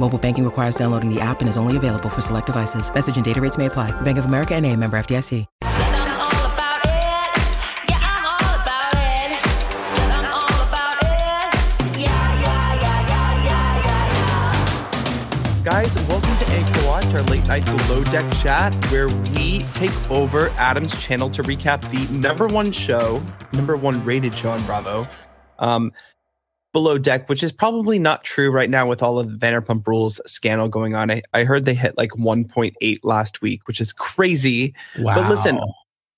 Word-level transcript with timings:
Mobile 0.00 0.18
banking 0.18 0.44
requires 0.44 0.74
downloading 0.74 1.12
the 1.14 1.20
app 1.20 1.40
and 1.40 1.48
is 1.48 1.56
only 1.56 1.76
available 1.76 2.08
for 2.08 2.20
select 2.20 2.46
devices. 2.46 2.92
Message 2.92 3.16
and 3.16 3.24
data 3.24 3.40
rates 3.40 3.58
may 3.58 3.66
apply. 3.66 3.90
Bank 4.02 4.18
of 4.18 4.24
America 4.24 4.54
and 4.54 4.64
a 4.64 4.74
member 4.76 4.96
FDIC. 4.96 5.44
Said 5.64 5.94
I'm 5.94 6.20
all 6.20 6.52
about 6.54 6.80
it. 6.84 7.90
Yeah, 7.90 8.00
I'm 8.00 8.24
all 8.24 8.62
about 8.62 8.94
it. 8.94 9.36
Said 9.84 10.10
I'm 10.10 10.32
all 10.32 10.68
about 10.68 10.96
it. 11.02 11.98
Yeah, 12.00 12.40
yeah, 12.40 12.74
yeah, 12.80 13.08
yeah, 13.08 13.44
yeah, 13.44 13.84
yeah, 13.84 15.54
yeah. 15.54 15.62
Guys, 15.64 15.94
welcome 16.08 16.36
to 16.38 16.46
Anchor 16.48 16.86
Watch, 16.86 17.14
our 17.14 17.22
late 17.24 17.46
night 17.46 17.64
below 17.66 18.02
deck 18.04 18.32
chat, 18.34 18.74
where 18.86 19.08
we 19.08 19.64
take 19.74 19.92
over 20.10 20.48
Adam's 20.56 20.98
channel 21.04 21.28
to 21.30 21.42
recap 21.42 21.82
the 21.90 22.10
number 22.12 22.46
one 22.46 22.72
show, 22.72 23.22
number 23.52 23.76
one 23.76 24.02
rated 24.06 24.34
show 24.34 24.50
on 24.50 24.64
Bravo, 24.64 25.06
um, 25.58 25.92
Below 26.72 26.96
Deck, 26.98 27.28
which 27.28 27.42
is 27.42 27.52
probably 27.52 27.98
not 27.98 28.24
true 28.24 28.50
right 28.50 28.70
now 28.70 28.86
with 28.86 29.02
all 29.02 29.18
of 29.18 29.30
the 29.30 29.36
Vanderpump 29.46 29.86
Rules 29.86 30.20
scandal 30.26 30.68
going 30.68 30.94
on. 30.94 31.10
I, 31.10 31.22
I 31.34 31.44
heard 31.44 31.64
they 31.66 31.74
hit 31.74 31.96
like 31.98 32.10
1.8 32.12 32.98
last 33.02 33.42
week, 33.42 33.66
which 33.68 33.80
is 33.80 33.92
crazy. 33.92 34.74
Wow. 34.98 35.16
But 35.16 35.28
listen, 35.28 35.60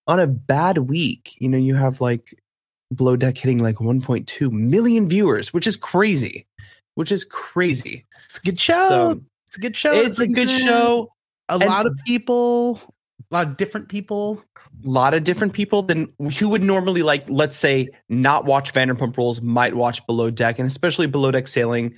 on 0.07 0.21
a 0.21 0.27
bad 0.27 0.79
week, 0.79 1.35
you 1.39 1.49
know, 1.49 1.59
you 1.59 1.75
have 1.75 2.01
like 2.01 2.35
Below 2.95 3.17
Deck 3.17 3.37
hitting 3.37 3.59
like 3.59 3.77
1.2 3.77 4.51
million 4.53 5.09
viewers, 5.09 5.53
which 5.53 5.67
is 5.67 5.77
crazy, 5.77 6.47
which 6.95 7.11
is 7.11 7.25
crazy. 7.25 8.05
it's 8.29 8.39
a 8.39 8.43
good 8.43 8.61
show. 8.61 8.89
So 8.89 9.21
it's 9.49 9.57
a 9.57 9.61
good 9.61 9.77
show. 9.77 9.93
it's 9.95 10.21
a 10.21 10.29
good 10.29 10.51
show. 10.51 11.11
A 11.49 11.55
And- 11.55 11.65
lot 11.65 11.87
of 11.87 11.99
people, 12.07 12.81
a 13.35 13.39
lot 13.39 13.47
of 13.49 13.57
different 13.57 13.89
people. 13.89 14.43
A 14.85 14.89
lot 14.89 15.13
of 15.13 15.25
different 15.25 15.53
people 15.53 15.83
than 15.83 16.13
who 16.39 16.49
would 16.49 16.63
normally 16.63 17.03
like, 17.03 17.29
let's 17.29 17.57
say, 17.57 17.89
not 18.09 18.45
watch 18.45 18.73
Vanderpump 18.73 19.17
Rules 19.17 19.41
might 19.41 19.75
watch 19.75 20.05
Below 20.07 20.31
Deck, 20.31 20.59
and 20.59 20.67
especially 20.67 21.07
Below 21.07 21.33
Deck 21.33 21.49
Sailing. 21.49 21.95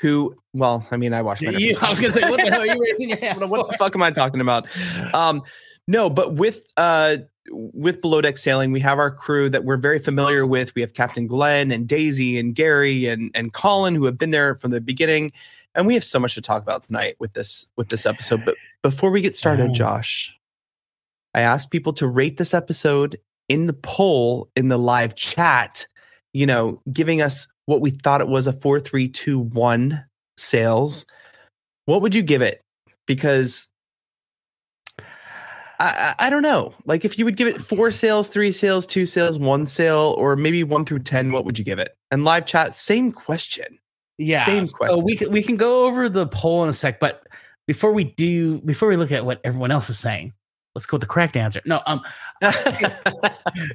Who, 0.00 0.36
well, 0.52 0.86
I 0.90 0.96
mean, 0.96 1.14
I 1.14 1.22
watch. 1.22 1.40
Vanderpump 1.40 1.60
You, 1.60 1.76
I 1.80 1.90
was 1.90 2.00
gonna 2.00 2.12
say, 2.12 2.28
what 2.28 2.40
the 2.40 2.50
hell 2.50 2.60
are 2.60 2.66
you 2.66 2.78
raising 2.90 3.08
your 3.08 3.18
hand? 3.18 3.40
don't 3.40 3.48
what 3.48 3.68
the 3.68 3.76
fuck 3.78 3.94
am 3.94 4.02
I 4.02 4.10
talking 4.10 4.40
about? 4.40 4.66
Um, 5.14 5.42
no, 5.88 6.10
but 6.10 6.34
with 6.34 6.66
uh 6.76 7.16
with 7.50 8.00
below 8.02 8.20
deck 8.20 8.38
sailing, 8.38 8.70
we 8.70 8.80
have 8.80 8.98
our 8.98 9.10
crew 9.10 9.48
that 9.50 9.64
we're 9.64 9.76
very 9.76 9.98
familiar 9.98 10.46
with. 10.46 10.74
We 10.74 10.80
have 10.82 10.94
Captain 10.94 11.26
Glenn 11.26 11.70
and 11.70 11.88
Daisy 11.88 12.38
and 12.38 12.54
Gary 12.54 13.06
and 13.06 13.30
and 13.34 13.52
Colin 13.52 13.94
who 13.94 14.04
have 14.04 14.18
been 14.18 14.30
there 14.30 14.56
from 14.56 14.72
the 14.72 14.80
beginning, 14.80 15.32
and 15.74 15.86
we 15.86 15.94
have 15.94 16.04
so 16.04 16.18
much 16.18 16.34
to 16.34 16.42
talk 16.42 16.62
about 16.62 16.82
tonight 16.82 17.16
with 17.18 17.32
this 17.32 17.66
with 17.76 17.88
this 17.88 18.04
episode. 18.04 18.44
But 18.44 18.56
before 18.82 19.10
we 19.10 19.20
get 19.20 19.36
started, 19.36 19.70
Oh. 19.70 19.74
Josh, 19.74 20.36
I 21.34 21.40
asked 21.42 21.70
people 21.70 21.92
to 21.94 22.06
rate 22.06 22.36
this 22.36 22.54
episode 22.54 23.18
in 23.48 23.66
the 23.66 23.72
poll 23.72 24.50
in 24.56 24.68
the 24.68 24.78
live 24.78 25.14
chat. 25.14 25.86
You 26.32 26.46
know, 26.46 26.80
giving 26.92 27.20
us 27.20 27.46
what 27.66 27.80
we 27.80 27.90
thought 27.90 28.20
it 28.20 28.28
was 28.28 28.46
a 28.46 28.52
four, 28.52 28.80
three, 28.80 29.08
two, 29.08 29.38
one 29.38 30.04
sales. 30.36 31.04
What 31.84 32.00
would 32.02 32.14
you 32.14 32.22
give 32.22 32.42
it? 32.42 32.60
Because 33.06 33.68
I, 35.78 36.14
I 36.18 36.30
don't 36.30 36.42
know. 36.42 36.74
Like 36.86 37.04
if 37.04 37.18
you 37.18 37.24
would 37.24 37.36
give 37.36 37.48
it 37.48 37.60
four 37.60 37.90
sales, 37.90 38.28
three 38.28 38.52
sales, 38.52 38.86
two 38.86 39.04
sales, 39.04 39.38
one 39.38 39.66
sale, 39.66 40.14
or 40.16 40.36
maybe 40.36 40.62
one 40.62 40.84
through 40.84 41.00
ten, 41.00 41.32
what 41.32 41.44
would 41.44 41.58
you 41.58 41.64
give 41.64 41.78
it? 41.78 41.96
And 42.10 42.24
live 42.24 42.46
chat, 42.46 42.74
same 42.74 43.10
question. 43.12 43.78
Yeah. 44.18 44.44
Same 44.44 44.66
So 44.66 44.76
question. 44.76 45.04
we 45.04 45.16
can, 45.16 45.32
we 45.32 45.42
can 45.42 45.56
go 45.56 45.84
over 45.86 46.08
the 46.08 46.28
poll 46.28 46.62
in 46.62 46.68
a 46.68 46.72
sec, 46.72 47.00
but 47.00 47.21
before 47.72 47.92
we 47.92 48.04
do, 48.04 48.60
before 48.60 48.86
we 48.86 48.96
look 48.96 49.10
at 49.12 49.24
what 49.24 49.40
everyone 49.44 49.70
else 49.70 49.88
is 49.88 49.98
saying, 49.98 50.34
let's 50.74 50.84
go 50.84 50.96
with 50.96 51.00
the 51.00 51.06
correct 51.06 51.38
answer. 51.38 51.62
No, 51.64 51.80
um, 51.86 52.02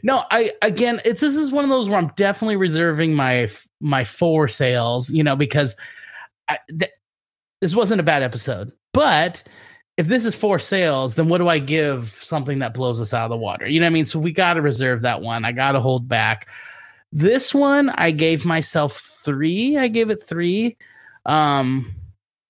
no, 0.03 0.21
I 0.29 0.51
again, 0.61 1.01
it's 1.03 1.21
this 1.21 1.35
is 1.35 1.51
one 1.51 1.63
of 1.63 1.71
those 1.71 1.89
where 1.89 1.97
I'm 1.97 2.09
definitely 2.09 2.57
reserving 2.57 3.15
my 3.15 3.49
my 3.81 4.03
four 4.03 4.47
sales, 4.49 5.09
you 5.09 5.23
know, 5.23 5.35
because 5.35 5.75
I, 6.47 6.59
th- 6.69 6.91
this 7.59 7.73
wasn't 7.73 8.01
a 8.01 8.03
bad 8.03 8.21
episode, 8.21 8.71
but 8.93 9.43
if 9.97 10.05
this 10.05 10.25
is 10.25 10.35
four 10.35 10.59
sales, 10.59 11.15
then 11.15 11.27
what 11.27 11.39
do 11.39 11.47
I 11.47 11.57
give 11.57 12.09
something 12.09 12.59
that 12.59 12.75
blows 12.75 13.01
us 13.01 13.15
out 13.15 13.23
of 13.23 13.31
the 13.31 13.37
water? 13.37 13.67
You 13.67 13.79
know 13.79 13.87
what 13.87 13.91
I 13.91 13.93
mean? 13.93 14.05
So 14.05 14.19
we 14.19 14.31
got 14.31 14.53
to 14.53 14.61
reserve 14.61 15.01
that 15.01 15.23
one. 15.23 15.43
I 15.43 15.53
got 15.53 15.71
to 15.71 15.79
hold 15.79 16.07
back. 16.07 16.47
This 17.11 17.51
one, 17.51 17.89
I 17.89 18.11
gave 18.11 18.45
myself 18.45 18.99
three. 18.99 19.75
I 19.75 19.87
gave 19.87 20.11
it 20.11 20.21
three. 20.21 20.77
Um, 21.25 21.95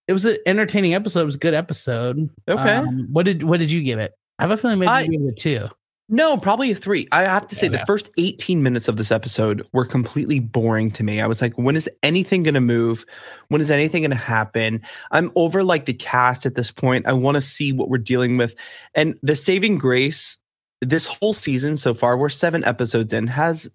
it 0.08 0.14
was 0.14 0.26
an 0.26 0.38
entertaining 0.46 0.94
episode. 0.94 1.22
It 1.22 1.26
was 1.26 1.36
a 1.36 1.40
good 1.40 1.54
episode. 1.54 2.30
Okay. 2.48 2.74
Um, 2.76 3.08
what 3.12 3.24
did 3.26 3.44
what 3.44 3.60
did 3.60 3.72
you 3.72 3.82
give 3.84 4.00
it? 4.00 4.14
I 4.40 4.44
have 4.44 4.52
a 4.52 4.58
feeling 4.58 4.80
maybe 4.80 4.90
I- 4.90 5.02
you 5.02 5.12
gave 5.18 5.28
it 5.28 5.38
two. 5.38 5.68
no, 6.10 6.38
probably 6.38 6.72
a 6.72 6.76
three. 6.76 7.08
I 7.12 7.24
have 7.24 7.48
to 7.48 7.56
say, 7.56 7.68
Yeah. 7.68 7.80
the 7.80 7.86
first 7.86 8.10
18 8.18 8.64
minutes 8.64 8.88
of 8.88 8.96
this 8.96 9.12
episode 9.12 9.68
were 9.74 9.84
completely 9.86 10.40
boring 10.40 10.90
to 10.92 11.04
me. 11.04 11.20
I 11.20 11.28
was 11.28 11.42
like, 11.42 11.54
when 11.58 11.76
is 11.76 11.90
anything 12.04 12.44
going 12.44 12.54
to 12.54 12.62
move? 12.62 13.06
When 13.50 13.60
is 13.60 13.70
anything 13.70 14.04
going 14.04 14.12
to 14.12 14.16
happen? 14.16 14.82
I'm 15.12 15.32
over 15.36 15.64
like 15.64 15.86
the 15.86 15.94
cast 15.94 16.46
at 16.46 16.56
this 16.56 16.72
point. 16.72 17.08
I 17.08 17.14
want 17.14 17.36
to 17.36 17.42
see 17.42 17.74
what 17.74 17.90
we're 17.90 17.98
dealing 17.98 18.38
with. 18.38 18.56
And 18.96 19.20
the 19.22 19.36
saving 19.36 19.80
grace 19.80 20.38
this 20.82 21.08
whole 21.08 21.34
season 21.34 21.76
so 21.76 21.94
far, 21.94 22.16
we're 22.18 22.30
seven 22.30 22.64
episodes 22.64 23.12
in, 23.12 23.28
has 23.28 23.68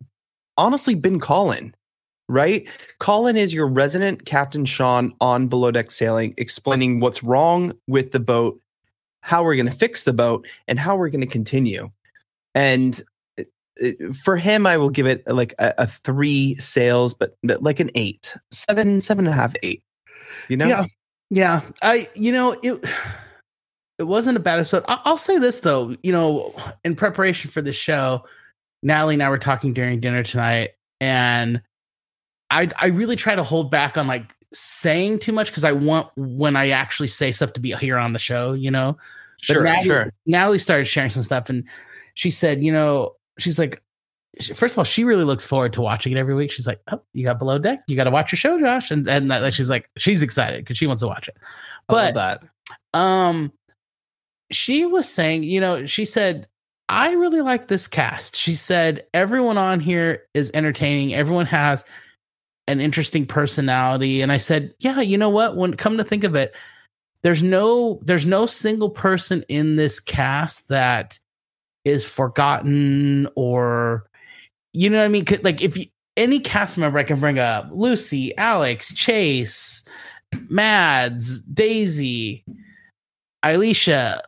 honestly 0.56 0.94
been 0.94 1.19
Colin, 1.20 1.75
right? 2.28 2.66
Colin 2.99 3.37
is 3.37 3.53
your 3.53 3.66
resident 3.66 4.25
Captain 4.25 4.65
Sean 4.65 5.15
on 5.21 5.49
Below 5.49 5.71
Deck 5.71 5.91
Sailing, 5.91 6.34
explaining 6.37 7.00
what's 7.00 7.22
wrong 7.22 7.72
with 7.87 8.12
the 8.12 8.21
boat, 8.21 8.60
how 9.21 9.43
we're 9.43 9.56
going 9.56 9.66
to 9.66 9.72
fix 9.72 10.05
the 10.05 10.12
boat, 10.12 10.47
and 10.69 10.78
how 10.78 10.97
we're 10.97 11.11
going 11.11 11.21
to 11.21 11.27
continue. 11.27 11.91
And 12.55 13.00
it- 13.37 13.50
it- 13.77 14.15
for 14.15 14.37
him, 14.37 14.66
I 14.66 14.77
will 14.77 14.91
give 14.91 15.06
it 15.06 15.22
uh, 15.28 15.34
like 15.34 15.55
a, 15.59 15.75
a 15.78 15.87
three 15.87 16.59
but 17.19 17.37
but 17.43 17.62
like 17.62 17.81
an 17.81 17.91
eight, 17.94 18.37
seven, 18.50 19.00
seven 19.00 19.27
and 19.27 19.32
a 19.35 19.37
half, 19.37 19.55
eight. 19.62 19.82
You 20.49 20.56
know? 20.56 20.67
Yeah. 20.69 20.85
Yeah, 21.35 21.62
I 21.81 22.11
you 22.14 22.31
know 22.31 22.52
it. 22.62 22.85
It 23.99 24.05
wasn't 24.05 24.37
a 24.37 24.41
bad 24.41 24.58
episode. 24.58 24.85
I- 24.87 25.00
I'll 25.05 25.17
say 25.17 25.38
this 25.38 25.61
though, 25.61 25.96
you 26.02 26.12
know, 26.12 26.55
in 26.85 26.94
preparation 26.94 27.50
for 27.50 27.62
the 27.62 27.73
show, 27.73 28.25
Natalie 28.82 29.14
and 29.14 29.23
I 29.23 29.31
were 29.31 29.38
talking 29.38 29.73
during 29.73 29.99
dinner 29.99 30.23
tonight, 30.23 30.73
and 31.00 31.62
I 32.52 32.69
I 32.78 32.87
really 32.87 33.16
try 33.16 33.34
to 33.34 33.43
hold 33.43 33.70
back 33.70 33.96
on 33.96 34.06
like 34.06 34.34
saying 34.52 35.19
too 35.19 35.32
much 35.32 35.49
because 35.49 35.64
I 35.64 35.72
want 35.72 36.08
when 36.16 36.56
I 36.56 36.69
actually 36.70 37.08
say 37.08 37.32
stuff 37.32 37.54
to 37.54 37.60
be 37.60 37.72
here 37.72 37.96
on 37.96 38.12
the 38.12 38.19
show, 38.19 38.52
you 38.52 38.70
know. 38.70 38.96
But 39.49 39.54
Sure, 39.54 39.64
Natalie, 39.64 39.84
sure. 39.84 40.12
Natalie 40.26 40.58
started 40.58 40.84
sharing 40.84 41.10
some 41.10 41.22
stuff, 41.22 41.49
and 41.49 41.64
she 42.14 42.31
said, 42.31 42.62
you 42.62 42.70
know, 42.70 43.16
she's 43.38 43.58
like, 43.58 43.82
first 44.54 44.75
of 44.75 44.78
all, 44.78 44.84
she 44.84 45.02
really 45.02 45.25
looks 45.25 45.44
forward 45.44 45.72
to 45.72 45.81
watching 45.81 46.12
it 46.12 46.19
every 46.19 46.34
week. 46.34 46.50
She's 46.50 46.66
like, 46.66 46.81
oh, 46.93 47.02
you 47.12 47.25
got 47.25 47.38
below 47.38 47.58
deck, 47.58 47.81
you 47.88 47.96
got 47.96 48.04
to 48.04 48.10
watch 48.10 48.31
your 48.31 48.37
show, 48.37 48.60
Josh, 48.60 48.90
and 48.90 49.08
and 49.08 49.31
that, 49.31 49.52
she's 49.55 49.70
like, 49.70 49.90
she's 49.96 50.22
excited 50.22 50.60
because 50.60 50.76
she 50.76 50.87
wants 50.87 51.00
to 51.00 51.08
watch 51.08 51.26
it. 51.26 51.37
But 51.88 52.14
that. 52.14 52.43
um, 52.94 53.52
she 54.50 54.84
was 54.87 55.08
saying, 55.08 55.44
you 55.44 55.60
know, 55.60 55.87
she 55.87 56.05
said, 56.05 56.46
I 56.88 57.12
really 57.12 57.40
like 57.40 57.69
this 57.69 57.87
cast. 57.88 58.37
She 58.37 58.55
said, 58.55 59.06
everyone 59.14 59.58
on 59.58 59.81
here 59.81 60.25
is 60.34 60.50
entertaining. 60.52 61.14
Everyone 61.14 61.46
has 61.46 61.84
an 62.69 62.81
interesting 62.81 63.26
personality. 63.26 64.20
And 64.20 64.32
I 64.32 64.37
said, 64.37 64.75
yeah, 64.79 65.00
you 65.00 65.19
know 65.19 65.29
what? 65.29 65.56
When 65.56 65.75
come 65.75 65.97
to 65.99 66.05
think 66.05 66.25
of 66.25 66.35
it, 66.35 66.55
there's 67.23 67.43
no 67.43 68.00
there's 68.03 68.26
no 68.26 68.47
single 68.47 68.91
person 68.91 69.44
in 69.49 69.76
this 69.76 70.00
cast 70.00 70.69
that 70.69 71.19
is 71.85 72.05
forgotten 72.05 73.29
or 73.37 74.06
you 74.73 74.91
know 74.91 74.99
what 74.99 75.05
I 75.05 75.09
mean? 75.09 75.25
Like 75.43 75.62
if 75.62 75.76
you, 75.76 75.85
any 76.17 76.41
cast 76.41 76.79
member 76.79 76.99
I 76.99 77.05
can 77.05 77.20
bring 77.20 77.38
up, 77.38 77.67
Lucy, 77.70 78.37
Alex, 78.37 78.94
Chase, 78.94 79.85
Mads, 80.49 81.43
Daisy, 81.43 82.44
Alesia, 83.44 84.23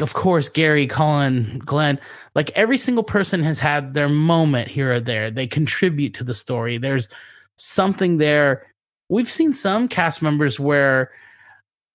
of 0.00 0.14
course, 0.14 0.48
Gary, 0.48 0.86
Colin, 0.86 1.60
Glenn, 1.64 1.98
like 2.34 2.50
every 2.50 2.78
single 2.78 3.04
person 3.04 3.42
has 3.42 3.58
had 3.58 3.94
their 3.94 4.08
moment 4.08 4.68
here 4.68 4.92
or 4.92 5.00
there. 5.00 5.30
They 5.30 5.46
contribute 5.46 6.14
to 6.14 6.24
the 6.24 6.34
story. 6.34 6.78
There's 6.78 7.08
something 7.56 8.18
there. 8.18 8.66
We've 9.08 9.30
seen 9.30 9.52
some 9.52 9.88
cast 9.88 10.22
members 10.22 10.60
where 10.60 11.10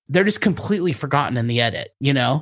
they're 0.09 0.23
just 0.23 0.41
completely 0.41 0.93
forgotten 0.93 1.37
in 1.37 1.47
the 1.47 1.61
edit, 1.61 1.95
you 1.99 2.13
know? 2.13 2.41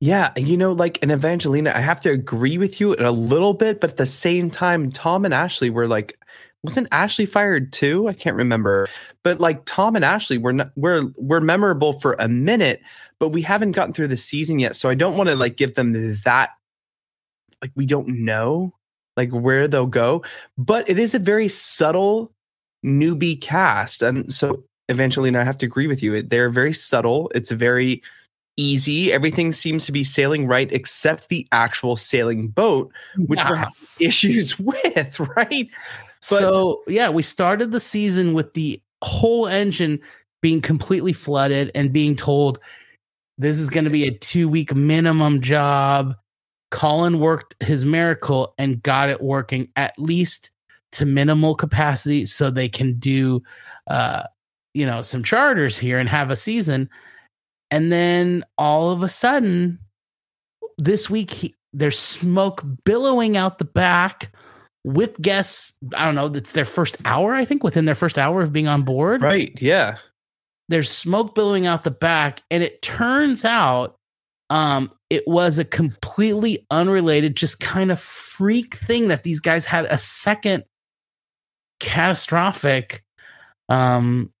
Yeah, 0.00 0.32
you 0.36 0.56
know, 0.56 0.72
like 0.72 1.02
an 1.02 1.10
Evangelina, 1.10 1.72
I 1.74 1.80
have 1.80 2.00
to 2.02 2.10
agree 2.10 2.56
with 2.56 2.80
you 2.80 2.94
in 2.94 3.04
a 3.04 3.12
little 3.12 3.52
bit, 3.52 3.80
but 3.80 3.90
at 3.90 3.96
the 3.98 4.06
same 4.06 4.50
time, 4.50 4.90
Tom 4.90 5.26
and 5.26 5.34
Ashley 5.34 5.68
were 5.68 5.86
like, 5.86 6.18
wasn't 6.62 6.88
Ashley 6.92 7.26
fired 7.26 7.72
too? 7.72 8.08
I 8.08 8.12
can't 8.12 8.36
remember, 8.36 8.88
but 9.24 9.40
like 9.40 9.64
Tom 9.64 9.96
and 9.96 10.04
Ashley 10.04 10.38
were 10.38 10.52
not, 10.52 10.70
were 10.76 11.02
were 11.16 11.40
memorable 11.40 11.94
for 11.94 12.16
a 12.18 12.28
minute, 12.28 12.82
but 13.18 13.30
we 13.30 13.42
haven't 13.42 13.72
gotten 13.72 13.94
through 13.94 14.08
the 14.08 14.16
season 14.16 14.58
yet, 14.58 14.76
so 14.76 14.88
I 14.88 14.94
don't 14.94 15.16
want 15.16 15.28
to 15.28 15.36
like 15.36 15.56
give 15.56 15.74
them 15.74 15.92
that. 16.24 16.50
Like 17.62 17.72
we 17.76 17.86
don't 17.86 18.08
know 18.08 18.74
like 19.16 19.30
where 19.30 19.68
they'll 19.68 19.86
go, 19.86 20.24
but 20.56 20.88
it 20.88 20.98
is 20.98 21.14
a 21.14 21.18
very 21.18 21.48
subtle 21.48 22.32
newbie 22.84 23.40
cast, 23.40 24.02
and 24.02 24.32
so 24.32 24.64
Evangelina, 24.90 25.40
I 25.40 25.44
have 25.44 25.58
to 25.58 25.66
agree 25.66 25.86
with 25.86 26.02
you. 26.02 26.22
They're 26.22 26.50
very 26.50 26.72
subtle. 26.74 27.30
It's 27.34 27.50
very 27.50 28.02
easy. 28.56 29.12
Everything 29.12 29.52
seems 29.52 29.86
to 29.86 29.92
be 29.92 30.04
sailing 30.04 30.46
right, 30.46 30.70
except 30.72 31.28
the 31.28 31.46
actual 31.52 31.96
sailing 31.96 32.48
boat, 32.48 32.92
which 33.28 33.40
we're 33.48 33.56
having 33.56 33.72
issues 34.00 34.58
with, 34.58 35.18
right? 35.36 35.70
But- 36.28 36.38
so 36.38 36.82
yeah, 36.86 37.10
we 37.10 37.22
started 37.22 37.72
the 37.72 37.80
season 37.80 38.34
with 38.34 38.54
the 38.54 38.80
whole 39.02 39.46
engine 39.46 40.00
being 40.42 40.60
completely 40.60 41.12
flooded 41.12 41.70
and 41.74 41.92
being 41.92 42.16
told 42.16 42.58
this 43.38 43.58
is 43.58 43.70
going 43.70 43.84
to 43.84 43.90
be 43.90 44.06
a 44.06 44.10
two 44.10 44.48
week 44.48 44.74
minimum 44.74 45.40
job. 45.40 46.14
Colin 46.70 47.18
worked 47.18 47.56
his 47.62 47.84
miracle 47.84 48.54
and 48.58 48.82
got 48.82 49.08
it 49.08 49.20
working 49.22 49.68
at 49.76 49.98
least 49.98 50.50
to 50.92 51.06
minimal 51.06 51.54
capacity 51.54 52.26
so 52.26 52.50
they 52.50 52.68
can 52.68 52.98
do 52.98 53.42
uh 53.86 54.24
you 54.74 54.84
know 54.84 55.02
some 55.02 55.22
charters 55.22 55.78
here 55.78 55.98
and 55.98 56.08
have 56.08 56.30
a 56.30 56.36
season 56.36 56.88
and 57.70 57.92
then 57.92 58.44
all 58.58 58.90
of 58.90 59.02
a 59.02 59.08
sudden 59.08 59.78
this 60.78 61.08
week 61.08 61.30
he, 61.30 61.54
there's 61.72 61.98
smoke 61.98 62.64
billowing 62.84 63.36
out 63.36 63.58
the 63.58 63.64
back 63.64 64.32
with 64.84 65.20
guests 65.20 65.72
i 65.96 66.04
don't 66.04 66.14
know 66.14 66.26
it's 66.26 66.52
their 66.52 66.64
first 66.64 66.96
hour 67.04 67.34
i 67.34 67.44
think 67.44 67.62
within 67.62 67.84
their 67.84 67.94
first 67.94 68.18
hour 68.18 68.40
of 68.42 68.52
being 68.52 68.66
on 68.68 68.82
board 68.82 69.20
Right. 69.22 69.52
Yeah. 69.60 69.96
there's 70.68 70.88
smoke 70.90 71.34
billowing 71.34 71.66
out 71.66 71.84
the 71.84 71.90
back 71.90 72.42
and 72.50 72.62
it 72.62 72.80
turns 72.80 73.44
out 73.44 73.96
um 74.48 74.90
it 75.10 75.22
was 75.26 75.58
a 75.58 75.64
completely 75.64 76.66
unrelated 76.70 77.36
just 77.36 77.60
kind 77.60 77.92
of 77.92 78.00
freak 78.00 78.74
thing 78.74 79.08
that 79.08 79.22
these 79.22 79.40
guys 79.40 79.66
had 79.66 79.84
a 79.86 79.98
second 79.98 80.64
catastrophic 81.78 83.02
um 83.68 84.32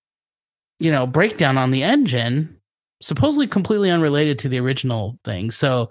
you 0.78 0.90
know 0.90 1.06
breakdown 1.06 1.58
on 1.58 1.70
the 1.70 1.82
engine 1.82 2.56
supposedly 3.02 3.46
completely 3.46 3.90
unrelated 3.90 4.38
to 4.38 4.48
the 4.48 4.58
original 4.58 5.18
thing 5.24 5.50
so 5.50 5.90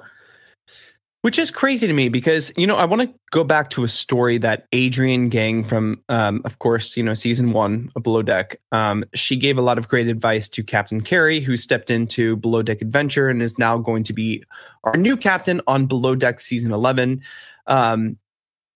Which 1.22 1.38
is 1.38 1.52
crazy 1.52 1.86
to 1.86 1.92
me 1.92 2.08
because, 2.08 2.54
you 2.56 2.66
know, 2.66 2.78
I 2.78 2.86
want 2.86 3.02
to 3.02 3.14
go 3.32 3.44
back 3.44 3.70
to 3.72 3.84
a 3.84 3.90
story 3.90 4.38
that 4.38 4.68
Adrienne 4.74 5.28
Gang 5.28 5.66
from, 5.66 6.02
um, 6.08 6.42
of 6.46 6.60
course, 6.60 6.96
you 6.96 7.04
know, 7.04 7.14
season 7.14 7.52
one 7.52 7.92
of 7.98 8.04
Below 8.04 8.22
Deck, 8.22 8.56
um, 8.72 9.04
she 9.14 9.36
gave 9.36 9.58
a 9.58 9.62
lot 9.62 9.78
of 9.78 9.90
great 9.90 10.08
advice 10.08 10.48
to 10.48 10.64
Captain 10.64 11.02
Kerry, 11.02 11.42
who 11.42 11.58
stepped 11.58 11.90
into 11.90 12.38
Below 12.38 12.62
Deck 12.62 12.82
Adventure 12.82 13.28
and 13.28 13.42
is 13.42 13.60
now 13.60 13.78
going 13.78 14.04
to 14.04 14.14
be 14.14 14.46
our 14.86 14.96
new 14.96 15.18
captain 15.18 15.60
on 15.68 15.88
Below 15.88 16.16
Deck 16.16 16.40
season 16.40 16.72
11. 16.72 17.22
Um, 17.68 18.18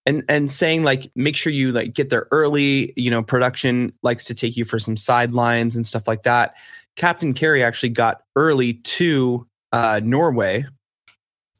and, 0.06 0.22
and 0.28 0.50
saying 0.50 0.82
like 0.82 1.10
make 1.14 1.36
sure 1.36 1.50
you 1.50 1.72
like 1.72 1.94
get 1.94 2.10
there 2.10 2.26
early 2.30 2.92
you 2.94 3.10
know 3.10 3.22
production 3.22 3.90
likes 4.02 4.22
to 4.24 4.34
take 4.34 4.54
you 4.54 4.66
for 4.66 4.78
some 4.78 4.98
sidelines 4.98 5.74
and 5.74 5.86
stuff 5.86 6.06
like 6.06 6.24
that 6.24 6.54
captain 6.96 7.32
kerry 7.32 7.64
actually 7.64 7.88
got 7.88 8.22
early 8.36 8.74
to 8.74 9.46
uh, 9.72 10.02
norway 10.04 10.62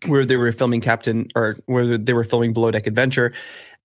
where 0.06 0.25
they 0.25 0.37
were 0.37 0.53
filming 0.53 0.81
Captain 0.81 1.29
or 1.35 1.56
where 1.67 1.99
they 1.99 2.12
were 2.12 2.25
filming 2.25 2.53
Below 2.53 2.71
Deck 2.71 2.87
Adventure 2.87 3.33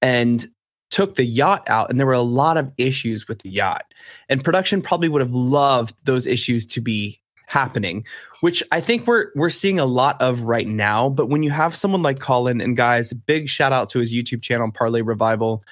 and 0.02 0.48
took 0.90 1.16
the 1.16 1.26
yacht 1.26 1.70
out. 1.70 1.90
And 1.90 2.00
there 2.00 2.08
were 2.08 2.14
a 2.14 2.22
lot 2.22 2.58
of 2.58 2.72
issues 2.78 3.28
with 3.28 3.40
the 3.40 3.50
yacht. 3.50 3.94
And 4.28 4.44
production 4.44 4.82
probably 4.82 5.10
would 5.10 5.22
have 5.22 5.34
loved 5.34 5.96
those 6.06 6.26
issues 6.26 6.66
to 6.68 6.82
be 6.82 7.20
happening, 7.48 8.06
which 8.42 8.64
I 8.72 8.80
think 8.80 9.08
we're 9.08 9.28
we're 9.36 9.50
seeing 9.50 9.80
a 9.80 9.86
lot 9.86 10.22
of 10.22 10.42
right 10.42 10.68
now. 10.68 11.10
But 11.10 11.28
when 11.28 11.44
you 11.44 11.52
have 11.52 11.76
someone 11.76 12.04
like 12.04 12.20
Colin 12.20 12.62
and 12.62 12.78
guys, 12.78 13.14
big 13.14 13.50
shout 13.50 13.74
out 13.74 13.90
to 13.92 14.00
his 14.00 14.14
YouTube 14.14 14.42
channel, 14.42 14.72
Parlay 14.72 15.02
Revival. 15.02 15.64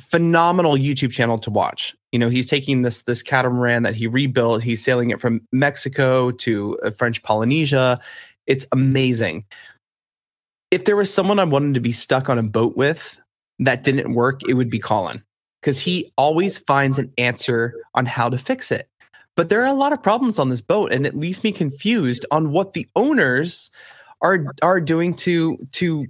Phenomenal 0.00 0.76
YouTube 0.76 1.12
channel 1.12 1.38
to 1.38 1.50
watch. 1.50 1.94
You 2.10 2.18
know, 2.18 2.30
he's 2.30 2.48
taking 2.48 2.82
this 2.82 3.02
this 3.02 3.22
catamaran 3.22 3.82
that 3.82 3.94
he 3.94 4.06
rebuilt. 4.06 4.62
He's 4.62 4.82
sailing 4.82 5.10
it 5.10 5.20
from 5.20 5.42
Mexico 5.52 6.30
to 6.32 6.78
uh, 6.82 6.90
French 6.90 7.22
Polynesia. 7.22 7.98
It's 8.46 8.66
amazing. 8.72 9.44
If 10.70 10.84
there 10.84 10.96
was 10.96 11.12
someone 11.12 11.38
I 11.38 11.44
wanted 11.44 11.74
to 11.74 11.80
be 11.80 11.92
stuck 11.92 12.28
on 12.28 12.38
a 12.38 12.42
boat 12.42 12.76
with 12.76 13.18
that 13.58 13.84
didn't 13.84 14.14
work, 14.14 14.40
it 14.48 14.54
would 14.54 14.70
be 14.70 14.78
Colin 14.78 15.22
because 15.60 15.78
he 15.78 16.12
always 16.16 16.58
finds 16.58 16.98
an 16.98 17.12
answer 17.18 17.74
on 17.94 18.06
how 18.06 18.28
to 18.28 18.38
fix 18.38 18.72
it. 18.72 18.88
But 19.36 19.48
there 19.48 19.62
are 19.62 19.66
a 19.66 19.74
lot 19.74 19.92
of 19.92 20.02
problems 20.02 20.38
on 20.38 20.48
this 20.48 20.60
boat, 20.60 20.92
and 20.92 21.06
it 21.06 21.16
leaves 21.16 21.44
me 21.44 21.52
confused 21.52 22.26
on 22.30 22.52
what 22.52 22.72
the 22.72 22.86
owners 22.96 23.70
are 24.22 24.44
are 24.62 24.80
doing 24.80 25.14
to 25.14 25.56
to 25.72 26.06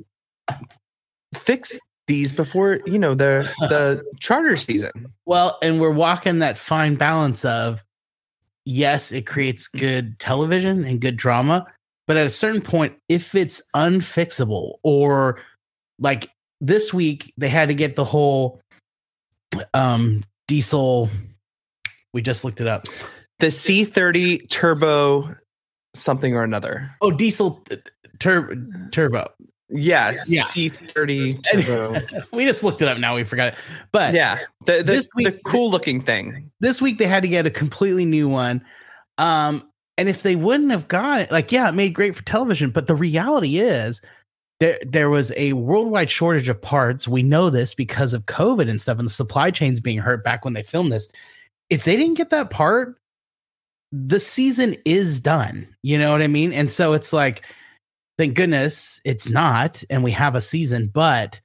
fix 1.34 1.78
these 2.06 2.32
before 2.32 2.80
you 2.86 2.98
know 2.98 3.14
the 3.14 3.48
the 3.68 4.02
charter 4.18 4.56
season. 4.56 4.90
Well, 5.26 5.58
and 5.62 5.80
we're 5.80 5.90
walking 5.90 6.40
that 6.40 6.58
fine 6.58 6.96
balance 6.96 7.44
of 7.44 7.84
yes, 8.64 9.12
it 9.12 9.26
creates 9.26 9.68
good 9.68 10.18
television 10.18 10.84
and 10.84 11.00
good 11.00 11.16
drama, 11.16 11.66
but 12.10 12.16
at 12.16 12.26
a 12.26 12.30
certain 12.30 12.60
point, 12.60 12.96
if 13.08 13.36
it's 13.36 13.62
unfixable 13.76 14.78
or 14.82 15.38
like 16.00 16.28
this 16.60 16.92
week, 16.92 17.32
they 17.38 17.48
had 17.48 17.68
to 17.68 17.74
get 17.74 17.94
the 17.94 18.04
whole 18.04 18.60
um 19.74 20.24
diesel. 20.48 21.08
We 22.12 22.20
just 22.20 22.42
looked 22.44 22.60
it 22.60 22.66
up. 22.66 22.86
The 23.38 23.46
C30 23.46 24.50
turbo 24.50 25.36
something 25.94 26.34
or 26.34 26.42
another. 26.42 26.90
Oh, 27.00 27.12
diesel 27.12 27.62
uh, 27.70 27.76
tur- 28.18 28.56
turbo. 28.90 29.28
Yes, 29.68 30.28
Yeah. 30.28 30.42
C30 30.42 31.44
turbo. 31.44 32.00
we 32.32 32.44
just 32.44 32.64
looked 32.64 32.82
it 32.82 32.88
up. 32.88 32.98
Now 32.98 33.14
we 33.14 33.22
forgot 33.22 33.52
it. 33.52 33.54
But 33.92 34.14
yeah, 34.14 34.40
the 34.66 34.78
the, 34.78 34.82
This 34.82 35.06
the 35.14 35.26
week- 35.30 35.40
cool 35.46 35.70
looking 35.70 36.00
thing. 36.02 36.50
this 36.58 36.82
week 36.82 36.98
they 36.98 37.06
had 37.06 37.22
to 37.22 37.28
get 37.28 37.46
a 37.46 37.50
completely 37.50 38.04
new 38.04 38.28
one. 38.28 38.64
Um, 39.16 39.69
and 39.96 40.08
if 40.08 40.22
they 40.22 40.36
wouldn't 40.36 40.70
have 40.70 40.88
got 40.88 41.20
it, 41.20 41.30
like, 41.30 41.52
yeah, 41.52 41.68
it 41.68 41.74
made 41.74 41.94
great 41.94 42.16
for 42.16 42.24
television, 42.24 42.70
but 42.70 42.86
the 42.86 42.94
reality 42.94 43.58
is 43.58 44.00
there 44.60 44.78
there 44.86 45.10
was 45.10 45.32
a 45.36 45.54
worldwide 45.54 46.10
shortage 46.10 46.48
of 46.48 46.60
parts. 46.60 47.08
We 47.08 47.22
know 47.22 47.50
this 47.50 47.74
because 47.74 48.14
of 48.14 48.26
COVID 48.26 48.68
and 48.68 48.80
stuff, 48.80 48.98
and 48.98 49.06
the 49.06 49.12
supply 49.12 49.50
chains 49.50 49.80
being 49.80 49.98
hurt 49.98 50.22
back 50.22 50.44
when 50.44 50.54
they 50.54 50.62
filmed 50.62 50.92
this. 50.92 51.08
If 51.70 51.84
they 51.84 51.96
didn't 51.96 52.16
get 52.16 52.30
that 52.30 52.50
part, 52.50 52.96
the 53.92 54.20
season 54.20 54.76
is 54.84 55.20
done. 55.20 55.68
You 55.82 55.98
know 55.98 56.12
what 56.12 56.22
I 56.22 56.26
mean? 56.28 56.52
And 56.52 56.70
so 56.70 56.92
it's 56.92 57.12
like, 57.12 57.44
thank 58.18 58.34
goodness 58.34 59.00
it's 59.04 59.28
not, 59.28 59.82
and 59.90 60.04
we 60.04 60.12
have 60.12 60.34
a 60.34 60.40
season, 60.40 60.90
but 60.92 61.40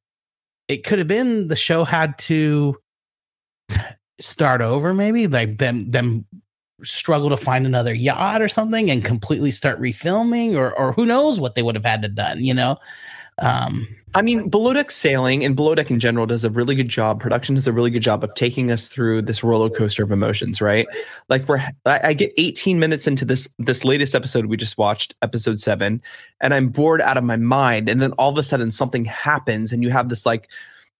it 0.67 0.83
could 0.83 0.99
have 0.99 1.07
been 1.07 1.47
the 1.47 1.55
show 1.55 1.83
had 1.83 2.17
to 2.19 2.77
start 4.19 4.61
over 4.61 4.93
maybe 4.93 5.27
like 5.27 5.57
them 5.57 5.91
them 5.91 6.25
struggle 6.83 7.29
to 7.29 7.37
find 7.37 7.65
another 7.65 7.93
yacht 7.93 8.41
or 8.41 8.47
something 8.47 8.89
and 8.91 9.03
completely 9.03 9.51
start 9.51 9.79
refilming 9.79 10.55
or 10.55 10.77
or 10.77 10.91
who 10.91 11.05
knows 11.05 11.39
what 11.39 11.55
they 11.55 11.63
would 11.63 11.75
have 11.75 11.85
had 11.85 12.01
to 12.01 12.09
done 12.09 12.43
you 12.43 12.53
know 12.53 12.77
um 13.39 13.87
I 14.15 14.21
mean, 14.21 14.47
Below 14.47 14.71
Deck 14.71 14.91
Sailing 14.91 15.43
and 15.43 15.57
Below 15.57 15.75
Deck 15.75 15.91
in 15.91 15.99
general 15.99 16.25
does 16.25 16.45
a 16.45 16.49
really 16.49 16.73
good 16.73 16.87
job. 16.87 17.19
Production 17.19 17.53
does 17.53 17.67
a 17.67 17.73
really 17.73 17.91
good 17.91 18.01
job 18.01 18.23
of 18.23 18.33
taking 18.33 18.71
us 18.71 18.87
through 18.87 19.23
this 19.23 19.43
roller 19.43 19.69
coaster 19.69 20.03
of 20.03 20.11
emotions, 20.11 20.61
right? 20.61 20.87
Like 21.27 21.45
we're, 21.49 21.57
I, 21.85 21.99
I 22.01 22.13
get 22.13 22.31
18 22.37 22.79
minutes 22.79 23.07
into 23.07 23.25
this 23.25 23.49
this 23.59 23.83
latest 23.83 24.15
episode 24.15 24.45
we 24.45 24.55
just 24.55 24.77
watched, 24.77 25.15
episode 25.21 25.59
seven, 25.59 26.01
and 26.39 26.53
I'm 26.53 26.69
bored 26.69 27.01
out 27.01 27.17
of 27.17 27.25
my 27.25 27.35
mind. 27.35 27.89
And 27.89 28.01
then 28.01 28.13
all 28.13 28.31
of 28.31 28.37
a 28.37 28.43
sudden 28.43 28.71
something 28.71 29.03
happens, 29.03 29.73
and 29.73 29.83
you 29.83 29.89
have 29.89 30.07
this 30.07 30.25
like, 30.25 30.49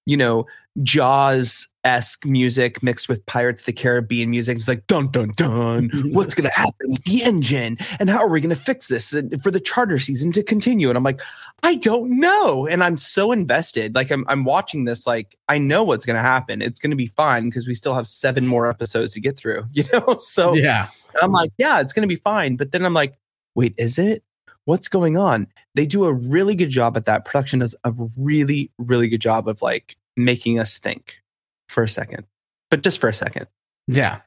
you 0.06 0.18
know, 0.18 0.46
Jaws 0.84 1.70
esque 1.86 2.26
music 2.26 2.84
mixed 2.84 3.08
with 3.08 3.26
Pirates 3.26 3.62
of 3.62 3.68
the 3.68 3.74
Caribbean 3.74 4.30
music. 4.30 4.58
It's 4.58 4.68
like 4.68 4.88
dun 4.88 5.10
dun 5.12 5.32
dun. 5.38 5.90
What's 6.12 6.36
gonna 6.36 6.52
happen 6.52 6.92
with 6.92 7.04
the 7.06 7.24
engine, 7.24 7.78
and 8.00 8.10
how 8.10 8.20
are 8.20 8.28
we 8.30 8.42
gonna 8.42 8.56
fix 8.56 8.88
this 8.88 9.14
and 9.14 9.42
for 9.42 9.52
the 9.52 9.60
charter 9.60 10.00
season 10.00 10.32
to 10.34 10.44
continue? 10.44 10.90
And 10.90 10.98
I'm 10.98 11.04
like, 11.04 11.22
I 11.64 11.76
don't 11.76 12.20
know, 12.20 12.68
and 12.68 12.84
I'm 12.84 12.98
so 12.98 13.32
invested. 13.32 13.96
Like 13.96 14.12
I'm 14.12 14.26
I'm 14.28 14.44
watching 14.44 14.86
this. 14.86 15.08
Like 15.08 15.38
I 15.48 15.58
know 15.60 15.84
what's 15.84 16.06
gonna 16.06 16.22
happen. 16.22 16.62
It's 16.62 16.80
gonna 16.80 16.96
be 16.98 17.08
fine 17.08 17.46
because 17.46 17.68
we 17.68 17.76
still 17.76 17.94
have 17.94 18.08
seven 18.08 18.48
more 18.48 18.70
episodes 18.70 19.14
to 19.14 19.22
get 19.22 19.38
through. 19.38 19.66
You 19.76 19.84
know, 19.92 20.18
so 20.20 20.54
yeah. 20.54 20.88
I'm 21.22 21.32
like, 21.32 21.52
yeah, 21.58 21.80
it's 21.80 21.94
going 21.94 22.08
to 22.08 22.14
be 22.14 22.20
fine. 22.20 22.56
But 22.56 22.72
then 22.72 22.86
I'm 22.86 22.94
like, 22.94 23.18
wait, 23.56 23.74
is 23.78 24.00
it? 24.00 24.24
What's 24.66 24.88
going 24.88 25.18
on? 25.18 25.48
They 25.76 25.86
do 25.86 26.06
a 26.06 26.14
really 26.14 26.56
good 26.56 26.70
job 26.70 26.98
at 26.98 27.06
that. 27.06 27.26
Production 27.26 27.60
does 27.60 27.76
a 27.84 27.94
really, 28.18 28.72
really 28.78 29.08
good 29.08 29.22
job 29.22 29.48
of 29.48 29.62
like 29.62 29.96
making 30.18 30.60
us 30.60 30.80
think 30.80 31.22
for 31.70 31.84
a 31.84 31.90
second, 31.90 32.26
but 32.70 32.84
just 32.84 33.00
for 33.00 33.10
a 33.10 33.14
second. 33.14 33.48
Yeah. 33.88 34.22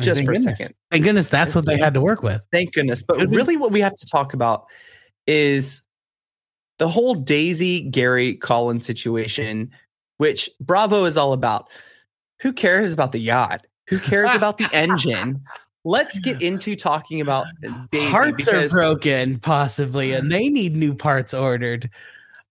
Just 0.00 0.16
Thank 0.16 0.26
for 0.26 0.32
a 0.32 0.36
second. 0.36 0.74
Thank 0.90 1.04
goodness 1.04 1.28
that's 1.30 1.54
what 1.54 1.64
they 1.64 1.78
had 1.78 1.94
to 1.94 2.00
work 2.02 2.22
with. 2.22 2.42
Thank 2.52 2.74
goodness. 2.74 3.02
But 3.02 3.18
be- 3.18 3.26
really, 3.26 3.56
what 3.56 3.72
we 3.72 3.80
have 3.80 3.94
to 3.94 4.06
talk 4.06 4.34
about 4.34 4.66
is 5.26 5.82
the 6.78 6.88
whole 6.88 7.14
Daisy 7.14 7.80
Gary 7.80 8.34
Colin's 8.34 8.84
situation, 8.84 9.70
which 10.18 10.50
Bravo 10.60 11.04
is 11.04 11.16
all 11.16 11.32
about. 11.32 11.68
Who 12.42 12.52
cares 12.52 12.92
about 12.92 13.12
the 13.12 13.18
yacht? 13.18 13.66
Who 13.88 13.98
cares 13.98 14.32
about 14.34 14.58
the 14.58 14.68
engine? 14.74 15.42
Let's 15.86 16.18
get 16.18 16.42
into 16.42 16.76
talking 16.76 17.22
about 17.22 17.46
Daisy 17.90 18.06
Hearts 18.10 18.48
are 18.48 18.68
broken, 18.68 19.38
possibly, 19.38 20.12
and 20.12 20.30
they 20.30 20.50
need 20.50 20.76
new 20.76 20.94
parts 20.94 21.32
ordered. 21.32 21.88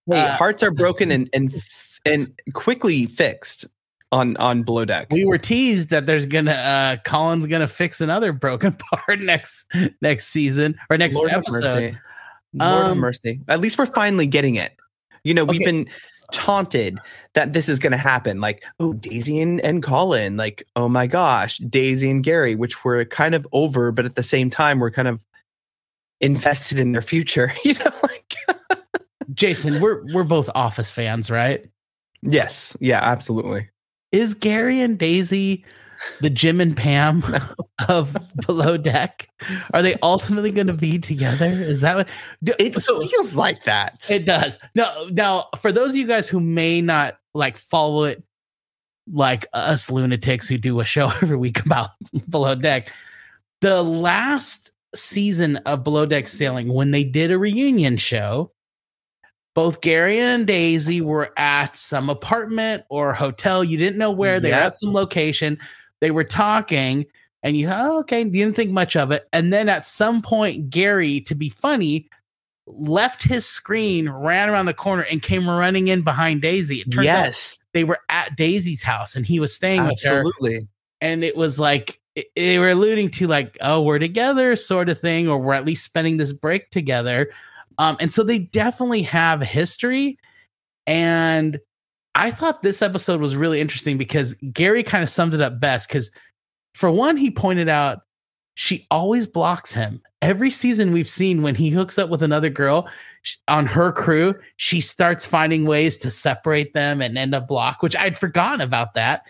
Hey, 0.10 0.20
Uh, 0.20 0.36
hearts 0.36 0.64
are 0.64 0.72
broken 0.84 1.12
and 1.12 1.30
and 1.34 1.54
and 2.06 2.32
quickly 2.54 3.06
fixed 3.06 3.66
on 4.16 4.38
on 4.38 4.64
below 4.64 4.86
deck. 4.86 5.08
We 5.12 5.26
were 5.26 5.38
teased 5.38 5.90
that 5.90 6.06
there's 6.06 6.26
gonna 6.26 6.52
uh 6.52 6.98
Colin's 7.06 7.46
gonna 7.48 7.68
fix 7.68 8.02
another 8.02 8.32
broken 8.34 8.74
part 8.92 9.20
next 9.20 9.66
next 10.02 10.28
season 10.28 10.78
or 10.90 10.98
next 10.98 11.16
Lord 11.16 11.32
episode. 11.32 11.64
mercy. 11.64 11.98
Lord 12.54 12.84
have 12.86 12.92
Um, 12.94 12.98
mercy. 13.00 13.42
At 13.50 13.60
least 13.60 13.78
we're 13.78 13.86
finally 13.86 14.28
getting 14.28 14.56
it. 14.56 14.76
You 15.24 15.34
know, 15.34 15.44
we've 15.44 15.62
Okay. 15.62 15.66
been 15.72 15.88
taunted 16.32 16.98
that 17.34 17.54
this 17.54 17.68
is 17.70 17.78
going 17.80 17.92
to 17.92 17.98
happen. 17.98 18.42
Like, 18.42 18.64
oh, 18.80 18.94
Daisy 18.94 19.40
and, 19.42 19.60
and 19.62 19.84
Colin. 19.84 20.38
Like, 20.38 20.64
oh 20.76 20.88
my 20.90 21.06
gosh, 21.06 21.58
Daisy 21.60 22.10
and 22.10 22.24
Gary, 22.24 22.56
which 22.56 22.84
we're 22.86 23.06
kind 23.06 23.36
of 23.36 23.46
over, 23.52 23.92
but 23.92 24.06
at 24.06 24.16
the 24.16 24.24
same 24.24 24.50
time, 24.50 24.80
we're 24.80 24.90
kind 24.92 25.08
of 25.08 25.20
invested 26.22 26.80
in 26.80 26.94
their 26.94 27.02
future. 27.02 27.54
You 27.66 27.74
know, 27.76 27.92
like, 28.04 28.36
Jason, 29.34 29.82
we're 29.82 30.04
we're 30.14 30.24
both 30.24 30.50
Office 30.56 30.92
fans, 30.92 31.30
right? 31.30 31.66
yes, 32.22 32.76
yeah, 32.80 33.02
absolutely. 33.04 33.70
Is 34.12 34.34
Gary 34.34 34.82
and 34.82 34.98
Daisy 34.98 35.66
the 36.22 36.30
Jim 36.30 36.62
and 36.62 36.76
Pam 36.76 37.24
of 37.88 38.16
Below 38.46 38.78
Deck? 38.78 39.28
Are 39.74 39.82
they 39.82 39.96
ultimately 40.04 40.52
going 40.52 40.68
to 40.68 40.74
be 40.74 41.00
together? 41.00 41.46
Is 41.46 41.82
that 41.82 41.96
what? 41.96 42.10
do- 42.44 42.54
It 42.60 42.82
so- 42.82 43.00
feels 43.00 43.36
like 43.36 43.64
that. 43.66 44.10
It 44.10 44.26
does. 44.26 44.60
No, 44.76 45.08
now 45.12 45.46
for 45.60 45.72
those 45.72 45.92
of 45.92 45.98
you 45.98 46.08
guys 46.08 46.28
who 46.28 46.40
may 46.40 46.82
not 46.82 47.18
like 47.34 47.58
follow 47.58 48.04
it 48.04 48.24
like 49.12 49.46
us 49.54 49.92
lunatics 49.92 50.48
who 50.48 50.58
do 50.58 50.80
a 50.80 50.86
show 50.86 51.08
every 51.22 51.38
week 51.38 51.60
about 51.66 51.92
below 52.30 52.56
deck, 52.56 52.92
the 53.62 53.82
last 53.84 54.72
season 54.96 55.58
of 55.58 55.84
Below 55.84 56.06
Deck 56.06 56.28
Sailing, 56.28 56.72
when 56.74 56.92
they 56.92 57.04
did 57.04 57.30
a 57.32 57.38
reunion 57.38 57.98
show, 57.98 58.52
both 59.56 59.80
Gary 59.82 60.20
and 60.20 60.46
Daisy 60.46 61.02
were 61.02 61.32
at 61.38 61.78
some 61.78 62.10
apartment 62.10 62.84
or 62.90 63.14
hotel. 63.14 63.64
You 63.64 63.78
didn't 63.78 63.98
know 63.98 64.12
where 64.12 64.40
they 64.40 64.50
were 64.50 64.56
at 64.58 64.76
some 64.76 64.94
location. 64.94 65.58
They 66.02 66.12
were 66.12 66.26
talking, 66.26 67.06
and 67.42 67.56
you 67.56 67.68
thought, 67.68 67.90
oh, 67.90 68.00
okay, 68.00 68.20
you 68.20 68.30
didn't 68.30 68.58
think 68.58 68.72
much 68.72 68.98
of 68.98 69.12
it. 69.12 69.28
And 69.32 69.54
then 69.54 69.70
at 69.70 69.88
some 69.88 70.22
point, 70.22 70.70
Gary, 70.70 71.22
to 71.22 71.36
be 71.36 71.48
funny, 71.48 72.10
left 72.68 73.24
his 73.24 73.46
screen, 73.46 74.10
ran 74.10 74.50
around 74.50 74.66
the 74.66 74.74
corner, 74.74 75.04
and 75.04 75.22
came 75.22 75.50
running 75.50 75.88
in 75.88 76.02
behind 76.02 76.42
Daisy. 76.42 76.82
It 76.82 76.92
turns 76.92 77.08
out 77.08 77.26
yes, 77.26 77.58
they 77.74 77.86
were 77.86 78.00
at 78.10 78.36
Daisy's 78.36 78.84
house, 78.84 79.16
and 79.16 79.26
he 79.26 79.40
was 79.40 79.56
staying 79.56 79.86
with 79.86 80.04
her 80.04 80.18
absolutely. 80.18 80.68
and 81.00 81.24
it 81.24 81.38
was 81.38 81.60
like 81.60 82.02
they 82.36 82.60
were 82.60 82.70
alluding 82.70 83.10
to 83.12 83.28
like 83.28 83.58
oh 83.60 83.82
we're 83.82 84.00
together 84.00 84.56
sort 84.56 84.88
of 84.88 85.00
thing 85.00 85.28
or 85.28 85.38
we're 85.38 85.54
at 85.54 85.66
least 85.66 85.84
spending 85.84 86.16
this 86.16 86.32
break 86.32 86.70
together 86.70 87.30
um 87.77 87.98
and 88.00 88.12
so 88.13 88.24
they 88.24 88.39
definitely 88.39 89.01
have 89.03 89.41
history. 89.41 90.17
And 90.88 91.60
i 92.17 92.32
thought 92.32 92.62
this 92.62 92.82
episode 92.82 93.20
was 93.20 93.36
really 93.36 93.60
interesting 93.60 93.98
because 93.98 94.36
gary 94.53 94.84
kind 94.84 95.03
of 95.03 95.10
summed 95.10 95.34
it 95.34 95.41
up 95.41 95.60
best 95.60 95.89
because 95.89 96.10
for 96.74 96.89
one 96.89 97.17
he 97.17 97.29
pointed 97.29 97.67
out 97.67 98.03
she 98.58 98.88
always 98.89 99.27
blocks 99.27 99.74
him. 99.74 100.01
Every 100.22 100.50
season 100.50 100.94
we've 100.94 101.10
seen 101.10 101.41
when 101.41 101.55
he 101.55 101.70
hooks 101.70 101.98
up 101.98 102.10
with 102.10 102.24
another 102.24 102.50
girl 102.50 102.88
on 103.48 103.65
her 103.65 103.91
crew 103.91 104.36
she 104.55 104.79
starts 104.79 105.25
finding 105.25 105.65
ways 105.65 105.98
to 105.98 106.10
separate 106.10 106.74
them 106.74 107.01
and 107.01 107.17
end 107.17 107.36
up 107.36 107.48
block 107.48 107.82
which 107.82 107.96
i'd 107.96 108.17
forgotten 108.17 108.62
about 108.62 108.94
that. 108.94 109.24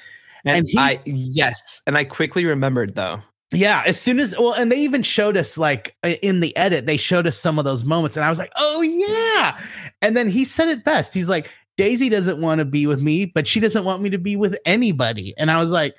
And, 0.46 0.68
And 0.70 0.80
I 0.80 0.96
yes, 1.06 1.82
and 1.88 1.98
I 1.98 2.04
quickly 2.04 2.46
remembered 2.46 2.94
though. 2.94 3.22
Yeah, 3.56 3.84
as 3.86 4.00
soon 4.00 4.20
as 4.20 4.38
well, 4.38 4.54
and 4.54 4.72
they 4.72 4.80
even 4.80 5.04
showed 5.04 5.38
us 5.38 5.58
like 5.58 5.96
in 6.04 6.40
the 6.40 6.56
edit, 6.58 6.86
they 6.86 6.98
showed 6.98 7.28
us 7.28 7.38
some 7.38 7.58
of 7.58 7.66
those 7.66 7.84
moments, 7.84 8.18
and 8.18 8.26
I 8.26 8.30
was 8.30 8.40
like, 8.40 8.52
oh 8.56 8.82
yeah. 8.82 9.60
And 10.02 10.16
then 10.16 10.30
he 10.30 10.46
said 10.46 10.68
it 10.70 10.84
best. 10.84 11.14
He's 11.14 11.30
like, 11.30 11.50
Daisy 11.78 12.10
doesn't 12.10 12.42
want 12.42 12.60
to 12.60 12.66
be 12.66 12.88
with 12.88 13.02
me, 13.02 13.26
but 13.26 13.48
she 13.48 13.60
doesn't 13.60 13.86
want 13.86 14.02
me 14.02 14.10
to 14.10 14.18
be 14.18 14.36
with 14.36 14.58
anybody. 14.66 15.34
And 15.38 15.52
I 15.52 15.60
was 15.60 15.72
like, 15.72 15.96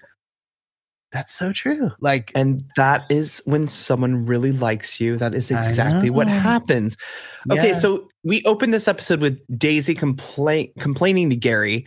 that's 1.13 1.33
so 1.33 1.53
true. 1.53 1.91
Like, 2.01 2.33
And 2.35 2.65
that 2.77 3.05
is 3.11 3.41
when 3.45 3.69
someone 3.69 4.27
really 4.27 4.53
likes 4.53 5.01
you. 5.01 5.17
That 5.17 5.35
is 5.35 5.51
exactly 5.51 6.11
what 6.11 6.29
happens. 6.29 6.97
Okay, 7.51 7.69
yeah. 7.69 7.75
so 7.75 8.09
we 8.25 8.43
open 8.45 8.71
this 8.71 8.89
episode 8.89 9.21
with 9.21 9.39
Daisy 9.59 9.95
complain 9.95 10.73
complaining 10.79 11.31
to 11.31 11.37
Gary 11.37 11.87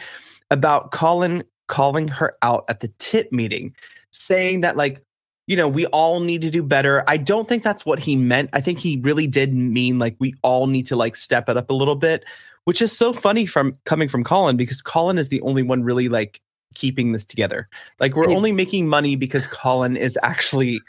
about 0.52 0.92
Colin 0.92 1.44
calling 1.68 2.08
her 2.08 2.36
out 2.42 2.66
at 2.70 2.80
the 2.80 2.88
tip 2.98 3.32
meeting, 3.32 3.76
saying 4.12 4.62
that 4.62 4.78
like, 4.78 5.04
you 5.50 5.56
know, 5.56 5.68
we 5.68 5.88
all 5.88 6.20
need 6.20 6.44
to 6.44 6.52
do 6.52 6.62
better. 6.62 7.04
I 7.08 7.18
don't 7.18 7.48
think 7.48 7.64
that's 7.64 7.84
what 7.84 7.98
he 7.98 8.16
meant. 8.16 8.52
I 8.54 8.62
think 8.62 8.78
he 8.78 8.98
really 9.02 9.26
did 9.26 9.52
mean 9.52 9.98
like 9.98 10.16
we 10.20 10.36
all 10.44 10.68
need 10.68 10.86
to 10.88 10.96
like 10.96 11.16
step 11.16 11.50
it 11.50 11.58
up 11.58 11.72
a 11.72 11.74
little 11.74 11.96
bit, 11.96 12.24
which 12.66 12.84
is 12.84 12.96
so 12.96 13.14
funny 13.14 13.48
from 13.48 13.76
coming 13.84 14.10
from 14.10 14.24
Colin 14.24 14.58
because 14.58 14.80
Colin 14.84 15.18
is 15.18 15.30
the 15.30 15.42
only 15.42 15.64
one 15.64 15.82
really 15.82 16.08
like 16.08 16.40
keeping 16.76 17.14
this 17.14 17.26
together. 17.26 17.68
Like 18.00 18.16
we're 18.16 18.30
only 18.30 18.52
making 18.52 18.88
money 18.88 19.16
because 19.16 19.48
Colin 19.48 19.98
is 19.98 20.20
actually 20.22 20.82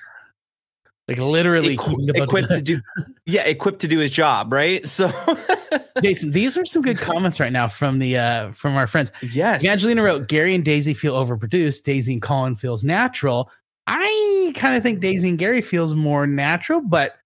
like 1.08 1.16
literally 1.16 1.72
equi- 1.72 1.96
keeping 1.96 2.10
a 2.10 2.12
bunch 2.12 2.28
equipped 2.28 2.50
to 2.50 2.62
do 2.62 2.80
yeah 3.24 3.42
equipped 3.42 3.80
to 3.80 3.88
do 3.88 3.98
his 3.98 4.12
job 4.12 4.52
right 4.52 4.86
so 4.86 5.10
Jason, 6.02 6.30
these 6.30 6.56
are 6.56 6.64
some 6.64 6.82
good 6.82 6.98
comments 6.98 7.40
right 7.40 7.52
now 7.52 7.66
from 7.66 7.98
the 7.98 8.16
uh 8.16 8.52
from 8.52 8.76
our 8.76 8.86
friends. 8.86 9.10
yes 9.22 9.64
Angelina 9.64 10.02
wrote, 10.02 10.28
Gary 10.28 10.54
and 10.54 10.64
Daisy 10.64 10.94
feel 10.94 11.14
overproduced. 11.14 11.82
Daisy 11.82 12.12
and 12.12 12.22
Colin 12.22 12.56
feels 12.56 12.84
natural. 12.84 13.50
I 13.92 14.52
kind 14.54 14.76
of 14.76 14.84
think 14.84 15.00
Daisy 15.00 15.28
and 15.28 15.38
Gary 15.38 15.60
feels 15.60 15.96
more 15.96 16.24
natural, 16.24 16.80
but 16.80 17.16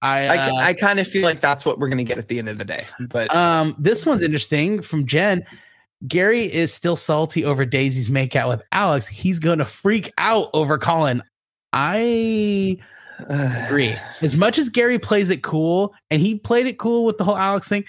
I, 0.00 0.26
i, 0.26 0.36
uh, 0.36 0.54
I 0.54 0.74
kind 0.74 1.00
of 1.00 1.08
feel 1.08 1.24
like 1.24 1.40
that's 1.40 1.64
what 1.64 1.78
we're 1.78 1.88
going 1.88 1.98
to 1.98 2.04
get 2.04 2.18
at 2.18 2.28
the 2.28 2.38
end 2.38 2.48
of 2.48 2.58
the 2.58 2.64
day 2.64 2.84
but 3.00 3.34
Um, 3.34 3.74
this 3.78 4.06
one's 4.06 4.22
interesting 4.22 4.80
from 4.80 5.06
Jen. 5.06 5.44
Gary 6.06 6.44
is 6.44 6.72
still 6.72 6.94
salty 6.94 7.44
over 7.44 7.64
Daisy's 7.64 8.10
makeout 8.10 8.48
with 8.48 8.62
Alex. 8.70 9.06
He's 9.06 9.40
gonna 9.40 9.64
freak 9.64 10.12
out 10.18 10.50
over 10.52 10.76
Colin. 10.76 11.22
I 11.72 12.78
agree. 13.28 13.96
As 14.20 14.36
much 14.36 14.58
as 14.58 14.68
Gary 14.68 14.98
plays 14.98 15.30
it 15.30 15.42
cool, 15.42 15.94
and 16.10 16.20
he 16.20 16.38
played 16.38 16.66
it 16.66 16.78
cool 16.78 17.06
with 17.06 17.16
the 17.16 17.24
whole 17.24 17.38
Alex 17.38 17.68
thing, 17.68 17.84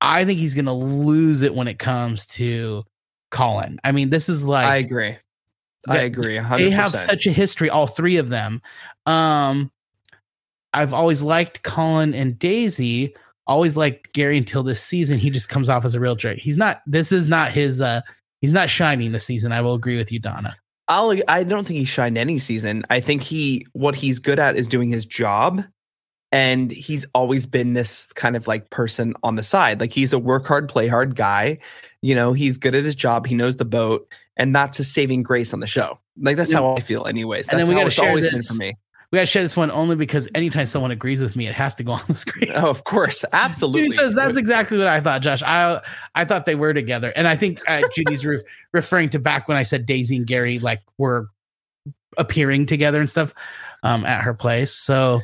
I 0.00 0.24
think 0.24 0.38
he's 0.38 0.54
gonna 0.54 0.74
lose 0.74 1.42
it 1.42 1.54
when 1.54 1.66
it 1.66 1.80
comes 1.80 2.26
to 2.28 2.84
Colin. 3.32 3.80
I 3.82 3.90
mean, 3.92 4.10
this 4.10 4.28
is 4.28 4.46
like 4.46 4.66
i 4.66 4.76
agree 4.76 5.16
i 5.88 5.98
agree 5.98 6.36
100%. 6.36 6.58
they 6.58 6.70
have 6.70 6.94
such 6.94 7.26
a 7.26 7.32
history, 7.32 7.70
all 7.70 7.86
three 7.86 8.16
of 8.16 8.28
them. 8.28 8.60
Um, 9.06 9.70
I've 10.72 10.92
always 10.92 11.22
liked 11.22 11.62
Colin 11.62 12.14
and 12.14 12.38
Daisy. 12.38 13.14
Always 13.46 13.76
liked 13.76 14.12
Gary 14.12 14.38
until 14.38 14.62
this 14.62 14.80
season. 14.82 15.18
He 15.18 15.30
just 15.30 15.48
comes 15.48 15.68
off 15.68 15.84
as 15.84 15.94
a 15.94 16.00
real 16.00 16.14
jerk. 16.14 16.38
He's 16.38 16.56
not. 16.56 16.82
This 16.86 17.10
is 17.12 17.26
not 17.26 17.52
his. 17.52 17.80
uh 17.80 18.02
He's 18.40 18.52
not 18.52 18.70
shining 18.70 19.12
this 19.12 19.24
season. 19.26 19.52
I 19.52 19.60
will 19.60 19.74
agree 19.74 19.96
with 19.96 20.10
you, 20.10 20.18
Donna. 20.18 20.56
I'll, 20.90 21.14
i 21.28 21.44
don't 21.44 21.66
think 21.68 21.78
he 21.78 21.84
shined 21.84 22.18
any 22.18 22.40
season 22.40 22.82
i 22.90 22.98
think 22.98 23.22
he 23.22 23.64
what 23.74 23.94
he's 23.94 24.18
good 24.18 24.40
at 24.40 24.56
is 24.56 24.66
doing 24.66 24.90
his 24.90 25.06
job 25.06 25.62
and 26.32 26.72
he's 26.72 27.06
always 27.14 27.46
been 27.46 27.74
this 27.74 28.12
kind 28.14 28.34
of 28.34 28.48
like 28.48 28.70
person 28.70 29.14
on 29.22 29.36
the 29.36 29.44
side 29.44 29.78
like 29.78 29.92
he's 29.92 30.12
a 30.12 30.18
work 30.18 30.46
hard 30.46 30.68
play 30.68 30.88
hard 30.88 31.14
guy 31.14 31.56
you 32.02 32.12
know 32.12 32.32
he's 32.32 32.58
good 32.58 32.74
at 32.74 32.82
his 32.82 32.96
job 32.96 33.24
he 33.24 33.36
knows 33.36 33.56
the 33.56 33.64
boat 33.64 34.12
and 34.40 34.56
that's 34.56 34.80
a 34.80 34.84
saving 34.84 35.22
grace 35.22 35.54
on 35.54 35.60
the 35.60 35.66
show 35.68 35.96
like 36.20 36.36
that's 36.36 36.52
how 36.52 36.74
i 36.74 36.80
feel 36.80 37.06
anyways 37.06 37.48
And 37.48 37.58
then 37.58 37.66
that's 37.66 37.70
we 37.70 37.76
gotta 37.76 37.90
share 37.90 38.08
always 38.08 38.24
this- 38.24 38.48
been 38.48 38.56
for 38.56 38.60
me 38.60 38.76
we 39.12 39.16
gotta 39.16 39.26
share 39.26 39.42
this 39.42 39.56
one 39.56 39.70
only 39.72 39.96
because 39.96 40.28
anytime 40.36 40.66
someone 40.66 40.92
agrees 40.92 41.20
with 41.20 41.34
me, 41.34 41.48
it 41.48 41.52
has 41.52 41.74
to 41.74 41.82
go 41.82 41.90
on 41.90 42.02
the 42.06 42.14
screen. 42.14 42.52
Oh, 42.54 42.70
of 42.70 42.84
course, 42.84 43.24
absolutely. 43.32 43.88
Judy 43.88 43.96
says 43.96 44.14
that's 44.14 44.36
exactly 44.36 44.78
what 44.78 44.86
I 44.86 45.00
thought, 45.00 45.20
Josh. 45.20 45.42
I 45.42 45.80
I 46.14 46.24
thought 46.24 46.46
they 46.46 46.54
were 46.54 46.72
together, 46.72 47.12
and 47.16 47.26
I 47.26 47.34
think 47.34 47.58
uh, 47.68 47.82
Judy's 47.92 48.24
re- 48.24 48.44
referring 48.72 49.08
to 49.10 49.18
back 49.18 49.48
when 49.48 49.56
I 49.56 49.64
said 49.64 49.84
Daisy 49.84 50.16
and 50.16 50.28
Gary 50.28 50.60
like 50.60 50.80
were 50.96 51.26
appearing 52.18 52.66
together 52.66 53.00
and 53.00 53.10
stuff 53.10 53.34
um, 53.82 54.04
at 54.04 54.22
her 54.22 54.32
place. 54.32 54.70
So 54.72 55.20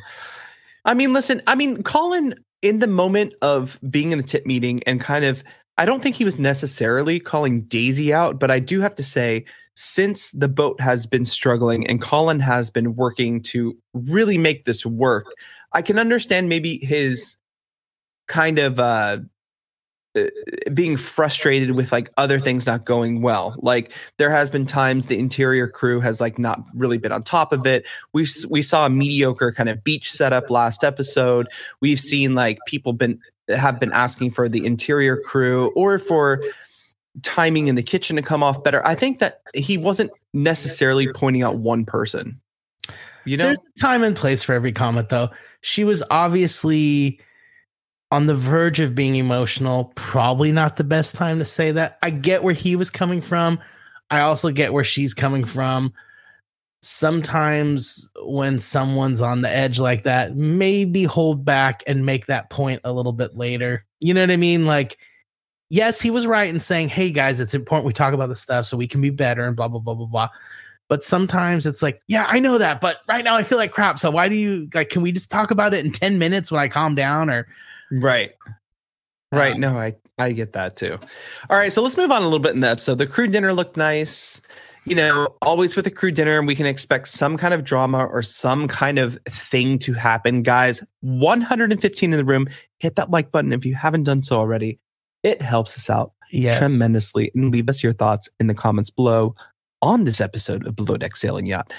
I 0.83 0.93
mean, 0.93 1.13
listen, 1.13 1.41
I 1.47 1.55
mean, 1.55 1.81
Colin, 1.81 2.35
in 2.61 2.79
the 2.79 2.87
moment 2.87 3.35
of 3.41 3.79
being 3.89 4.11
in 4.11 4.17
the 4.17 4.23
tip 4.25 4.45
meeting 4.45 4.81
and 4.85 4.99
kind 4.99 5.23
of, 5.23 5.45
I 5.77 5.85
don't 5.85 6.01
think 6.01 6.15
he 6.15 6.25
was 6.25 6.39
necessarily 6.39 7.19
calling 7.19 7.61
Daisy 7.61 8.13
out, 8.13 8.39
but 8.39 8.49
I 8.49 8.59
do 8.59 8.81
have 8.81 8.95
to 8.95 9.03
say, 9.03 9.45
since 9.75 10.31
the 10.31 10.47
boat 10.47 10.81
has 10.81 11.05
been 11.05 11.23
struggling 11.23 11.85
and 11.85 12.01
Colin 12.01 12.39
has 12.39 12.71
been 12.71 12.95
working 12.95 13.41
to 13.43 13.77
really 13.93 14.37
make 14.37 14.65
this 14.65 14.85
work, 14.85 15.27
I 15.73 15.83
can 15.83 15.99
understand 15.99 16.49
maybe 16.49 16.79
his 16.79 17.37
kind 18.27 18.57
of 18.57 18.79
uh, 18.79 19.19
uh, 20.17 20.25
being 20.73 20.97
frustrated 20.97 21.71
with 21.71 21.91
like 21.91 22.09
other 22.17 22.39
things 22.39 22.65
not 22.65 22.85
going 22.85 23.21
well. 23.21 23.55
Like 23.59 23.91
there 24.17 24.31
has 24.31 24.49
been 24.49 24.65
times 24.65 25.05
the 25.05 25.19
interior 25.19 25.67
crew 25.67 25.99
has 25.99 26.19
like 26.19 26.39
not 26.39 26.59
really 26.73 26.97
been 26.97 27.11
on 27.11 27.21
top 27.21 27.53
of 27.53 27.67
it. 27.67 27.85
We 28.13 28.25
we 28.49 28.63
saw 28.63 28.87
a 28.87 28.89
mediocre 28.89 29.51
kind 29.51 29.69
of 29.69 29.83
beach 29.83 30.11
setup 30.11 30.49
last 30.49 30.83
episode. 30.83 31.47
We've 31.81 31.99
seen 31.99 32.33
like 32.33 32.57
people 32.65 32.93
been 32.93 33.19
have 33.49 33.79
been 33.79 33.91
asking 33.91 34.31
for 34.31 34.49
the 34.49 34.65
interior 34.65 35.17
crew 35.17 35.71
or 35.75 35.99
for 35.99 36.43
timing 37.23 37.67
in 37.67 37.75
the 37.75 37.83
kitchen 37.83 38.15
to 38.15 38.21
come 38.21 38.43
off 38.43 38.63
better. 38.63 38.85
I 38.85 38.95
think 38.95 39.19
that 39.19 39.41
he 39.53 39.77
wasn't 39.77 40.11
necessarily 40.33 41.11
pointing 41.13 41.43
out 41.43 41.57
one 41.57 41.85
person. 41.85 42.39
You 43.25 43.37
know, 43.37 43.45
there's 43.45 43.57
a 43.57 43.79
time 43.79 44.03
and 44.03 44.15
place 44.15 44.43
for 44.43 44.53
every 44.53 44.71
comment, 44.71 45.09
though. 45.09 45.29
She 45.61 45.83
was 45.83 46.01
obviously 46.09 47.19
on 48.09 48.25
the 48.25 48.35
verge 48.35 48.79
of 48.79 48.95
being 48.95 49.15
emotional. 49.15 49.91
Probably 49.95 50.51
not 50.51 50.77
the 50.77 50.85
best 50.85 51.15
time 51.15 51.39
to 51.39 51.45
say 51.45 51.71
that. 51.71 51.97
I 52.01 52.09
get 52.09 52.43
where 52.43 52.53
he 52.53 52.75
was 52.75 52.89
coming 52.89 53.21
from. 53.21 53.59
I 54.09 54.21
also 54.21 54.51
get 54.51 54.71
where 54.71 54.85
she's 54.85 55.13
coming 55.13 55.43
from. 55.43 55.93
Sometimes 56.87 58.09
when 58.23 58.59
someone's 58.59 59.21
on 59.21 59.41
the 59.41 59.49
edge 59.49 59.79
like 59.79 60.03
that, 60.03 60.35
maybe 60.35 61.03
hold 61.03 61.43
back 61.43 61.83
and 61.85 62.05
make 62.05 62.27
that 62.27 62.49
point 62.49 62.81
a 62.83 62.93
little 62.93 63.11
bit 63.11 63.35
later. 63.35 63.85
You 63.99 64.13
know 64.13 64.21
what 64.21 64.31
I 64.31 64.37
mean? 64.37 64.65
Like, 64.65 64.97
yes, 65.69 65.99
he 65.99 66.09
was 66.09 66.25
right 66.25 66.49
in 66.49 66.59
saying, 66.59 66.89
hey 66.89 67.11
guys, 67.11 67.39
it's 67.39 67.53
important 67.53 67.85
we 67.85 67.93
talk 67.93 68.13
about 68.13 68.27
this 68.27 68.41
stuff 68.41 68.65
so 68.65 68.77
we 68.77 68.87
can 68.87 69.01
be 69.01 69.09
better 69.09 69.45
and 69.45 69.55
blah, 69.55 69.67
blah, 69.67 69.79
blah, 69.79 69.95
blah, 69.95 70.05
blah. 70.05 70.29
But 70.87 71.03
sometimes 71.03 71.65
it's 71.65 71.83
like, 71.83 72.01
yeah, 72.07 72.25
I 72.29 72.39
know 72.39 72.57
that, 72.57 72.79
but 72.79 72.97
right 73.09 73.23
now 73.23 73.35
I 73.35 73.43
feel 73.43 73.57
like 73.57 73.71
crap. 73.71 73.99
So 73.99 74.09
why 74.09 74.29
do 74.29 74.35
you 74.35 74.69
like, 74.73 74.89
can 74.89 75.01
we 75.01 75.11
just 75.11 75.29
talk 75.29 75.51
about 75.51 75.73
it 75.73 75.85
in 75.85 75.91
10 75.91 76.17
minutes 76.17 76.51
when 76.51 76.61
I 76.61 76.69
calm 76.69 76.95
down 76.95 77.29
or, 77.29 77.47
Right. 77.91 78.31
Right. 79.31 79.55
Um, 79.55 79.59
no, 79.59 79.77
I 79.77 79.95
I 80.17 80.31
get 80.31 80.53
that 80.53 80.75
too. 80.75 80.97
All 81.49 81.57
right, 81.57 81.71
so 81.71 81.81
let's 81.81 81.97
move 81.97 82.11
on 82.11 82.21
a 82.21 82.25
little 82.25 82.39
bit 82.39 82.55
in 82.55 82.61
the 82.61 82.69
episode. 82.69 82.97
The 82.97 83.05
crew 83.05 83.27
dinner 83.27 83.53
looked 83.53 83.77
nice. 83.77 84.41
You 84.87 84.95
know, 84.95 85.35
always 85.41 85.75
with 85.75 85.85
a 85.85 85.91
crew 85.91 86.11
dinner, 86.11 86.41
we 86.41 86.55
can 86.55 86.65
expect 86.65 87.09
some 87.09 87.35
kind 87.35 87.53
of 87.53 87.65
drama 87.65 88.05
or 88.05 88.23
some 88.23 88.69
kind 88.69 88.97
of 88.97 89.19
thing 89.27 89.79
to 89.79 89.91
happen. 89.91 90.43
Guys, 90.43 90.81
115 91.01 92.13
in 92.13 92.17
the 92.17 92.23
room. 92.23 92.47
Hit 92.79 92.95
that 92.95 93.11
like 93.11 93.29
button 93.29 93.51
if 93.51 93.65
you 93.65 93.75
haven't 93.75 94.03
done 94.03 94.21
so 94.21 94.37
already. 94.37 94.79
It 95.23 95.41
helps 95.41 95.75
us 95.75 95.89
out 95.89 96.13
yes. 96.31 96.59
tremendously. 96.59 97.31
And 97.35 97.51
leave 97.51 97.67
us 97.67 97.83
your 97.83 97.91
thoughts 97.91 98.29
in 98.39 98.47
the 98.47 98.53
comments 98.53 98.89
below 98.89 99.35
on 99.81 100.05
this 100.05 100.21
episode 100.21 100.65
of 100.65 100.77
Below 100.77 100.95
Deck 100.95 101.17
Sailing 101.17 101.47
Yacht. 101.47 101.73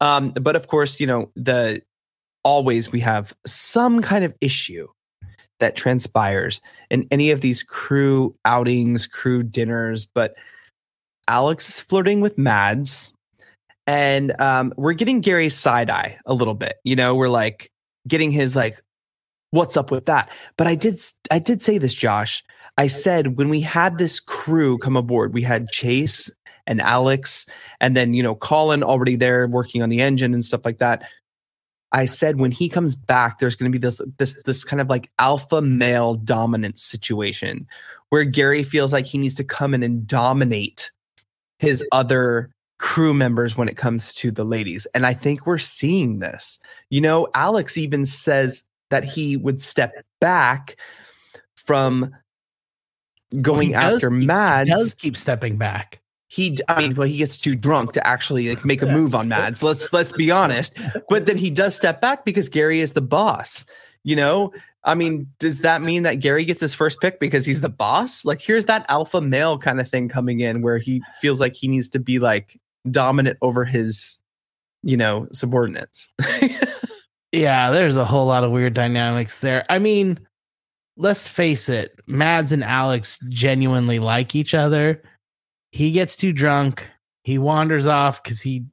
Um, 0.00 0.30
but 0.30 0.54
of 0.54 0.68
course, 0.68 1.00
you 1.00 1.06
know, 1.08 1.32
the 1.34 1.82
always 2.44 2.92
we 2.92 3.00
have 3.00 3.34
some 3.44 4.00
kind 4.02 4.24
of 4.24 4.32
issue 4.40 4.86
that 5.58 5.74
transpires 5.74 6.60
in 6.90 7.08
any 7.10 7.32
of 7.32 7.40
these 7.40 7.64
crew 7.64 8.36
outings, 8.44 9.08
crew 9.08 9.42
dinners. 9.42 10.06
But 10.06 10.36
Alex 11.28 11.68
is 11.68 11.80
flirting 11.80 12.20
with 12.20 12.38
Mads, 12.38 13.12
and 13.86 14.38
um, 14.40 14.72
we're 14.76 14.92
getting 14.92 15.20
Gary's 15.20 15.54
side 15.54 15.90
eye 15.90 16.18
a 16.26 16.34
little 16.34 16.54
bit. 16.54 16.76
You 16.84 16.96
know, 16.96 17.14
we're 17.14 17.28
like 17.28 17.70
getting 18.06 18.30
his 18.30 18.56
like, 18.56 18.82
"What's 19.50 19.76
up 19.76 19.90
with 19.90 20.06
that?" 20.06 20.30
But 20.56 20.66
I 20.66 20.74
did, 20.74 20.98
I 21.30 21.38
did 21.38 21.62
say 21.62 21.78
this, 21.78 21.94
Josh. 21.94 22.44
I 22.78 22.86
said 22.86 23.36
when 23.36 23.48
we 23.48 23.60
had 23.60 23.98
this 23.98 24.18
crew 24.18 24.78
come 24.78 24.96
aboard, 24.96 25.34
we 25.34 25.42
had 25.42 25.68
Chase 25.70 26.30
and 26.66 26.80
Alex, 26.80 27.46
and 27.80 27.96
then 27.96 28.14
you 28.14 28.22
know 28.22 28.34
Colin 28.34 28.82
already 28.82 29.16
there 29.16 29.46
working 29.46 29.82
on 29.82 29.88
the 29.88 30.00
engine 30.00 30.34
and 30.34 30.44
stuff 30.44 30.64
like 30.64 30.78
that. 30.78 31.04
I 31.92 32.06
said 32.06 32.40
when 32.40 32.50
he 32.50 32.68
comes 32.68 32.96
back, 32.96 33.38
there's 33.38 33.54
going 33.54 33.70
to 33.70 33.78
be 33.78 33.80
this 33.80 34.00
this 34.18 34.42
this 34.44 34.64
kind 34.64 34.80
of 34.80 34.88
like 34.88 35.10
alpha 35.18 35.60
male 35.60 36.14
dominance 36.14 36.82
situation 36.82 37.66
where 38.08 38.24
Gary 38.24 38.62
feels 38.62 38.92
like 38.92 39.06
he 39.06 39.18
needs 39.18 39.34
to 39.36 39.44
come 39.44 39.74
in 39.74 39.82
and 39.82 40.06
dominate 40.06 40.90
his 41.62 41.82
other 41.92 42.50
crew 42.78 43.14
members 43.14 43.56
when 43.56 43.68
it 43.68 43.76
comes 43.76 44.12
to 44.14 44.30
the 44.30 44.44
ladies. 44.44 44.86
And 44.94 45.06
I 45.06 45.14
think 45.14 45.46
we're 45.46 45.56
seeing 45.58 46.18
this. 46.18 46.58
You 46.90 47.00
know, 47.00 47.28
Alex 47.34 47.78
even 47.78 48.04
says 48.04 48.64
that 48.90 49.04
he 49.04 49.36
would 49.36 49.62
step 49.62 49.94
back 50.20 50.76
from 51.54 52.14
going 53.40 53.70
does 53.72 54.02
after 54.04 54.10
keep- 54.18 54.26
Mads 54.26 54.68
He 54.68 54.74
does 54.76 54.94
keep 54.94 55.16
stepping 55.16 55.56
back. 55.56 56.00
he 56.28 56.58
i 56.68 56.80
mean 56.80 56.94
well 56.94 57.06
he 57.08 57.16
gets 57.16 57.36
too 57.38 57.54
drunk 57.54 57.92
to 57.92 58.06
actually 58.06 58.48
like 58.50 58.64
make 58.64 58.82
a 58.82 58.86
move 58.86 59.14
on 59.14 59.28
mads 59.28 59.62
let's 59.62 59.92
let's 59.92 60.12
be 60.12 60.30
honest 60.30 60.76
but 61.10 61.26
then 61.26 61.36
he 61.36 61.48
does 61.50 61.74
step 61.76 62.00
back 62.00 62.24
because 62.24 62.48
gary 62.48 62.80
is 62.80 62.92
the 62.92 63.00
boss 63.02 63.64
you 64.02 64.16
know 64.16 64.50
i 64.84 64.94
mean 64.94 65.26
does 65.38 65.60
that 65.60 65.82
mean 65.82 66.02
that 66.02 66.16
gary 66.20 66.44
gets 66.44 66.60
his 66.60 66.74
first 66.74 67.00
pick 67.00 67.20
because 67.20 67.46
he's 67.46 67.60
the 67.60 67.68
boss 67.68 68.24
like 68.24 68.40
here's 68.40 68.66
that 68.66 68.84
alpha 68.88 69.20
male 69.20 69.58
kind 69.58 69.80
of 69.80 69.88
thing 69.88 70.08
coming 70.08 70.40
in 70.40 70.62
where 70.62 70.78
he 70.78 71.02
feels 71.20 71.40
like 71.40 71.54
he 71.54 71.68
needs 71.68 71.88
to 71.88 71.98
be 71.98 72.18
like 72.18 72.58
dominant 72.90 73.38
over 73.42 73.64
his 73.64 74.18
you 74.82 74.96
know 74.96 75.28
subordinates 75.32 76.10
Yeah, 77.32 77.70
there's 77.70 77.96
a 77.96 78.04
whole 78.04 78.26
lot 78.26 78.44
of 78.44 78.50
weird 78.50 78.74
dynamics 78.74 79.40
there. 79.40 79.64
I 79.70 79.78
mean, 79.78 80.18
let's 80.98 81.26
face 81.26 81.70
it, 81.70 81.98
Mads 82.06 82.52
and 82.52 82.62
Alex 82.62 83.18
genuinely 83.30 83.98
like 83.98 84.34
each 84.34 84.52
other. 84.52 85.02
He 85.70 85.92
gets 85.92 86.14
too 86.14 86.34
drunk. 86.34 86.86
He 87.24 87.38
wanders 87.38 87.86
off 87.86 88.22
because 88.22 88.42
he 88.42 88.66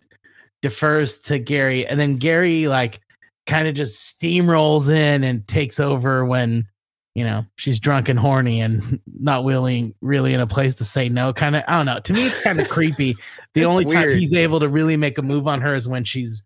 defers 0.61 1.17
to 1.19 1.39
Gary. 1.39 1.87
And 1.87 1.97
then 1.97 2.17
Gary, 2.17 2.67
like, 2.67 2.99
kind 3.49 3.67
of 3.67 3.75
just 3.75 4.19
steamrolls 4.19 4.89
in 4.89 5.23
and 5.23 5.47
takes 5.47 5.79
over 5.79 6.23
when, 6.23 6.67
you 7.15 7.23
know, 7.23 7.45
she's 7.57 7.79
drunk 7.79 8.07
and 8.07 8.19
horny 8.19 8.61
and 8.61 8.99
not 9.07 9.43
willing, 9.43 9.93
really 10.01 10.33
in 10.33 10.39
a 10.39 10.47
place 10.47 10.75
to 10.75 10.85
say 10.85 11.09
no. 11.09 11.33
Kind 11.33 11.55
of, 11.55 11.63
I 11.67 11.75
don't 11.75 11.85
know. 11.85 11.99
To 11.99 12.13
me, 12.13 12.25
it's 12.27 12.39
kind 12.39 12.61
of 12.61 12.69
creepy. 12.69 13.17
The 13.55 13.65
only 13.65 13.85
time 13.85 14.17
he's 14.17 14.33
able 14.33 14.59
to 14.59 14.69
really 14.69 14.95
make 14.95 15.17
a 15.17 15.21
move 15.21 15.47
on 15.47 15.61
her 15.61 15.73
is 15.73 15.87
when 15.87 16.03
she's 16.03 16.43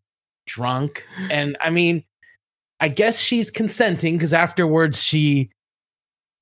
drunk. 0.47 1.05
And 1.29 1.57
I 1.59 1.69
mean, 1.69 2.03
I 2.79 2.87
guess 2.87 3.19
she's 3.19 3.51
consenting 3.51 4.15
because 4.15 4.33
afterwards 4.33 5.01
she 5.01 5.51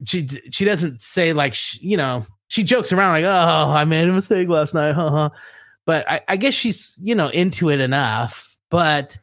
she 0.05 0.27
she 0.51 0.65
doesn't 0.65 1.01
say 1.01 1.33
like 1.33 1.53
sh 1.53 1.77
you 1.81 1.95
know 1.95 2.25
she 2.47 2.63
jokes 2.63 2.91
around 2.91 3.13
like 3.13 3.25
oh 3.25 3.71
I 3.71 3.85
made 3.85 4.07
a 4.07 4.11
mistake 4.11 4.47
last 4.49 4.73
night 4.73 4.93
huh 4.93 5.29
but 5.85 6.09
I, 6.09 6.21
I 6.27 6.37
guess 6.37 6.55
she's 6.55 6.97
you 6.99 7.13
know 7.13 7.27
into 7.27 7.69
it 7.69 7.79
enough 7.79 8.57
but 8.71 9.19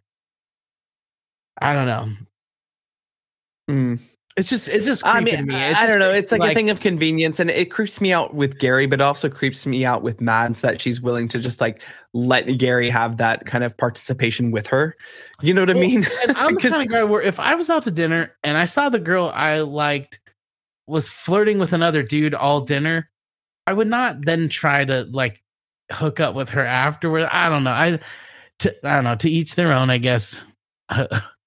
I 1.61 1.75
don't 1.75 1.87
know 1.87 2.09
Mm. 3.69 4.01
it's 4.37 4.49
just 4.49 4.69
it's 4.69 4.87
just 4.87 5.05
I 5.05 5.21
mean, 5.21 5.47
me. 5.47 5.55
I, 5.55 5.71
It's 5.71 5.79
I 5.79 5.87
don't 5.87 5.99
know. 5.99 6.11
It's 6.11 6.33
like, 6.33 6.53
a 6.53 6.55
thing 6.55 6.71
of 6.71 6.81
convenience, 6.81 7.39
and 7.39 7.51
it 7.51 7.71
creeps 7.71 8.01
me 8.01 8.13
out 8.13 8.35
with 8.35 8.59
Gary, 8.59 8.87
but 8.87 9.01
also 9.01 9.29
creeps 9.29 9.67
me 9.67 9.85
out 9.85 10.03
with 10.03 10.21
Mads 10.21 10.63
that 10.63 10.81
she's 10.81 11.01
willing 11.01 11.29
to 11.29 11.39
just 11.39 11.61
like 11.61 11.83
let 12.15 12.45
Gary 12.57 12.89
have 12.89 13.19
that 13.19 13.45
kind 13.45 13.63
of 13.63 13.77
participation 13.77 14.51
with 14.51 14.67
her. 14.69 14.97
You 15.43 15.53
know 15.53 15.63
what 15.63 15.71
I 15.71 15.75
mean? 15.75 16.07
I'm 16.29 16.55
the 16.55 16.61
kind 16.71 16.83
of 16.83 16.89
guy 16.89 17.05
where 17.05 17.21
if 17.21 17.39
I 17.39 17.55
was 17.55 17.69
out 17.69 17.83
to 17.85 17.91
dinner 17.91 18.35
and 18.43 18.57
I 18.57 18.65
saw 18.65 18.89
the 18.89 18.99
girl 18.99 19.31
I 19.35 19.59
liked 19.59 20.19
was 20.87 21.11
flirting 21.11 21.59
with 21.59 21.75
another 21.75 22.03
dude 22.03 22.35
all 22.35 22.63
dinner, 22.63 23.11
I 23.67 23.75
would 23.75 23.89
not 23.89 24.25
then 24.25 24.49
try 24.49 24.87
to 24.87 25.05
like 25.11 25.43
hook 25.93 26.21
up 26.21 26.35
with 26.35 26.49
her 26.51 26.65
afterward. 26.65 27.25
I 27.25 27.51
don't 27.51 27.65
know. 27.65 27.71
I, 27.73 27.99
to, 28.61 28.89
I 28.89 28.95
don't 28.95 29.05
know. 29.05 29.17
To 29.17 29.29
each 29.29 29.57
their 29.57 29.75
own, 29.75 29.91
I 29.91 29.99
guess. 29.99 30.41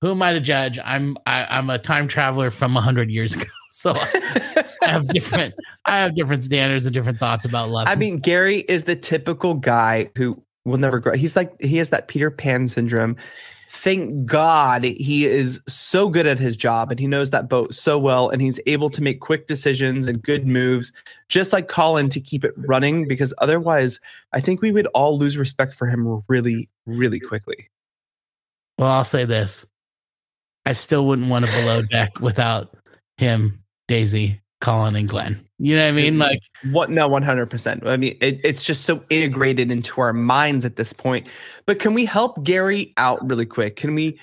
Who 0.00 0.12
am 0.12 0.22
I 0.22 0.32
to 0.32 0.40
judge? 0.40 0.78
I'm 0.84 1.16
I, 1.26 1.44
I'm 1.44 1.70
a 1.70 1.78
time 1.78 2.06
traveler 2.06 2.50
from 2.50 2.76
a 2.76 2.80
hundred 2.80 3.10
years 3.10 3.34
ago, 3.34 3.46
so 3.70 3.92
I 3.96 4.64
have 4.82 5.08
different 5.08 5.54
I 5.86 5.98
have 5.98 6.14
different 6.14 6.44
standards 6.44 6.86
and 6.86 6.94
different 6.94 7.18
thoughts 7.18 7.44
about 7.44 7.70
love. 7.70 7.88
I 7.88 7.96
mean, 7.96 8.18
Gary 8.18 8.60
is 8.68 8.84
the 8.84 8.94
typical 8.94 9.54
guy 9.54 10.10
who 10.16 10.40
will 10.64 10.78
never 10.78 11.00
grow. 11.00 11.14
He's 11.14 11.34
like 11.34 11.60
he 11.60 11.76
has 11.78 11.90
that 11.90 12.08
Peter 12.08 12.30
Pan 12.30 12.68
syndrome. 12.68 13.16
Thank 13.70 14.24
God 14.24 14.84
he 14.84 15.26
is 15.26 15.60
so 15.68 16.08
good 16.08 16.26
at 16.26 16.38
his 16.38 16.56
job 16.56 16.90
and 16.90 16.98
he 16.98 17.06
knows 17.06 17.30
that 17.30 17.50
boat 17.50 17.74
so 17.74 17.98
well 17.98 18.30
and 18.30 18.40
he's 18.40 18.58
able 18.66 18.88
to 18.88 19.02
make 19.02 19.20
quick 19.20 19.46
decisions 19.46 20.08
and 20.08 20.22
good 20.22 20.46
moves, 20.46 20.90
just 21.28 21.52
like 21.52 21.68
Colin 21.68 22.08
to 22.08 22.20
keep 22.20 22.44
it 22.44 22.54
running. 22.56 23.06
Because 23.06 23.34
otherwise, 23.38 24.00
I 24.32 24.40
think 24.40 24.62
we 24.62 24.72
would 24.72 24.86
all 24.94 25.18
lose 25.18 25.36
respect 25.36 25.74
for 25.74 25.86
him 25.86 26.22
really, 26.28 26.68
really 26.86 27.20
quickly. 27.20 27.68
Well, 28.78 28.88
I'll 28.88 29.04
say 29.04 29.24
this. 29.24 29.66
I 30.68 30.74
still 30.74 31.06
wouldn't 31.06 31.30
want 31.30 31.46
a 31.46 31.48
below 31.48 31.80
deck 31.80 32.20
without 32.20 32.76
him, 33.16 33.58
Daisy, 33.86 34.38
Colin, 34.60 34.96
and 34.96 35.08
Glenn. 35.08 35.42
You 35.58 35.74
know 35.74 35.82
what 35.82 35.88
I 35.88 35.92
mean? 35.92 36.18
Like, 36.18 36.42
What? 36.64 36.90
No, 36.90 37.08
one 37.08 37.22
hundred 37.22 37.46
percent. 37.46 37.88
I 37.88 37.96
mean, 37.96 38.18
it, 38.20 38.38
it's 38.44 38.62
just 38.62 38.84
so 38.84 39.02
integrated 39.08 39.72
into 39.72 39.98
our 40.02 40.12
minds 40.12 40.66
at 40.66 40.76
this 40.76 40.92
point. 40.92 41.26
But 41.64 41.80
can 41.80 41.94
we 41.94 42.04
help 42.04 42.44
Gary 42.44 42.92
out 42.98 43.26
really 43.26 43.46
quick? 43.46 43.76
Can 43.76 43.94
we? 43.94 44.20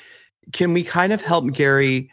Can 0.54 0.72
we 0.72 0.84
kind 0.84 1.12
of 1.14 1.20
help 1.20 1.52
Gary? 1.52 2.12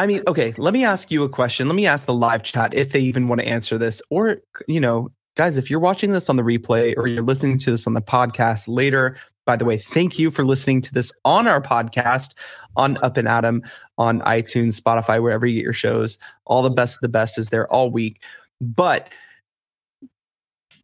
I 0.00 0.06
mean, 0.06 0.24
okay. 0.26 0.52
Let 0.58 0.74
me 0.74 0.84
ask 0.84 1.12
you 1.12 1.22
a 1.22 1.28
question. 1.28 1.68
Let 1.68 1.76
me 1.76 1.86
ask 1.86 2.06
the 2.06 2.12
live 2.12 2.42
chat 2.42 2.74
if 2.74 2.90
they 2.90 2.98
even 2.98 3.28
want 3.28 3.40
to 3.40 3.46
answer 3.46 3.78
this, 3.78 4.02
or 4.10 4.38
you 4.66 4.80
know, 4.80 5.12
guys, 5.36 5.58
if 5.58 5.70
you're 5.70 5.78
watching 5.78 6.10
this 6.10 6.28
on 6.28 6.34
the 6.34 6.42
replay 6.42 6.94
or 6.96 7.06
you're 7.06 7.22
listening 7.22 7.56
to 7.58 7.70
this 7.70 7.86
on 7.86 7.94
the 7.94 8.02
podcast 8.02 8.64
later. 8.66 9.16
By 9.44 9.56
the 9.56 9.64
way, 9.64 9.76
thank 9.76 10.18
you 10.18 10.30
for 10.30 10.44
listening 10.44 10.80
to 10.82 10.94
this 10.94 11.12
on 11.24 11.48
our 11.48 11.60
podcast 11.60 12.34
on 12.76 12.96
Up 13.02 13.16
and 13.16 13.26
Adam 13.26 13.62
on 13.98 14.20
iTunes, 14.20 14.80
Spotify, 14.80 15.20
wherever 15.20 15.46
you 15.46 15.56
get 15.56 15.64
your 15.64 15.72
shows. 15.72 16.18
All 16.46 16.62
the 16.62 16.70
best 16.70 16.94
of 16.94 17.00
the 17.00 17.08
best 17.08 17.38
is 17.38 17.48
there 17.48 17.70
all 17.72 17.90
week. 17.90 18.22
But 18.60 19.08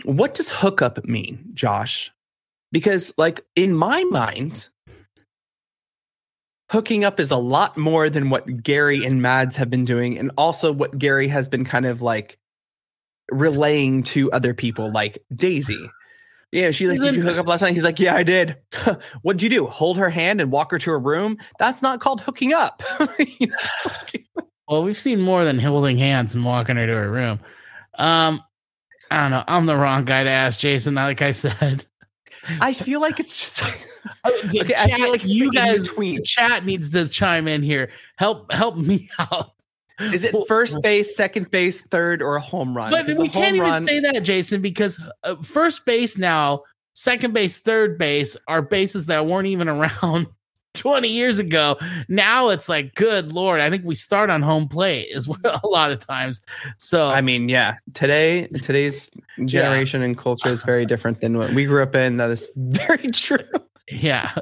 what 0.04 0.34
does 0.34 0.50
hookup 0.50 1.04
mean, 1.04 1.50
Josh? 1.54 2.12
Because, 2.72 3.12
like, 3.16 3.44
in 3.56 3.74
my 3.74 4.04
mind, 4.04 4.68
hooking 6.70 7.04
up 7.04 7.18
is 7.18 7.30
a 7.30 7.36
lot 7.36 7.76
more 7.76 8.10
than 8.10 8.28
what 8.28 8.62
Gary 8.62 9.04
and 9.04 9.22
Mads 9.22 9.56
have 9.56 9.70
been 9.70 9.84
doing, 9.84 10.18
and 10.18 10.30
also 10.36 10.72
what 10.72 10.98
Gary 10.98 11.28
has 11.28 11.48
been 11.48 11.64
kind 11.64 11.86
of 11.86 12.02
like 12.02 12.38
relaying 13.30 14.02
to 14.02 14.30
other 14.32 14.52
people, 14.52 14.90
like 14.90 15.18
Daisy. 15.34 15.88
Yeah, 16.50 16.70
she 16.70 16.88
like, 16.88 17.00
did 17.00 17.16
you 17.16 17.22
hook 17.22 17.36
up 17.36 17.46
last 17.46 17.60
night? 17.60 17.74
He's 17.74 17.84
like, 17.84 18.00
yeah, 18.00 18.14
I 18.14 18.22
did. 18.22 18.56
What'd 19.22 19.42
you 19.42 19.50
do? 19.50 19.66
Hold 19.66 19.98
her 19.98 20.08
hand 20.08 20.40
and 20.40 20.50
walk 20.50 20.70
her 20.70 20.78
to 20.78 20.90
her 20.90 20.98
room? 20.98 21.36
That's 21.58 21.82
not 21.82 22.00
called 22.00 22.20
hooking 22.20 22.52
up. 22.52 22.82
You 23.18 23.48
know? 23.48 23.56
well, 24.68 24.82
we've 24.82 24.98
seen 24.98 25.20
more 25.20 25.44
than 25.44 25.58
holding 25.58 25.98
hands 25.98 26.34
and 26.34 26.44
walking 26.44 26.76
her 26.76 26.86
to 26.86 26.92
her 26.92 27.10
room. 27.10 27.40
Um, 27.94 28.42
I 29.10 29.22
don't 29.22 29.30
know. 29.30 29.44
I'm 29.46 29.66
the 29.66 29.76
wrong 29.76 30.04
guy 30.04 30.24
to 30.24 30.30
ask, 30.30 30.60
Jason. 30.60 30.94
Like 30.94 31.22
I 31.22 31.30
said, 31.32 31.84
I 32.60 32.72
feel 32.72 33.00
like 33.00 33.20
it's 33.20 33.36
just 33.36 33.62
okay, 33.62 34.60
Okay, 34.60 34.74
I 34.76 34.90
feel 34.90 35.10
like 35.10 35.24
you 35.24 35.50
guys, 35.50 35.88
between. 35.88 36.24
chat 36.24 36.64
needs 36.64 36.90
to 36.90 37.08
chime 37.08 37.48
in 37.48 37.62
here. 37.62 37.90
Help, 38.16 38.50
help 38.52 38.76
me 38.76 39.08
out. 39.18 39.52
Is 40.00 40.24
it 40.24 40.34
first 40.46 40.80
base, 40.82 41.16
second 41.16 41.50
base, 41.50 41.82
third, 41.82 42.22
or 42.22 42.36
a 42.36 42.40
home 42.40 42.76
run? 42.76 42.90
But 42.90 43.06
we 43.16 43.28
can't 43.28 43.56
even 43.56 43.68
run- 43.68 43.82
say 43.82 44.00
that, 44.00 44.22
Jason, 44.22 44.60
because 44.62 45.00
uh, 45.24 45.36
first 45.42 45.84
base 45.86 46.16
now, 46.16 46.62
second 46.94 47.34
base, 47.34 47.58
third 47.58 47.98
base 47.98 48.36
are 48.46 48.62
bases 48.62 49.06
that 49.06 49.26
weren't 49.26 49.46
even 49.46 49.68
around 49.68 50.26
20 50.74 51.08
years 51.08 51.38
ago. 51.38 51.76
Now 52.08 52.48
it's 52.48 52.68
like, 52.68 52.94
good 52.94 53.32
lord, 53.32 53.60
I 53.60 53.70
think 53.70 53.84
we 53.84 53.94
start 53.94 54.30
on 54.30 54.42
home 54.42 54.68
plate 54.68 55.08
as 55.14 55.28
well 55.42 55.60
a 55.62 55.68
lot 55.68 55.90
of 55.92 56.04
times. 56.04 56.40
So 56.78 57.08
I 57.08 57.20
mean, 57.20 57.48
yeah. 57.48 57.74
Today, 57.94 58.46
today's 58.62 59.10
generation 59.44 60.02
and 60.02 60.16
culture 60.16 60.48
is 60.48 60.62
very 60.62 60.86
different 60.86 61.20
than 61.20 61.36
what 61.36 61.52
we 61.52 61.64
grew 61.64 61.82
up 61.82 61.94
in. 61.94 62.16
That 62.16 62.30
is 62.30 62.48
very 62.56 63.10
true. 63.10 63.38
Yeah, 63.90 64.32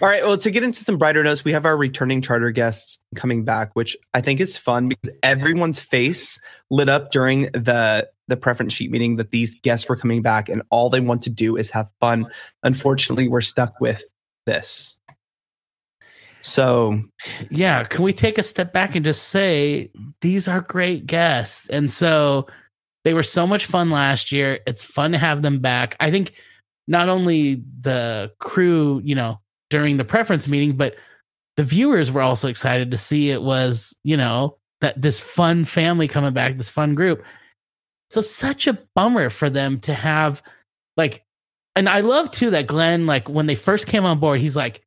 All 0.00 0.08
right. 0.08 0.24
Well, 0.24 0.38
to 0.38 0.50
get 0.50 0.62
into 0.62 0.82
some 0.82 0.96
brighter 0.96 1.22
notes, 1.22 1.44
we 1.44 1.52
have 1.52 1.66
our 1.66 1.76
returning 1.76 2.22
charter 2.22 2.50
guests 2.50 2.98
coming 3.14 3.44
back, 3.44 3.70
which 3.74 3.96
I 4.14 4.20
think 4.20 4.40
is 4.40 4.56
fun 4.56 4.88
because 4.88 5.14
everyone's 5.22 5.78
face 5.78 6.40
lit 6.70 6.88
up 6.88 7.10
during 7.10 7.42
the 7.52 8.08
the 8.26 8.36
preference 8.36 8.72
sheet 8.72 8.90
meeting 8.90 9.16
that 9.16 9.30
these 9.30 9.56
guests 9.56 9.88
were 9.88 9.96
coming 9.96 10.22
back, 10.22 10.48
and 10.48 10.62
all 10.70 10.88
they 10.88 11.00
want 11.00 11.22
to 11.22 11.30
do 11.30 11.56
is 11.56 11.70
have 11.70 11.90
fun. 12.00 12.26
Unfortunately, 12.62 13.28
we're 13.28 13.40
stuck 13.42 13.78
with 13.80 14.02
this. 14.46 14.98
So 16.40 17.02
yeah. 17.50 17.84
Can 17.84 18.02
we 18.04 18.14
take 18.14 18.38
a 18.38 18.42
step 18.42 18.72
back 18.72 18.94
and 18.94 19.04
just 19.04 19.24
say 19.24 19.90
these 20.22 20.48
are 20.48 20.62
great 20.62 21.06
guests? 21.06 21.68
And 21.68 21.92
so 21.92 22.46
they 23.04 23.12
were 23.12 23.22
so 23.22 23.46
much 23.46 23.66
fun 23.66 23.90
last 23.90 24.32
year. 24.32 24.60
It's 24.66 24.84
fun 24.84 25.12
to 25.12 25.18
have 25.18 25.42
them 25.42 25.60
back. 25.60 25.96
I 26.00 26.10
think 26.10 26.32
not 26.90 27.08
only 27.08 27.62
the 27.80 28.32
crew, 28.40 29.00
you 29.04 29.14
know, 29.14 29.38
during 29.70 29.96
the 29.96 30.04
preference 30.04 30.48
meeting, 30.48 30.76
but 30.76 30.96
the 31.56 31.62
viewers 31.62 32.10
were 32.10 32.20
also 32.20 32.48
excited 32.48 32.90
to 32.90 32.96
see 32.96 33.30
it 33.30 33.42
was, 33.42 33.96
you 34.02 34.16
know, 34.16 34.58
that 34.80 35.00
this 35.00 35.20
fun 35.20 35.64
family 35.64 36.08
coming 36.08 36.32
back, 36.32 36.56
this 36.56 36.68
fun 36.68 36.96
group. 36.96 37.22
So 38.10 38.20
such 38.20 38.66
a 38.66 38.76
bummer 38.96 39.30
for 39.30 39.48
them 39.48 39.78
to 39.80 39.94
have 39.94 40.42
like 40.96 41.22
and 41.76 41.88
I 41.88 42.00
love 42.00 42.32
too 42.32 42.50
that 42.50 42.66
Glenn, 42.66 43.06
like 43.06 43.28
when 43.28 43.46
they 43.46 43.54
first 43.54 43.86
came 43.86 44.04
on 44.04 44.18
board, 44.18 44.40
he's 44.40 44.56
like, 44.56 44.82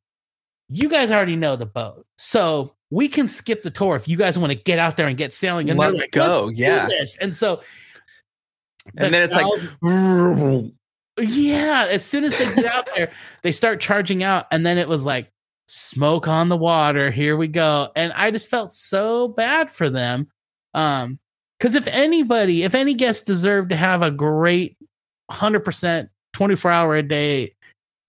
You 0.68 0.90
guys 0.90 1.10
already 1.10 1.36
know 1.36 1.56
the 1.56 1.64
boat. 1.64 2.04
So 2.18 2.74
we 2.90 3.08
can 3.08 3.28
skip 3.28 3.62
the 3.62 3.70
tour 3.70 3.96
if 3.96 4.06
you 4.08 4.18
guys 4.18 4.38
want 4.38 4.50
to 4.50 4.58
get 4.58 4.78
out 4.78 4.98
there 4.98 5.06
and 5.06 5.16
get 5.16 5.32
sailing. 5.32 5.70
And 5.70 5.78
Let's 5.78 6.00
like, 6.00 6.10
go. 6.10 6.50
do 6.50 6.54
Yeah. 6.54 6.86
And 7.22 7.34
so 7.34 7.62
And 8.94 9.14
then 9.14 9.22
it's 9.22 9.34
like 9.34 9.46
yeah, 11.18 11.86
as 11.90 12.04
soon 12.04 12.24
as 12.24 12.36
they 12.36 12.52
get 12.54 12.66
out 12.66 12.88
there, 12.96 13.10
they 13.42 13.52
start 13.52 13.80
charging 13.80 14.22
out, 14.22 14.46
and 14.50 14.66
then 14.66 14.78
it 14.78 14.88
was 14.88 15.04
like 15.04 15.30
smoke 15.66 16.28
on 16.28 16.48
the 16.48 16.56
water. 16.56 17.10
Here 17.10 17.36
we 17.36 17.48
go, 17.48 17.90
and 17.96 18.12
I 18.14 18.30
just 18.30 18.50
felt 18.50 18.72
so 18.72 19.28
bad 19.28 19.70
for 19.70 19.90
them. 19.90 20.28
Um, 20.74 21.18
because 21.58 21.76
if 21.76 21.86
anybody, 21.86 22.64
if 22.64 22.74
any 22.74 22.94
guest 22.94 23.26
deserved 23.26 23.70
to 23.70 23.76
have 23.76 24.02
a 24.02 24.10
great 24.10 24.76
hundred 25.30 25.60
percent, 25.60 26.10
twenty 26.32 26.56
four 26.56 26.70
hour 26.70 26.96
a 26.96 27.02
day 27.02 27.54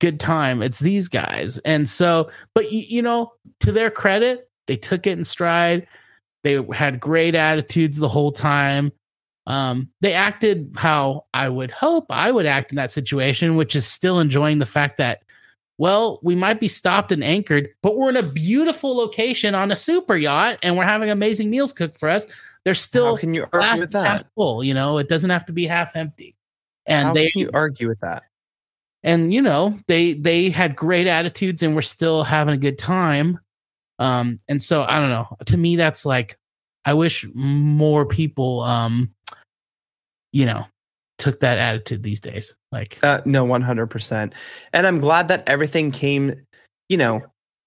good 0.02 0.20
time, 0.20 0.62
it's 0.62 0.80
these 0.80 1.08
guys. 1.08 1.58
And 1.60 1.88
so, 1.88 2.30
but 2.54 2.72
you, 2.72 2.84
you 2.88 3.02
know, 3.02 3.32
to 3.62 3.72
their 3.72 3.90
credit, 3.90 4.50
they 4.68 4.76
took 4.76 5.08
it 5.08 5.18
in 5.18 5.24
stride. 5.24 5.88
They 6.44 6.62
had 6.74 7.00
great 7.00 7.34
attitudes 7.34 7.98
the 7.98 8.10
whole 8.10 8.32
time 8.32 8.92
um, 9.48 9.90
they 10.02 10.14
acted 10.14 10.74
how 10.76 11.26
I 11.34 11.50
would 11.50 11.72
hope 11.72 12.06
I 12.10 12.32
would 12.32 12.46
act 12.46 12.72
in 12.72 12.78
that 12.78 12.92
situation, 12.92 13.56
which 13.56 13.76
is 13.76 13.86
still 13.86 14.20
enjoying 14.20 14.60
the 14.60 14.66
fact 14.66 14.98
that, 14.98 15.24
well, 15.78 16.20
we 16.24 16.36
might 16.36 16.60
be 16.60 16.68
stopped 16.68 17.12
and 17.12 17.24
anchored, 17.24 17.70
but 17.82 17.96
we're 17.98 18.10
in 18.10 18.18
a 18.18 18.24
beautiful 18.24 18.96
location 18.96 19.54
on 19.54 19.72
a 19.72 19.76
super 19.76 20.16
yacht 20.16 20.58
and 20.64 20.78
we're 20.78 20.84
having 20.84 21.10
amazing 21.10 21.50
meals 21.50 21.74
cooked 21.74 22.00
for 22.00 22.10
us. 22.10 22.26
There's 22.64 22.80
how 22.80 22.88
still 22.88 23.18
can 23.18 23.34
you 23.34 23.46
argue 23.54 23.82
with 23.82 23.90
is 23.90 23.96
half 23.96 24.22
that? 24.22 24.28
full, 24.36 24.64
you 24.64 24.74
know, 24.74 24.98
it 24.98 25.08
doesn't 25.08 25.30
have 25.30 25.46
to 25.46 25.54
be 25.54 25.68
half 25.68 25.96
empty. 25.96 26.36
And 26.88 27.08
How 27.08 27.14
they 27.14 27.30
can 27.30 27.42
you 27.42 27.50
argue 27.54 27.88
with 27.88 28.00
that? 28.00 28.24
and 29.06 29.32
you 29.32 29.42
know 29.42 29.78
they 29.88 30.14
they 30.14 30.50
had 30.50 30.76
great 30.76 31.08
attitudes 31.08 31.64
and 31.64 31.76
were 31.76 31.82
still 31.82 32.24
having 32.24 32.54
a 32.54 32.58
good 32.58 32.78
time 32.78 33.40
um 34.00 34.40
and 34.50 34.62
so 34.62 34.84
i 34.84 35.00
don't 35.00 35.12
know 35.12 35.28
to 35.46 35.56
me 35.56 35.78
that's 35.78 36.06
like 36.06 36.38
i 36.84 36.94
wish 36.94 37.26
more 37.34 38.06
people 38.06 38.62
um 38.62 39.14
you 40.36 40.46
know 40.46 40.68
took 41.18 41.40
that 41.40 41.58
attitude 41.58 42.04
these 42.04 42.20
days 42.20 42.54
like 42.74 43.00
Uh, 43.02 43.22
no, 43.26 43.46
one 43.46 43.62
hundred 43.62 43.88
percent. 43.88 44.34
And 44.74 44.86
I'm 44.86 45.00
glad 45.00 45.30
that 45.30 45.48
everything 45.48 45.92
came. 45.92 46.36
You 46.90 46.98
know, 46.98 47.22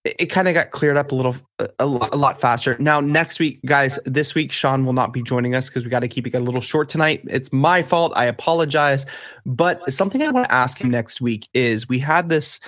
it, 0.05 0.17
it 0.19 0.27
kind 0.27 0.49
of 0.49 0.55
got 0.55 0.71
cleared 0.71 0.99
up 0.99 1.11
a 1.11 1.15
little, 1.15 1.35
a, 1.59 1.69
a 1.79 1.87
lot, 1.87 2.41
faster. 2.43 2.77
Now, 2.79 3.01
next 3.01 3.41
week, 3.41 3.61
guys, 3.65 3.99
this 4.05 4.35
week 4.35 4.53
Sean 4.53 4.85
will 4.85 4.93
not 4.93 5.15
be 5.15 5.23
joining 5.23 5.55
us 5.55 5.69
because 5.69 5.83
we 5.83 5.89
got 5.91 6.01
to 6.01 6.09
keep 6.09 6.27
it 6.27 6.35
a 6.35 6.41
little 6.41 6.61
short 6.61 6.91
tonight. 6.91 7.23
It's 7.27 7.51
my 7.53 7.83
fault. 7.83 8.13
I 8.17 8.27
apologize. 8.27 9.07
But 9.47 9.93
something 9.93 10.23
I 10.23 10.31
want 10.31 10.47
to 10.47 10.55
ask 10.55 10.79
him 10.79 10.91
next 10.91 11.23
week 11.23 11.49
is 11.55 11.89
we 11.89 11.99
had 11.99 12.29
this, 12.29 12.61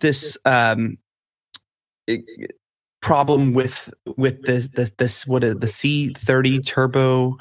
this 0.00 0.36
um, 0.44 0.98
i- 2.10 2.22
problem 3.00 3.54
with 3.54 3.88
with 4.16 4.42
the 4.42 4.68
the 4.74 4.90
this 4.98 5.24
what 5.28 5.44
is 5.44 5.54
the 5.56 5.68
C30 5.68 6.66
turbo 6.66 7.38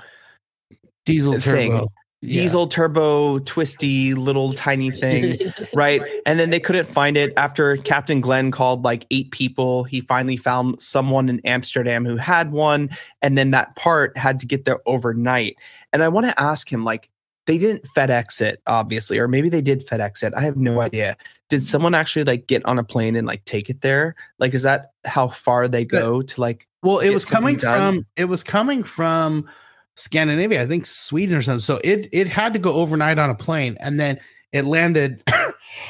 diesel 1.05 1.39
thing. 1.39 1.71
turbo. 1.71 1.87
Yeah. 2.21 2.41
diesel 2.41 2.67
turbo 2.67 3.39
twisty 3.39 4.15
little 4.15 4.53
tiny 4.53 4.89
thing 5.01 5.35
right? 5.75 6.01
And 6.25 6.39
then 6.39 6.49
they 6.49 6.59
couldn't 6.59 6.87
find 6.87 7.17
it 7.17 7.33
after 7.37 7.77
captain 7.77 8.19
glenn 8.19 8.49
called 8.51 8.83
like 8.83 9.05
eight 9.11 9.29
people. 9.31 9.83
He 9.83 10.01
finally 10.01 10.37
found 10.37 10.81
someone 10.81 11.29
in 11.29 11.39
amsterdam 11.45 12.03
who 12.05 12.17
had 12.17 12.51
one 12.51 12.89
and 13.21 13.37
then 13.37 13.51
that 13.51 13.75
part 13.75 14.17
had 14.17 14.39
to 14.39 14.47
get 14.47 14.65
there 14.65 14.79
overnight. 14.87 15.55
And 15.93 16.01
i 16.01 16.07
want 16.07 16.25
to 16.25 16.41
ask 16.41 16.71
him 16.71 16.83
like 16.83 17.09
they 17.45 17.59
didn't 17.59 17.83
fedex 17.95 18.41
it 18.41 18.59
obviously 18.65 19.19
or 19.19 19.27
maybe 19.27 19.49
they 19.49 19.61
did 19.61 19.85
fedex 19.87 20.23
it. 20.23 20.33
I 20.35 20.41
have 20.41 20.57
no 20.57 20.81
idea. 20.81 21.15
Did 21.49 21.63
someone 21.63 21.93
actually 21.93 22.23
like 22.23 22.47
get 22.47 22.65
on 22.65 22.79
a 22.79 22.83
plane 22.83 23.15
and 23.15 23.27
like 23.27 23.45
take 23.45 23.69
it 23.69 23.81
there? 23.81 24.15
Like 24.39 24.55
is 24.55 24.63
that 24.63 24.93
how 25.05 25.27
far 25.27 25.67
they 25.67 25.85
go 25.85 26.23
to 26.23 26.41
like 26.41 26.67
Well, 26.81 26.99
it 26.99 27.11
was 27.13 27.25
coming 27.25 27.57
done? 27.57 27.97
from 27.99 28.05
it 28.15 28.25
was 28.25 28.41
coming 28.41 28.83
from 28.83 29.47
Scandinavia, 29.95 30.61
I 30.61 30.67
think 30.67 30.85
Sweden 30.85 31.37
or 31.37 31.41
something. 31.41 31.61
So 31.61 31.79
it 31.83 32.09
it 32.11 32.27
had 32.27 32.53
to 32.53 32.59
go 32.59 32.73
overnight 32.73 33.17
on 33.17 33.29
a 33.29 33.35
plane, 33.35 33.77
and 33.79 33.99
then 33.99 34.19
it 34.51 34.65
landed, 34.65 35.23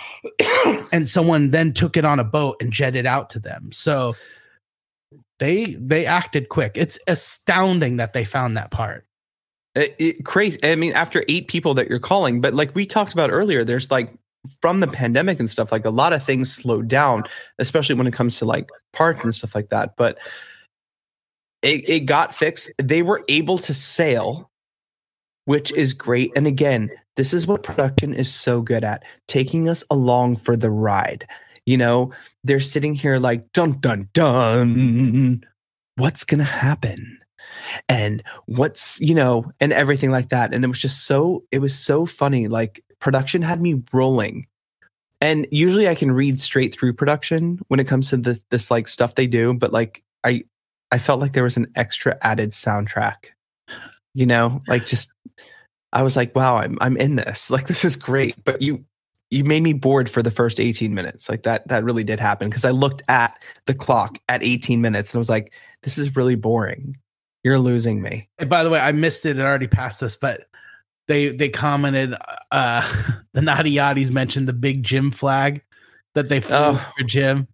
and 0.92 1.10
someone 1.10 1.52
then 1.52 1.74
took 1.74 1.98
it 1.98 2.06
on 2.06 2.20
a 2.20 2.24
boat 2.24 2.58
and 2.62 2.72
jetted 2.72 3.06
out 3.06 3.30
to 3.32 3.40
them. 3.40 3.72
So 3.72 4.16
they 5.40 5.76
they 5.80 6.06
acted 6.06 6.50
quick. 6.50 6.74
It's 6.76 7.00
astounding 7.08 7.98
that 7.98 8.14
they 8.14 8.26
found 8.26 8.58
that 8.58 8.72
part. 8.72 9.06
It, 9.74 9.96
it, 10.00 10.26
crazy. 10.26 10.58
I 10.64 10.76
mean, 10.76 10.94
after 10.94 11.26
eight 11.28 11.50
people 11.50 11.74
that 11.74 11.90
you're 11.90 12.00
calling, 12.00 12.40
but 12.40 12.54
like 12.54 12.74
we 12.76 12.86
talked 12.86 13.12
about 13.12 13.30
earlier, 13.30 13.66
there's 13.66 13.92
like 13.92 14.14
from 14.62 14.80
the 14.80 14.88
pandemic 14.88 15.40
and 15.40 15.50
stuff, 15.50 15.72
like 15.72 15.86
a 15.86 15.90
lot 15.90 16.14
of 16.14 16.24
things 16.24 16.54
slowed 16.54 16.88
down, 16.88 17.24
especially 17.60 17.96
when 17.96 18.08
it 18.08 18.14
comes 18.14 18.38
to 18.38 18.46
like 18.46 18.70
parts 18.94 19.22
and 19.24 19.34
stuff 19.34 19.56
like 19.56 19.70
that. 19.70 19.96
But 19.98 20.18
it, 21.66 21.90
it 21.90 22.00
got 22.02 22.36
fixed. 22.36 22.72
They 22.78 23.02
were 23.02 23.24
able 23.28 23.58
to 23.58 23.74
sail, 23.74 24.52
which 25.46 25.72
is 25.74 25.94
great. 25.94 26.32
And 26.36 26.46
again, 26.46 26.92
this 27.16 27.34
is 27.34 27.48
what 27.48 27.64
production 27.64 28.14
is 28.14 28.34
so 28.34 28.62
good 28.62 28.84
at 28.84 29.04
taking 29.28 29.68
us 29.68 29.84
along 29.90 30.38
for 30.38 30.56
the 30.56 30.70
ride. 30.70 31.28
You 31.66 31.78
know, 31.78 32.12
they're 32.44 32.60
sitting 32.60 32.94
here 32.94 33.18
like, 33.18 33.52
dun, 33.52 33.80
dun, 33.80 34.10
dun. 34.14 35.44
What's 35.96 36.24
going 36.24 36.40
to 36.40 36.44
happen? 36.44 37.20
And 37.90 38.22
what's, 38.46 39.00
you 39.00 39.16
know, 39.16 39.52
and 39.60 39.74
everything 39.74 40.12
like 40.12 40.30
that. 40.30 40.54
And 40.54 40.64
it 40.64 40.68
was 40.68 40.80
just 40.80 41.06
so, 41.06 41.44
it 41.52 41.60
was 41.60 41.74
so 41.74 42.06
funny. 42.06 42.48
Like, 42.48 42.84
production 43.00 43.42
had 43.42 43.62
me 43.62 43.82
rolling. 43.92 44.46
And 45.22 45.48
usually 45.50 45.88
I 45.88 45.96
can 45.96 46.12
read 46.12 46.42
straight 46.42 46.76
through 46.76 46.94
production 46.94 47.60
when 47.70 47.80
it 47.80 47.88
comes 47.88 48.10
to 48.10 48.18
this, 48.18 48.40
this 48.52 48.70
like 48.70 48.88
stuff 48.88 49.16
they 49.16 49.26
do. 49.26 49.54
But 49.54 49.74
like, 49.74 50.04
I, 50.24 50.44
I 50.96 50.98
felt 50.98 51.20
like 51.20 51.34
there 51.34 51.44
was 51.44 51.58
an 51.58 51.68
extra 51.76 52.18
added 52.22 52.52
soundtrack, 52.52 53.32
you 54.14 54.26
know, 54.26 54.62
like 54.68 54.86
just 54.86 55.12
I 55.92 56.04
was 56.04 56.16
like, 56.16 56.34
wow, 56.36 56.56
I'm 56.56 56.78
I'm 56.80 56.96
in 56.96 57.18
this. 57.18 57.52
Like 57.56 57.68
this 57.68 57.84
is 57.84 57.98
great. 57.98 58.36
But 58.46 58.62
you 58.62 58.86
you 59.30 59.44
made 59.44 59.62
me 59.64 59.74
bored 59.74 60.10
for 60.10 60.24
the 60.24 60.32
first 60.32 60.60
18 60.62 60.94
minutes. 60.94 61.28
Like 61.30 61.44
that 61.44 61.68
that 61.68 61.84
really 61.84 62.06
did 62.06 62.22
happen 62.22 62.48
because 62.50 62.64
I 62.64 62.72
looked 62.72 63.02
at 63.10 63.38
the 63.66 63.74
clock 63.74 64.18
at 64.30 64.42
18 64.42 64.80
minutes 64.80 65.10
and 65.12 65.18
I 65.18 65.20
was 65.20 65.30
like, 65.30 65.52
this 65.84 65.98
is 65.98 66.16
really 66.16 66.36
boring. 66.36 66.96
You're 67.44 67.60
losing 67.60 68.02
me. 68.02 68.30
And 68.40 68.50
by 68.50 68.64
the 68.64 68.70
way, 68.70 68.80
I 68.80 68.94
missed 68.94 69.26
it. 69.26 69.38
It 69.38 69.42
already 69.46 69.68
passed 69.68 70.02
us, 70.02 70.16
but 70.16 70.48
they 71.10 71.30
they 71.36 71.50
commented 71.50 72.16
uh 72.52 72.90
the 73.34 73.42
Naughty 73.42 73.74
Yachties 73.76 74.12
mentioned 74.12 74.48
the 74.48 74.54
big 74.54 74.82
Jim 74.84 75.12
flag 75.12 75.62
that 76.14 76.30
they 76.30 76.40
flew 76.40 76.56
Oh. 76.58 76.92
for 76.98 77.04
Jim. 77.04 77.48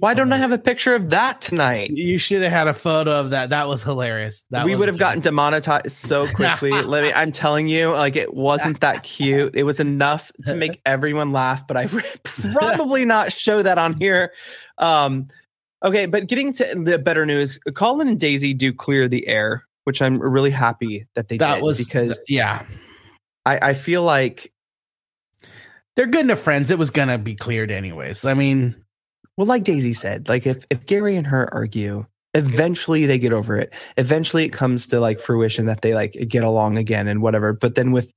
Why 0.00 0.14
don't 0.14 0.32
I 0.32 0.36
have 0.36 0.52
a 0.52 0.58
picture 0.58 0.94
of 0.94 1.10
that 1.10 1.40
tonight? 1.40 1.90
You 1.90 2.18
should 2.18 2.40
have 2.42 2.52
had 2.52 2.68
a 2.68 2.74
photo 2.74 3.18
of 3.18 3.30
that. 3.30 3.50
That 3.50 3.66
was 3.66 3.82
hilarious. 3.82 4.44
That 4.50 4.64
we 4.64 4.76
would 4.76 4.86
have 4.86 4.96
gotten 4.96 5.20
demonetized 5.20 5.90
so 5.90 6.28
quickly. 6.28 6.70
Let 6.82 7.02
me 7.02 7.12
I'm 7.12 7.32
telling 7.32 7.66
you, 7.66 7.90
like 7.90 8.14
it 8.14 8.32
wasn't 8.32 8.80
that 8.80 9.02
cute. 9.02 9.56
It 9.56 9.64
was 9.64 9.80
enough 9.80 10.30
to 10.44 10.54
make 10.54 10.80
everyone 10.86 11.32
laugh, 11.32 11.66
but 11.66 11.76
I 11.76 11.86
would 11.86 12.04
probably 12.24 13.04
not 13.04 13.32
show 13.32 13.60
that 13.64 13.76
on 13.76 13.94
here. 13.94 14.32
Um 14.78 15.26
okay, 15.84 16.06
but 16.06 16.28
getting 16.28 16.52
to 16.52 16.74
the 16.76 17.00
better 17.00 17.26
news, 17.26 17.58
Colin 17.74 18.06
and 18.06 18.20
Daisy 18.20 18.54
do 18.54 18.72
clear 18.72 19.08
the 19.08 19.26
air, 19.26 19.64
which 19.82 20.00
I'm 20.00 20.20
really 20.20 20.52
happy 20.52 21.08
that 21.14 21.26
they 21.26 21.38
that 21.38 21.56
did 21.56 21.64
was 21.64 21.84
because 21.84 22.20
yeah. 22.28 22.64
I, 23.46 23.70
I 23.70 23.74
feel 23.74 24.04
like 24.04 24.52
They're 25.96 26.06
good 26.06 26.20
enough 26.20 26.38
friends. 26.38 26.70
It 26.70 26.78
was 26.78 26.90
gonna 26.90 27.18
be 27.18 27.34
cleared 27.34 27.72
anyways. 27.72 28.24
I 28.24 28.34
mean, 28.34 28.76
well, 29.38 29.46
like 29.46 29.62
Daisy 29.62 29.94
said, 29.94 30.28
like 30.28 30.48
if 30.48 30.66
if 30.68 30.84
Gary 30.86 31.14
and 31.14 31.24
her 31.24 31.48
argue, 31.54 32.04
eventually 32.34 33.06
they 33.06 33.20
get 33.20 33.32
over 33.32 33.56
it. 33.56 33.72
Eventually 33.96 34.44
it 34.44 34.48
comes 34.48 34.84
to 34.88 34.98
like 34.98 35.20
fruition 35.20 35.66
that 35.66 35.82
they 35.82 35.94
like 35.94 36.12
get 36.26 36.42
along 36.42 36.76
again 36.76 37.06
and 37.06 37.22
whatever. 37.22 37.52
But 37.52 37.76
then 37.76 37.92
with 37.92 38.12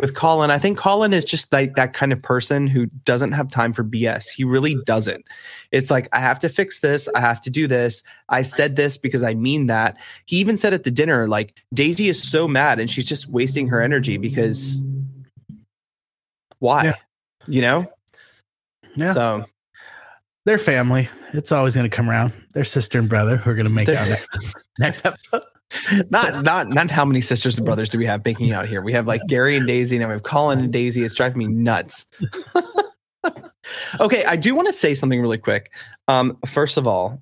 with 0.00 0.16
Colin, 0.16 0.50
I 0.50 0.58
think 0.58 0.76
Colin 0.76 1.12
is 1.12 1.24
just 1.24 1.52
like 1.52 1.76
that 1.76 1.92
kind 1.92 2.12
of 2.12 2.20
person 2.20 2.66
who 2.66 2.86
doesn't 3.04 3.30
have 3.30 3.48
time 3.48 3.72
for 3.72 3.84
BS. 3.84 4.28
He 4.28 4.42
really 4.42 4.74
doesn't. 4.86 5.24
It's 5.70 5.88
like 5.88 6.08
I 6.12 6.18
have 6.18 6.40
to 6.40 6.48
fix 6.48 6.80
this, 6.80 7.08
I 7.14 7.20
have 7.20 7.40
to 7.42 7.50
do 7.50 7.68
this. 7.68 8.02
I 8.28 8.42
said 8.42 8.74
this 8.74 8.98
because 8.98 9.22
I 9.22 9.34
mean 9.34 9.68
that. 9.68 9.96
He 10.24 10.38
even 10.38 10.56
said 10.56 10.74
at 10.74 10.82
the 10.82 10.90
dinner 10.90 11.28
like 11.28 11.62
Daisy 11.74 12.08
is 12.08 12.20
so 12.20 12.48
mad 12.48 12.80
and 12.80 12.90
she's 12.90 13.04
just 13.04 13.28
wasting 13.28 13.68
her 13.68 13.80
energy 13.80 14.16
because 14.16 14.82
why? 16.58 16.86
Yeah. 16.86 16.96
You 17.46 17.60
know? 17.60 17.92
yeah, 18.96 19.12
So 19.12 19.46
they're 20.46 20.56
family. 20.58 21.08
It's 21.34 21.52
always 21.52 21.76
gonna 21.76 21.90
come 21.90 22.08
around. 22.08 22.32
They're 22.54 22.64
sister 22.64 22.98
and 22.98 23.08
brother 23.08 23.36
who 23.36 23.50
are 23.50 23.54
gonna 23.54 23.68
make 23.68 23.86
They're- 23.88 23.98
out 23.98 24.08
next, 24.08 24.56
next 24.78 25.04
episode. 25.04 25.42
not 26.10 26.44
not 26.44 26.68
not 26.68 26.90
how 26.90 27.04
many 27.04 27.20
sisters 27.20 27.58
and 27.58 27.66
brothers 27.66 27.88
do 27.90 27.98
we 27.98 28.06
have 28.06 28.22
baking 28.22 28.52
out 28.52 28.66
here? 28.68 28.80
We 28.80 28.92
have 28.94 29.06
like 29.06 29.20
Gary 29.28 29.56
and 29.56 29.66
Daisy, 29.66 29.96
and 29.96 30.06
we 30.06 30.12
have 30.12 30.22
Colin 30.22 30.60
and 30.60 30.72
Daisy. 30.72 31.02
It's 31.02 31.12
driving 31.14 31.38
me 31.38 31.48
nuts. 31.48 32.06
okay, 34.00 34.24
I 34.24 34.36
do 34.36 34.54
want 34.54 34.68
to 34.68 34.72
say 34.72 34.94
something 34.94 35.20
really 35.20 35.38
quick. 35.38 35.72
Um, 36.08 36.38
first 36.46 36.76
of 36.76 36.86
all, 36.86 37.20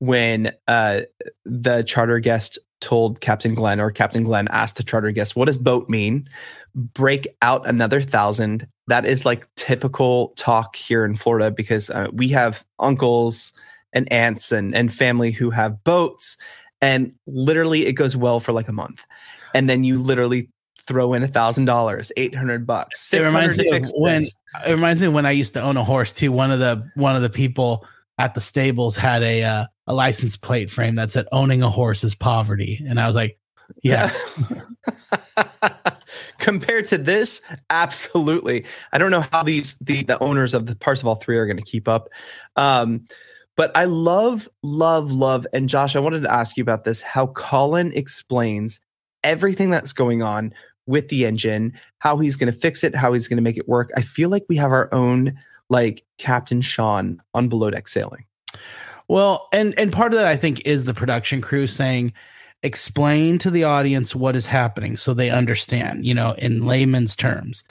when 0.00 0.52
uh 0.68 1.00
the 1.44 1.82
charter 1.82 2.18
guest 2.20 2.58
told 2.80 3.20
Captain 3.20 3.54
Glenn, 3.54 3.80
or 3.80 3.90
Captain 3.90 4.22
Glenn 4.22 4.48
asked 4.48 4.76
the 4.76 4.82
charter 4.84 5.10
guest, 5.10 5.34
"What 5.34 5.46
does 5.46 5.58
boat 5.58 5.88
mean?" 5.88 6.28
Break 6.74 7.26
out 7.42 7.66
another 7.66 8.02
thousand. 8.02 8.68
That 8.88 9.04
is 9.04 9.24
like 9.24 9.48
typical 9.54 10.28
talk 10.36 10.76
here 10.76 11.04
in 11.04 11.16
Florida 11.16 11.50
because 11.50 11.90
uh, 11.90 12.08
we 12.12 12.28
have 12.28 12.64
uncles 12.78 13.52
and 13.92 14.10
aunts 14.12 14.52
and 14.52 14.74
and 14.74 14.92
family 14.92 15.30
who 15.30 15.50
have 15.50 15.82
boats 15.84 16.36
and 16.80 17.12
literally 17.26 17.86
it 17.86 17.94
goes 17.94 18.16
well 18.16 18.40
for 18.40 18.52
like 18.52 18.68
a 18.68 18.72
month. 18.72 19.04
And 19.54 19.68
then 19.68 19.84
you 19.84 19.98
literally 19.98 20.50
throw 20.86 21.12
in 21.12 21.22
a 21.22 21.28
thousand 21.28 21.66
dollars 21.66 22.10
800 22.16 22.66
bucks 22.66 23.12
It 23.12 23.24
reminds 23.24 23.58
me 23.58 23.68
of 23.70 23.88
when 23.94 24.22
it 24.22 24.70
reminds 24.70 25.02
me 25.02 25.08
when 25.08 25.26
I 25.26 25.32
used 25.32 25.54
to 25.54 25.62
own 25.62 25.76
a 25.76 25.84
horse 25.84 26.12
too. 26.12 26.32
One 26.32 26.50
of 26.50 26.60
the 26.60 26.88
one 26.94 27.16
of 27.16 27.22
the 27.22 27.30
people 27.30 27.86
at 28.18 28.34
the 28.34 28.40
stables 28.40 28.96
had 28.96 29.22
a 29.22 29.42
uh, 29.42 29.66
a 29.86 29.94
license 29.94 30.36
plate 30.36 30.70
frame 30.70 30.96
that 30.96 31.12
said 31.12 31.26
"Owning 31.32 31.62
a 31.62 31.70
horse 31.70 32.04
is 32.04 32.14
poverty," 32.14 32.84
and 32.88 33.00
I 33.00 33.06
was 33.06 33.14
like, 33.16 33.38
"Yes, 33.82 34.22
compared 36.38 36.86
to 36.86 36.98
this 36.98 37.40
absolutely. 37.70 38.64
I 38.92 38.98
don't 38.98 39.10
know 39.10 39.24
how 39.32 39.42
these 39.42 39.76
the 39.80 40.02
the 40.02 40.18
owners 40.22 40.54
of 40.54 40.66
the 40.66 40.76
parsifal 40.76 41.16
3 41.16 41.36
are 41.36 41.46
going 41.46 41.58
to 41.58 41.62
keep 41.62 41.88
up. 41.88 42.08
Um 42.56 43.04
but 43.56 43.76
i 43.76 43.86
love 43.86 44.48
love 44.62 45.10
love 45.10 45.44
and 45.52 45.68
josh 45.68 45.96
i 45.96 45.98
wanted 45.98 46.22
to 46.22 46.32
ask 46.32 46.56
you 46.56 46.62
about 46.62 46.84
this 46.84 47.02
how 47.02 47.26
colin 47.26 47.92
explains 47.92 48.80
everything 49.24 49.68
that's 49.68 49.92
going 49.92 50.22
on 50.22 50.54
with 50.88 51.08
the 51.08 51.26
engine 51.26 51.72
how 51.98 52.16
he's 52.16 52.36
going 52.36 52.52
to 52.52 52.58
fix 52.58 52.82
it 52.82 52.94
how 52.94 53.12
he's 53.12 53.28
going 53.28 53.36
to 53.36 53.42
make 53.42 53.58
it 53.58 53.68
work. 53.68 53.90
I 53.96 54.00
feel 54.00 54.30
like 54.30 54.44
we 54.48 54.56
have 54.56 54.72
our 54.72 54.92
own 54.92 55.38
like 55.68 56.04
captain 56.16 56.62
sean 56.62 57.22
on 57.34 57.48
below 57.48 57.70
deck 57.70 57.86
sailing. 57.86 58.24
Well, 59.06 59.48
and 59.52 59.78
and 59.78 59.92
part 59.92 60.12
of 60.12 60.18
that 60.18 60.26
I 60.26 60.36
think 60.36 60.66
is 60.66 60.86
the 60.86 60.94
production 60.94 61.40
crew 61.40 61.66
saying 61.66 62.12
explain 62.62 63.38
to 63.38 63.50
the 63.50 63.64
audience 63.64 64.14
what 64.14 64.36
is 64.36 64.46
happening 64.46 64.96
so 64.96 65.14
they 65.14 65.30
understand, 65.30 66.04
you 66.04 66.14
know, 66.14 66.34
in 66.38 66.66
layman's 66.66 67.14
terms. 67.16 67.64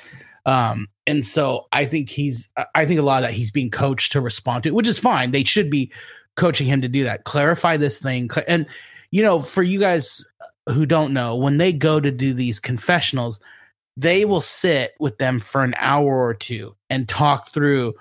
Um 0.45 0.87
and 1.05 1.25
so 1.25 1.67
I 1.71 1.85
think 1.85 2.09
he's 2.09 2.49
I 2.75 2.85
think 2.85 2.99
a 2.99 3.03
lot 3.03 3.23
of 3.23 3.29
that 3.29 3.35
he's 3.35 3.51
being 3.51 3.71
coached 3.71 4.11
to 4.13 4.21
respond 4.21 4.63
to, 4.63 4.71
which 4.71 4.87
is 4.87 4.99
fine. 4.99 5.31
They 5.31 5.43
should 5.43 5.69
be 5.69 5.91
coaching 6.35 6.67
him 6.67 6.81
to 6.81 6.87
do 6.87 7.03
that. 7.03 7.25
Clarify 7.25 7.77
this 7.77 7.99
thing 7.99 8.29
and 8.47 8.65
you 9.11 9.23
know, 9.23 9.39
for 9.39 9.63
you 9.63 9.79
guys 9.79 10.25
who 10.67 10.85
don't 10.85 11.13
know, 11.13 11.35
when 11.35 11.57
they 11.57 11.71
go 11.71 11.99
to 11.99 12.11
do 12.11 12.33
these 12.33 12.59
confessionals, 12.59 13.39
they 13.95 14.25
will 14.25 14.41
sit 14.41 14.91
with 14.99 15.17
them 15.17 15.39
for 15.39 15.63
an 15.63 15.73
hour 15.77 16.23
or 16.23 16.33
two 16.33 16.75
and 16.89 17.09
talk 17.09 17.47
through 17.47 17.93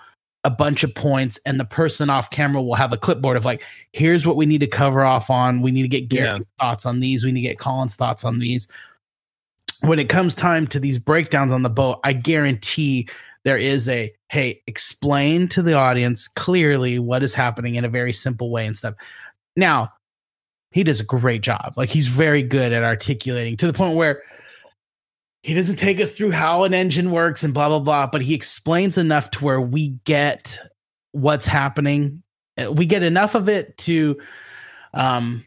a 0.46 0.50
bunch 0.50 0.84
of 0.84 0.94
points 0.94 1.40
and 1.44 1.58
the 1.58 1.64
person 1.64 2.08
off 2.08 2.30
camera 2.30 2.62
will 2.62 2.76
have 2.76 2.92
a 2.92 2.96
clipboard 2.96 3.36
of 3.36 3.44
like 3.44 3.64
here's 3.92 4.24
what 4.24 4.36
we 4.36 4.46
need 4.46 4.60
to 4.60 4.68
cover 4.68 5.02
off 5.02 5.28
on. 5.28 5.60
We 5.60 5.72
need 5.72 5.82
to 5.82 5.88
get 5.88 6.08
gary's 6.08 6.46
thoughts 6.60 6.86
on 6.86 7.00
these. 7.00 7.24
We 7.24 7.32
need 7.32 7.42
to 7.42 7.48
get 7.48 7.58
colin's 7.58 7.96
thoughts 7.96 8.24
on 8.24 8.38
these. 8.38 8.68
When 9.80 9.98
it 9.98 10.08
comes 10.08 10.36
time 10.36 10.68
to 10.68 10.78
these 10.78 11.00
breakdowns 11.00 11.52
on 11.52 11.62
the 11.62 11.68
boat 11.68 12.00
i 12.04 12.12
guarantee 12.12 13.08
there 13.44 13.56
is 13.56 13.88
a 13.88 14.12
hey 14.28 14.62
explain 14.68 15.48
to 15.48 15.62
the 15.62 15.74
audience 15.74 16.28
clearly 16.28 17.00
what 17.00 17.24
is 17.24 17.34
happening 17.34 17.74
in 17.74 17.84
a 17.84 17.88
very 17.88 18.12
simple 18.12 18.50
way 18.50 18.66
and 18.66 18.76
stuff. 18.76 18.94
Now 19.56 19.90
he 20.70 20.84
does 20.84 21.00
a 21.00 21.04
great 21.04 21.42
job. 21.42 21.74
Like 21.76 21.88
he's 21.88 22.06
very 22.06 22.42
good 22.42 22.72
at 22.72 22.84
articulating 22.84 23.56
to 23.56 23.66
the 23.66 23.72
point 23.72 23.96
where 23.96 24.22
he 25.46 25.54
doesn't 25.54 25.76
take 25.76 26.00
us 26.00 26.10
through 26.10 26.32
how 26.32 26.64
an 26.64 26.74
engine 26.74 27.12
works 27.12 27.44
and 27.44 27.54
blah 27.54 27.68
blah 27.68 27.78
blah 27.78 28.08
but 28.08 28.20
he 28.20 28.34
explains 28.34 28.98
enough 28.98 29.30
to 29.30 29.44
where 29.44 29.60
we 29.60 29.90
get 30.04 30.58
what's 31.12 31.46
happening. 31.46 32.20
Uh, 32.58 32.72
we 32.72 32.84
get 32.84 33.04
enough 33.04 33.36
of 33.36 33.48
it 33.48 33.78
to 33.78 34.18
um 34.92 35.46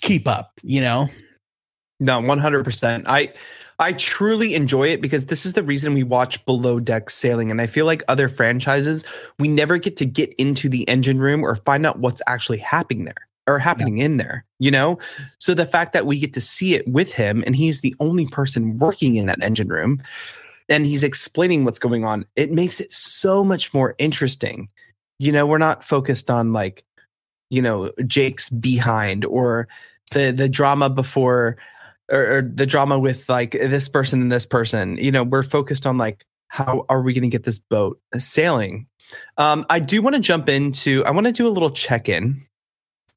keep 0.00 0.28
up 0.28 0.60
you 0.62 0.80
know? 0.80 1.08
No, 1.98 2.20
100%. 2.20 3.04
I 3.06 3.32
I 3.80 3.94
truly 3.94 4.54
enjoy 4.54 4.88
it 4.88 5.00
because 5.00 5.26
this 5.26 5.44
is 5.44 5.54
the 5.54 5.64
reason 5.64 5.94
we 5.94 6.04
watch 6.04 6.44
below 6.46 6.78
deck 6.78 7.10
sailing 7.10 7.50
and 7.50 7.60
I 7.60 7.66
feel 7.66 7.86
like 7.86 8.04
other 8.06 8.28
franchises 8.28 9.02
we 9.40 9.48
never 9.48 9.78
get 9.78 9.96
to 9.96 10.06
get 10.06 10.32
into 10.34 10.68
the 10.68 10.88
engine 10.88 11.18
room 11.18 11.42
or 11.42 11.56
find 11.56 11.84
out 11.84 11.98
what's 11.98 12.22
actually 12.28 12.58
happening 12.58 13.04
there 13.04 13.26
or 13.46 13.58
happening 13.58 13.98
in 13.98 14.16
there, 14.16 14.44
you 14.58 14.70
know? 14.70 14.98
So 15.38 15.54
the 15.54 15.66
fact 15.66 15.92
that 15.92 16.06
we 16.06 16.18
get 16.18 16.32
to 16.34 16.40
see 16.40 16.74
it 16.74 16.86
with 16.88 17.12
him 17.12 17.42
and 17.46 17.54
he's 17.54 17.80
the 17.80 17.94
only 18.00 18.26
person 18.26 18.78
working 18.78 19.16
in 19.16 19.26
that 19.26 19.42
engine 19.42 19.68
room 19.68 20.02
and 20.68 20.86
he's 20.86 21.04
explaining 21.04 21.64
what's 21.64 21.78
going 21.78 22.04
on, 22.04 22.24
it 22.36 22.50
makes 22.50 22.80
it 22.80 22.92
so 22.92 23.44
much 23.44 23.74
more 23.74 23.94
interesting. 23.98 24.68
You 25.18 25.32
know, 25.32 25.46
we're 25.46 25.58
not 25.58 25.84
focused 25.84 26.30
on 26.30 26.52
like 26.52 26.84
you 27.50 27.62
know, 27.62 27.92
Jake's 28.06 28.50
behind 28.50 29.24
or 29.24 29.68
the 30.12 30.32
the 30.32 30.48
drama 30.48 30.90
before 30.90 31.56
or, 32.10 32.38
or 32.38 32.42
the 32.42 32.66
drama 32.66 32.98
with 32.98 33.28
like 33.28 33.52
this 33.52 33.88
person 33.88 34.20
and 34.20 34.32
this 34.32 34.44
person 34.44 34.98
you 34.98 35.10
know 35.10 35.24
we're 35.24 35.42
focused 35.42 35.86
on 35.86 35.96
like 35.96 36.24
how 36.48 36.86
are 36.88 37.02
we 37.02 37.12
going 37.12 37.22
to 37.22 37.28
get 37.28 37.42
this 37.42 37.58
boat 37.58 38.00
sailing? 38.16 38.86
Um, 39.38 39.66
I 39.70 39.80
do 39.80 40.00
want 40.00 40.14
to 40.14 40.20
jump 40.20 40.48
into. 40.48 41.04
I 41.04 41.10
want 41.10 41.26
to 41.26 41.32
do 41.32 41.48
a 41.48 41.50
little 41.50 41.70
check 41.70 42.08
in 42.08 42.46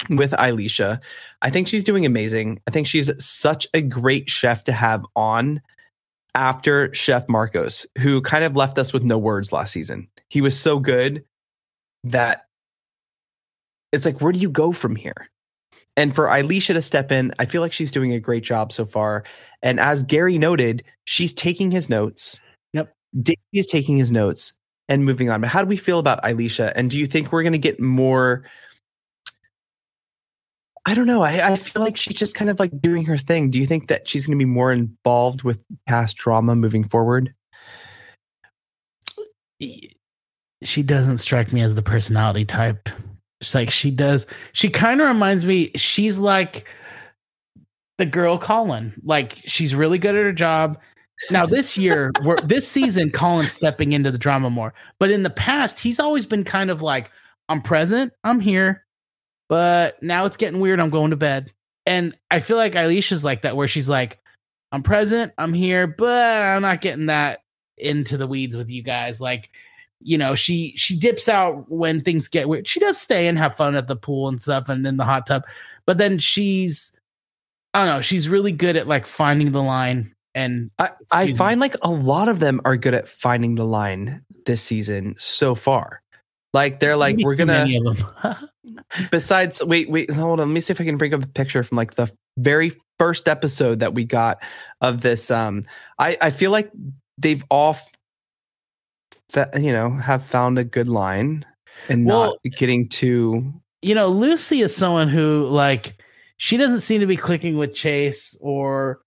with 0.10 0.32
Alesia. 0.32 1.00
I 1.42 1.50
think 1.50 1.68
she's 1.68 1.84
doing 1.84 2.06
amazing. 2.06 2.62
I 2.68 2.72
think 2.72 2.88
she's 2.88 3.12
such 3.24 3.68
a 3.74 3.82
great 3.82 4.30
chef 4.30 4.64
to 4.66 4.72
have 4.72 5.06
on 5.16 5.62
after 6.36 6.94
Chef 6.94 7.28
Marcos, 7.28 7.88
who 7.98 8.22
kind 8.22 8.44
of 8.44 8.56
left 8.56 8.78
us 8.78 8.94
with 8.94 9.04
no 9.04 9.18
words 9.18 9.52
last 9.52 9.74
season. 9.74 10.08
He 10.30 10.42
was 10.42 10.58
so 10.58 10.80
good 10.80 11.24
that 12.04 12.46
it's 13.92 14.06
like, 14.06 14.22
where 14.22 14.32
do 14.32 14.40
you 14.40 14.50
go 14.50 14.72
from 14.72 14.96
here? 14.96 15.30
And 15.96 16.14
for 16.14 16.28
Alesia 16.28 16.74
to 16.74 16.82
step 16.82 17.12
in, 17.12 17.34
I 17.40 17.46
feel 17.46 17.62
like 17.62 17.74
she's 17.74 17.92
doing 17.92 18.14
a 18.14 18.20
great 18.20 18.44
job 18.44 18.72
so 18.72 18.86
far. 18.86 19.24
And 19.64 19.80
as 19.80 20.04
Gary 20.04 20.38
noted, 20.38 20.84
she's 21.06 21.34
taking 21.34 21.72
his 21.72 21.90
notes. 21.90 22.40
Yep. 22.74 22.94
Davey 23.20 23.40
is 23.54 23.66
taking 23.66 23.98
his 23.98 24.12
notes 24.12 24.54
and 24.88 25.06
moving 25.06 25.32
on. 25.32 25.42
But 25.42 25.50
how 25.50 25.62
do 25.62 25.68
we 25.68 25.78
feel 25.78 25.98
about 25.98 26.22
Alesia? 26.24 26.72
And 26.76 26.92
do 26.92 27.00
you 27.00 27.08
think 27.08 27.32
we're 27.32 27.42
going 27.42 27.54
to 27.54 27.58
get 27.58 27.80
more? 27.80 28.44
I 30.88 30.94
don't 30.94 31.06
know. 31.06 31.22
I, 31.22 31.52
I 31.52 31.56
feel 31.58 31.82
like 31.82 31.98
she's 31.98 32.16
just 32.16 32.34
kind 32.34 32.50
of 32.50 32.62
like 32.62 32.72
doing 32.82 33.04
her 33.06 33.18
thing. 33.18 33.52
Do 33.52 33.60
you 33.60 33.68
think 33.68 33.90
that 33.90 34.08
she's 34.08 34.26
going 34.26 34.40
to 34.40 34.44
be 34.44 34.50
more 34.50 34.72
involved 34.72 35.44
with 35.44 35.62
past 35.86 36.16
drama 36.16 36.56
moving 36.56 36.88
forward? 36.88 37.34
she 40.64 40.84
doesn't 40.84 41.18
strike 41.18 41.52
me 41.52 41.62
as 41.62 41.76
the 41.76 41.82
personality 41.82 42.46
type. 42.46 42.90
It's 43.42 43.54
like 43.54 43.70
she 43.70 43.92
does. 43.92 44.26
She 44.54 44.70
kind 44.70 45.02
of 45.02 45.08
reminds 45.10 45.46
me. 45.46 45.72
She's 45.76 46.20
like 46.20 46.66
the 47.98 48.06
girl 48.06 48.38
Colin. 48.38 48.94
Like 49.04 49.34
she's 49.44 49.76
really 49.76 49.98
good 49.98 50.16
at 50.16 50.24
her 50.24 50.32
job. 50.32 50.80
Now 51.30 51.46
this 51.46 51.78
year, 51.78 52.14
we're 52.24 52.38
this 52.38 52.66
season, 52.66 53.12
Colin's 53.12 53.52
stepping 53.52 53.92
into 53.92 54.10
the 54.10 54.18
drama 54.18 54.50
more. 54.50 54.74
But 55.00 55.12
in 55.12 55.24
the 55.24 55.30
past, 55.30 55.80
he's 55.80 56.00
always 56.00 56.26
been 56.26 56.46
kind 56.46 56.72
of 56.72 56.82
like, 56.82 57.12
"I'm 57.50 57.62
present, 57.62 58.14
I'm 58.24 58.40
here," 58.40 58.86
but 59.50 60.02
now 60.02 60.26
it's 60.26 60.38
getting 60.38 60.60
weird. 60.60 60.80
I'm 60.80 60.90
going 60.90 61.12
to 61.12 61.18
bed. 61.18 61.52
And 61.86 62.18
I 62.32 62.40
feel 62.40 62.58
like 62.58 62.74
Alesia's 62.74 63.24
like 63.24 63.44
that, 63.44 63.56
where 63.56 63.68
she's 63.68 63.90
like, 63.90 64.20
"I'm 64.72 64.84
present, 64.84 65.34
I'm 65.38 65.54
here, 65.54 65.88
but 65.88 66.42
I'm 66.42 66.62
not 66.62 66.82
getting 66.82 67.08
that 67.08 67.40
into 67.78 68.18
the 68.18 68.28
weeds 68.28 68.58
with 68.58 68.70
you 68.70 68.84
guys." 68.84 69.22
Like 69.22 69.52
you 70.00 70.18
know 70.18 70.36
she 70.36 70.74
she 70.76 70.96
dips 70.98 71.28
out 71.28 71.72
when 71.72 72.02
things 72.02 72.28
get 72.28 72.48
weird 72.48 72.68
she 72.68 72.80
does 72.80 73.00
stay 73.00 73.28
and 73.28 73.36
have 73.36 73.56
fun 73.56 73.74
at 73.74 73.88
the 73.88 73.96
pool 73.96 74.28
and 74.28 74.40
stuff 74.40 74.70
and 74.70 74.86
in 74.86 74.96
the 74.98 75.04
hot 75.04 75.26
tub 75.26 75.42
but 75.88 75.98
then 75.98 76.20
she's 76.20 76.96
i 77.74 77.84
don't 77.84 77.96
know 77.96 78.00
she's 78.00 78.30
really 78.30 78.52
good 78.52 78.76
at 78.76 78.86
like 78.86 79.08
finding 79.08 79.52
the 79.52 79.64
line 79.64 80.14
and 80.38 80.70
I, 80.78 80.84
I 80.84 80.90
Excuse 81.02 81.30
me. 81.30 81.34
find 81.36 81.60
like 81.60 81.76
a 81.82 81.90
lot 81.90 82.30
of 82.30 82.40
them 82.40 82.62
are 82.64 82.78
good 82.78 82.94
at 82.94 83.10
finding 83.10 83.56
the 83.56 83.66
line 83.66 84.24
this 84.46 84.62
season 84.62 85.16
so 85.18 85.56
far. 85.56 86.04
Like 86.54 86.80
they're 86.80 86.96
like, 86.96 87.16
maybe 87.16 87.26
we're 87.26 87.36
gonna 87.36 87.54
many 87.54 87.78
of 87.78 87.98
them 87.98 88.50
besides 89.12 89.64
wait, 89.64 89.90
wait, 89.90 90.10
hold 90.12 90.40
on. 90.40 90.50
Let 90.50 90.54
me 90.54 90.60
see 90.60 90.72
if 90.72 90.82
I 90.82 90.84
can 90.86 90.98
bring 90.98 91.14
up 91.14 91.24
a 91.24 91.28
picture 91.28 91.64
from 91.64 91.78
like 91.78 91.96
the 91.96 92.12
very 92.38 92.72
first 93.00 93.28
episode 93.28 93.80
that 93.80 93.94
we 93.94 94.06
got 94.06 94.42
of 94.82 95.02
this. 95.02 95.30
Um 95.32 95.64
I, 96.00 96.18
I 96.22 96.30
feel 96.30 96.52
like 96.52 96.72
they've 97.18 97.44
all 97.50 97.72
f- 97.72 97.92
that 99.34 99.62
you 99.62 99.74
know 99.74 99.92
have 99.92 100.24
found 100.24 100.58
a 100.58 100.64
good 100.64 100.88
line 100.88 101.46
and 101.90 102.06
Well- 102.06 102.40
not 102.44 102.54
getting 102.58 102.88
too 102.88 103.54
you 103.82 103.94
know 103.94 104.08
lucy 104.08 104.62
is 104.62 104.76
someone 104.76 105.08
who 105.10 105.46
like 105.46 106.02
she 106.38 106.58
doesn't 106.58 106.80
seem 106.80 107.02
to 107.02 107.08
be 107.08 107.18
clicking 107.18 107.58
with 107.58 107.76
chase 107.76 108.38
or 108.42 109.02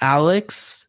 alex 0.00 0.88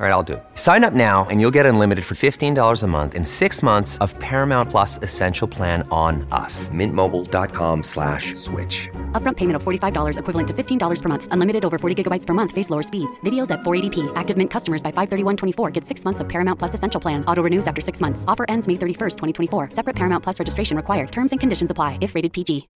All 0.00 0.06
right, 0.06 0.12
I'll 0.12 0.22
do 0.22 0.34
it. 0.34 0.42
Sign 0.54 0.82
up 0.82 0.94
now 0.94 1.26
and 1.28 1.42
you'll 1.42 1.50
get 1.50 1.66
unlimited 1.66 2.06
for 2.06 2.14
$15 2.14 2.82
a 2.82 2.86
month 2.86 3.14
in 3.14 3.22
six 3.22 3.62
months 3.62 3.98
of 3.98 4.18
Paramount 4.18 4.70
Plus 4.70 4.98
Essential 5.02 5.46
Plan 5.46 5.86
on 5.90 6.26
us. 6.32 6.68
Mintmobile.com 6.68 7.82
slash 7.82 8.34
switch. 8.34 8.88
Upfront 9.12 9.36
payment 9.36 9.56
of 9.56 9.62
$45 9.62 10.18
equivalent 10.18 10.48
to 10.48 10.54
$15 10.54 11.02
per 11.02 11.08
month. 11.10 11.28
Unlimited 11.32 11.66
over 11.66 11.76
40 11.76 12.02
gigabytes 12.02 12.24
per 12.26 12.32
month. 12.32 12.50
Face 12.50 12.70
lower 12.70 12.82
speeds. 12.82 13.20
Videos 13.26 13.50
at 13.50 13.60
480p. 13.60 14.10
Active 14.16 14.38
Mint 14.38 14.50
customers 14.50 14.82
by 14.82 14.90
531.24 14.90 15.70
get 15.70 15.84
six 15.84 16.02
months 16.02 16.20
of 16.20 16.26
Paramount 16.30 16.58
Plus 16.58 16.72
Essential 16.72 16.98
Plan. 16.98 17.22
Auto 17.26 17.42
renews 17.42 17.66
after 17.66 17.82
six 17.82 18.00
months. 18.00 18.24
Offer 18.26 18.46
ends 18.48 18.66
May 18.66 18.76
31st, 18.76 19.18
2024. 19.18 19.72
Separate 19.72 19.96
Paramount 19.96 20.24
Plus 20.24 20.40
registration 20.40 20.78
required. 20.78 21.12
Terms 21.12 21.32
and 21.32 21.38
conditions 21.38 21.70
apply 21.70 21.98
if 22.00 22.14
rated 22.14 22.32
PG. 22.32 22.68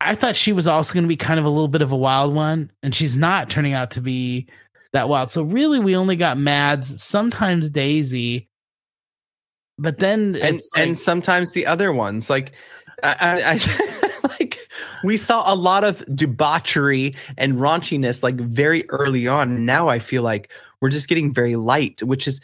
I 0.00 0.14
thought 0.14 0.36
she 0.36 0.54
was 0.54 0.66
also 0.66 0.94
going 0.94 1.04
to 1.04 1.08
be 1.08 1.18
kind 1.18 1.38
of 1.38 1.44
a 1.44 1.50
little 1.50 1.68
bit 1.68 1.82
of 1.82 1.92
a 1.92 1.96
wild 1.96 2.34
one, 2.34 2.70
and 2.82 2.94
she's 2.94 3.14
not 3.14 3.50
turning 3.50 3.74
out 3.74 3.90
to 3.92 4.00
be 4.00 4.48
that 4.92 5.08
wild. 5.08 5.30
So 5.30 5.42
really, 5.42 5.78
we 5.78 5.96
only 5.96 6.16
got 6.16 6.38
Mads, 6.38 7.02
sometimes 7.02 7.70
Daisy, 7.70 8.48
but 9.78 9.98
then 9.98 10.36
and 10.40 10.60
like- 10.74 10.76
and 10.76 10.96
sometimes 10.96 11.52
the 11.52 11.66
other 11.66 11.92
ones 11.92 12.30
like 12.30 12.52
I, 13.02 13.16
I, 13.20 13.52
I 13.54 14.28
like 14.40 14.58
we 15.02 15.16
saw 15.16 15.52
a 15.52 15.56
lot 15.56 15.82
of 15.82 16.04
debauchery 16.14 17.16
and 17.36 17.54
raunchiness 17.54 18.22
like 18.22 18.36
very 18.36 18.88
early 18.90 19.26
on 19.26 19.64
now 19.64 19.88
i 19.88 19.98
feel 19.98 20.22
like 20.22 20.52
we're 20.80 20.90
just 20.90 21.08
getting 21.08 21.32
very 21.32 21.56
light 21.56 22.02
which 22.02 22.28
is 22.28 22.40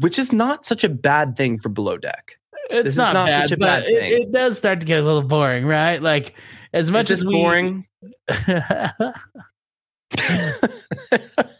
which 0.00 0.18
is 0.18 0.32
not 0.32 0.64
such 0.64 0.82
a 0.82 0.88
bad 0.88 1.36
thing 1.36 1.58
for 1.58 1.68
below 1.68 1.96
deck 1.96 2.40
it's 2.70 2.90
this 2.90 2.96
not, 2.96 3.14
not 3.14 3.26
bad, 3.26 3.42
such 3.42 3.52
a 3.52 3.56
but 3.56 3.66
bad 3.66 3.84
it, 3.84 3.94
thing. 3.94 4.22
it 4.22 4.32
does 4.32 4.56
start 4.56 4.80
to 4.80 4.86
get 4.86 5.00
a 5.00 5.02
little 5.02 5.24
boring, 5.24 5.66
right? 5.66 6.00
Like 6.00 6.34
as 6.72 6.90
much 6.90 7.10
as 7.10 7.24
we, 7.24 7.32
boring 7.32 7.84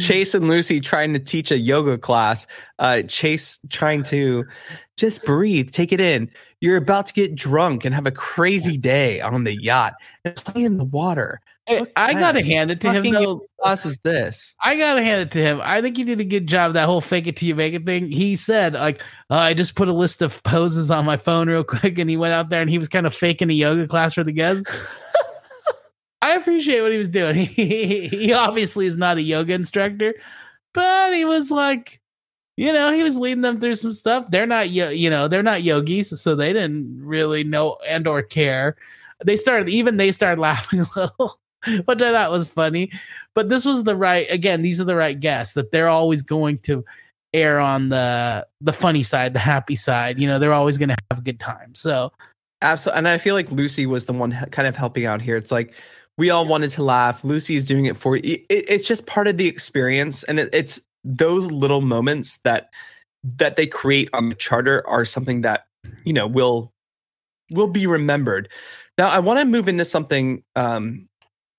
chase 0.00 0.34
and 0.34 0.48
lucy 0.48 0.80
trying 0.80 1.12
to 1.12 1.18
teach 1.18 1.50
a 1.50 1.58
yoga 1.58 1.96
class 1.98 2.46
uh 2.78 3.02
chase 3.02 3.58
trying 3.70 4.02
to 4.02 4.44
just 4.96 5.24
breathe 5.24 5.70
take 5.70 5.92
it 5.92 6.00
in 6.00 6.30
you're 6.60 6.76
about 6.76 7.06
to 7.06 7.14
get 7.14 7.34
drunk 7.34 7.84
and 7.84 7.94
have 7.94 8.06
a 8.06 8.10
crazy 8.10 8.76
day 8.76 9.20
on 9.20 9.44
the 9.44 9.60
yacht 9.62 9.94
and 10.24 10.34
play 10.36 10.62
in 10.64 10.76
the 10.78 10.84
water 10.84 11.40
I- 11.68 11.86
I 11.94 12.14
gotta 12.14 12.42
hand 12.42 12.72
it 12.72 12.80
to 12.80 12.90
him 12.92 13.04
though. 13.12 13.46
class 13.62 13.86
is 13.86 13.98
this 14.00 14.56
I 14.60 14.76
gotta 14.76 15.04
hand 15.04 15.20
it 15.20 15.30
to 15.32 15.40
him. 15.40 15.60
I 15.62 15.80
think 15.80 15.96
he 15.96 16.02
did 16.02 16.18
a 16.18 16.24
good 16.24 16.48
job. 16.48 16.72
That 16.72 16.86
whole 16.86 17.00
fake 17.00 17.28
it 17.28 17.36
till 17.36 17.46
you 17.48 17.54
make 17.54 17.74
it 17.74 17.86
thing. 17.86 18.10
He 18.10 18.34
said, 18.34 18.72
like, 18.72 19.04
"Oh, 19.30 19.36
I 19.36 19.54
just 19.54 19.76
put 19.76 19.86
a 19.86 19.92
list 19.92 20.20
of 20.20 20.42
poses 20.42 20.90
on 20.90 21.04
my 21.04 21.16
phone 21.16 21.48
real 21.48 21.62
quick, 21.62 21.96
and 21.98 22.10
he 22.10 22.16
went 22.16 22.32
out 22.32 22.48
there 22.48 22.60
and 22.60 22.68
he 22.68 22.76
was 22.78 22.88
kind 22.88 23.06
of 23.06 23.14
faking 23.14 23.50
a 23.50 23.52
yoga 23.52 23.86
class 23.86 24.14
for 24.14 24.24
the 24.24 24.32
guests. 24.32 24.64
I 26.22 26.34
appreciate 26.34 26.82
what 26.82 26.92
he 26.92 26.98
was 26.98 27.08
doing. 27.08 27.34
He, 27.46 28.08
he 28.08 28.32
obviously 28.32 28.86
is 28.86 28.96
not 28.96 29.16
a 29.16 29.22
yoga 29.22 29.54
instructor, 29.54 30.14
but 30.74 31.14
he 31.14 31.24
was 31.24 31.50
like, 31.50 32.00
you 32.56 32.72
know, 32.72 32.92
he 32.92 33.02
was 33.02 33.16
leading 33.16 33.42
them 33.42 33.58
through 33.60 33.76
some 33.76 33.92
stuff. 33.92 34.30
They're 34.30 34.46
not, 34.46 34.70
yo- 34.70 34.90
you 34.90 35.08
know, 35.08 35.28
they're 35.28 35.42
not 35.42 35.62
yogis, 35.62 36.20
so 36.20 36.34
they 36.34 36.52
didn't 36.52 37.00
really 37.02 37.44
know 37.44 37.78
and 37.86 38.06
or 38.06 38.22
care. 38.22 38.76
They 39.24 39.36
started, 39.36 39.68
even 39.68 39.96
they 39.96 40.12
started 40.12 40.40
laughing 40.40 40.80
a 40.80 40.86
little, 40.94 41.40
which 41.84 42.02
I 42.02 42.12
thought 42.12 42.30
was 42.30 42.48
funny 42.48 42.90
but 43.34 43.48
this 43.48 43.64
was 43.64 43.84
the 43.84 43.96
right 43.96 44.26
again 44.30 44.62
these 44.62 44.80
are 44.80 44.84
the 44.84 44.96
right 44.96 45.18
guests 45.18 45.54
that 45.54 45.70
they're 45.70 45.88
always 45.88 46.22
going 46.22 46.58
to 46.58 46.84
err 47.32 47.60
on 47.60 47.88
the 47.88 48.46
the 48.60 48.72
funny 48.72 49.02
side 49.02 49.32
the 49.32 49.38
happy 49.38 49.76
side 49.76 50.18
you 50.18 50.26
know 50.26 50.38
they're 50.38 50.52
always 50.52 50.76
going 50.76 50.88
to 50.88 50.96
have 51.10 51.18
a 51.18 51.22
good 51.22 51.38
time 51.38 51.74
so 51.74 52.12
absolutely 52.62 52.98
and 52.98 53.08
i 53.08 53.18
feel 53.18 53.34
like 53.34 53.50
lucy 53.52 53.86
was 53.86 54.04
the 54.06 54.12
one 54.12 54.32
kind 54.50 54.66
of 54.66 54.76
helping 54.76 55.06
out 55.06 55.22
here 55.22 55.36
it's 55.36 55.52
like 55.52 55.74
we 56.20 56.28
all 56.28 56.46
wanted 56.46 56.70
to 56.72 56.82
laugh. 56.82 57.24
Lucy 57.24 57.56
is 57.56 57.64
doing 57.64 57.86
it 57.86 57.96
for 57.96 58.14
you. 58.14 58.34
It, 58.50 58.66
it's 58.68 58.86
just 58.86 59.06
part 59.06 59.26
of 59.26 59.38
the 59.38 59.46
experience, 59.46 60.22
and 60.24 60.38
it, 60.38 60.50
it's 60.52 60.78
those 61.02 61.50
little 61.50 61.80
moments 61.80 62.38
that 62.44 62.68
that 63.38 63.56
they 63.56 63.66
create 63.66 64.10
on 64.12 64.28
the 64.28 64.34
charter 64.34 64.86
are 64.86 65.06
something 65.06 65.40
that 65.40 65.64
you 66.04 66.12
know 66.12 66.26
will 66.26 66.74
will 67.50 67.68
be 67.68 67.86
remembered. 67.86 68.50
Now, 68.98 69.08
I 69.08 69.18
want 69.18 69.40
to 69.40 69.46
move 69.46 69.66
into 69.66 69.86
something 69.86 70.44
um, 70.56 71.08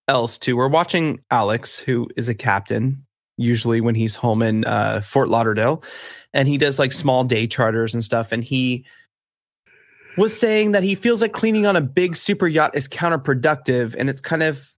else 0.07 0.37
too. 0.37 0.55
We're 0.55 0.67
watching 0.67 1.19
Alex, 1.31 1.79
who 1.79 2.07
is 2.15 2.29
a 2.29 2.35
captain, 2.35 3.03
usually 3.37 3.81
when 3.81 3.95
he's 3.95 4.13
home 4.13 4.43
in 4.43 4.63
uh, 4.65 5.01
Fort 5.01 5.27
Lauderdale, 5.27 5.83
and 6.35 6.47
he 6.47 6.59
does 6.59 6.77
like 6.77 6.91
small 6.91 7.23
day 7.23 7.47
charters 7.47 7.95
and 7.95 8.03
stuff. 8.03 8.31
And 8.31 8.43
he 8.43 8.85
was 10.17 10.37
saying 10.37 10.71
that 10.73 10.83
he 10.83 10.95
feels 10.95 11.21
like 11.21 11.33
cleaning 11.33 11.65
on 11.65 11.75
a 11.75 11.81
big 11.81 12.15
super 12.15 12.47
yacht 12.47 12.75
is 12.75 12.87
counterproductive, 12.87 13.95
and 13.97 14.09
it's 14.09 14.21
kind 14.21 14.43
of, 14.43 14.69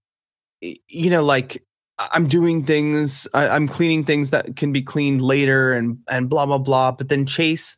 you 0.61 1.09
know, 1.09 1.23
like 1.23 1.63
I'm 1.99 2.27
doing 2.27 2.63
things, 2.63 3.27
I, 3.33 3.49
I'm 3.49 3.67
cleaning 3.67 4.03
things 4.03 4.29
that 4.31 4.55
can 4.55 4.71
be 4.71 4.81
cleaned 4.81 5.21
later, 5.21 5.73
and 5.73 5.97
and 6.09 6.29
blah 6.29 6.45
blah 6.45 6.57
blah. 6.57 6.91
But 6.91 7.09
then 7.09 7.25
Chase 7.25 7.77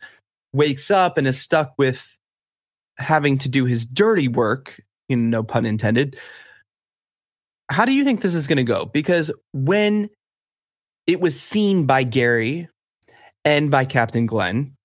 wakes 0.54 0.90
up 0.90 1.18
and 1.18 1.28
is 1.28 1.40
stuck 1.40 1.74
with 1.78 2.18
having 2.98 3.38
to 3.40 3.50
do 3.50 3.66
his 3.66 3.86
dirty 3.86 4.28
work, 4.28 4.82
you 5.10 5.18
know, 5.18 5.40
no 5.40 5.44
pun 5.44 5.66
intended. 5.66 6.18
How 7.70 7.84
do 7.84 7.92
you 7.92 8.04
think 8.04 8.22
this 8.22 8.36
is 8.36 8.48
going 8.48 8.58
to 8.58 8.64
go? 8.64 8.86
Because 8.86 9.32
when 9.54 10.10
it 11.08 11.20
was 11.20 11.40
seen 11.40 11.86
by 11.86 12.04
Gary 12.04 12.70
and 13.44 13.70
by 13.70 13.86
Captain 13.86 14.26
Glenn, 14.26 14.76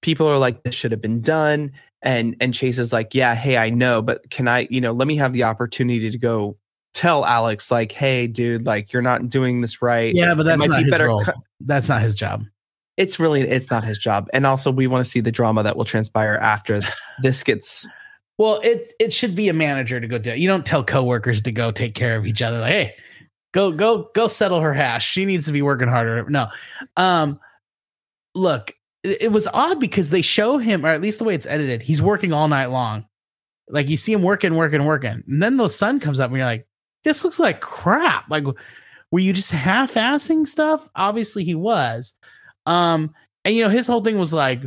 people 0.00 0.26
are 0.26 0.38
like, 0.38 0.62
this 0.62 0.74
should 0.74 0.92
have 0.92 1.02
been 1.02 1.20
done. 1.20 1.72
And 2.02 2.36
and 2.40 2.54
Chase 2.54 2.78
is 2.78 2.92
like, 2.92 3.14
yeah, 3.14 3.34
hey, 3.34 3.56
I 3.58 3.70
know, 3.70 4.00
but 4.00 4.30
can 4.30 4.48
I, 4.48 4.66
you 4.70 4.80
know, 4.80 4.92
let 4.92 5.06
me 5.06 5.16
have 5.16 5.32
the 5.32 5.44
opportunity 5.44 6.10
to 6.10 6.18
go 6.18 6.56
tell 6.94 7.24
Alex, 7.24 7.70
like, 7.70 7.92
hey, 7.92 8.26
dude, 8.26 8.66
like 8.66 8.92
you're 8.92 9.02
not 9.02 9.28
doing 9.28 9.60
this 9.60 9.82
right. 9.82 10.14
Yeah, 10.14 10.34
but 10.34 10.44
that's 10.44 10.58
might 10.58 10.70
not 10.70 10.78
be 10.78 10.84
his 10.84 10.90
better 10.90 11.06
role. 11.08 11.22
co- 11.24 11.32
That's 11.60 11.88
not 11.88 12.00
his 12.02 12.16
job. 12.16 12.44
it's 12.96 13.20
really 13.20 13.42
it's 13.42 13.70
not 13.70 13.84
his 13.84 13.98
job. 13.98 14.28
And 14.32 14.46
also 14.46 14.70
we 14.70 14.86
want 14.86 15.04
to 15.04 15.10
see 15.10 15.20
the 15.20 15.30
drama 15.32 15.62
that 15.62 15.76
will 15.76 15.84
transpire 15.84 16.36
after 16.40 16.80
this 17.22 17.42
gets 17.44 17.86
Well, 18.38 18.60
it 18.64 18.92
it 18.98 19.12
should 19.12 19.34
be 19.34 19.48
a 19.48 19.52
manager 19.52 20.00
to 20.00 20.06
go 20.08 20.16
do 20.18 20.30
it. 20.30 20.38
You 20.38 20.48
don't 20.48 20.64
tell 20.64 20.82
coworkers 20.82 21.42
to 21.42 21.52
go 21.52 21.70
take 21.70 21.94
care 21.94 22.16
of 22.16 22.26
each 22.26 22.40
other. 22.40 22.58
Like, 22.60 22.72
hey, 22.72 22.94
go 23.52 23.70
go 23.72 24.08
go 24.14 24.26
settle 24.26 24.60
her 24.60 24.72
hash. 24.72 25.06
She 25.06 25.26
needs 25.26 25.44
to 25.46 25.52
be 25.52 25.60
working 25.60 25.88
harder. 25.88 26.24
No, 26.30 26.48
um, 26.96 27.38
look, 28.34 28.74
it, 29.02 29.32
was 29.32 29.46
odd 29.48 29.80
because 29.80 30.10
they 30.10 30.22
show 30.22 30.58
him, 30.58 30.84
or 30.84 30.90
at 30.90 31.00
least 31.00 31.18
the 31.18 31.24
way 31.24 31.34
it's 31.34 31.46
edited, 31.46 31.82
he's 31.82 32.02
working 32.02 32.32
all 32.32 32.48
night 32.48 32.66
long. 32.66 33.06
Like 33.68 33.88
you 33.88 33.96
see 33.96 34.12
him 34.12 34.22
working, 34.22 34.56
working, 34.56 34.84
working, 34.84 35.22
and 35.26 35.42
then 35.42 35.56
the 35.56 35.68
sun 35.68 36.00
comes 36.00 36.20
up, 36.20 36.30
and 36.30 36.36
you're 36.36 36.46
like, 36.46 36.66
this 37.04 37.24
looks 37.24 37.38
like 37.38 37.60
crap. 37.60 38.28
Like, 38.28 38.44
were 39.10 39.20
you 39.20 39.32
just 39.32 39.50
half-assing 39.50 40.46
stuff? 40.46 40.88
Obviously, 40.94 41.44
he 41.44 41.54
was. 41.54 42.12
Um, 42.66 43.14
and 43.44 43.54
you 43.54 43.62
know, 43.62 43.70
his 43.70 43.86
whole 43.86 44.02
thing 44.02 44.18
was 44.18 44.34
like, 44.34 44.62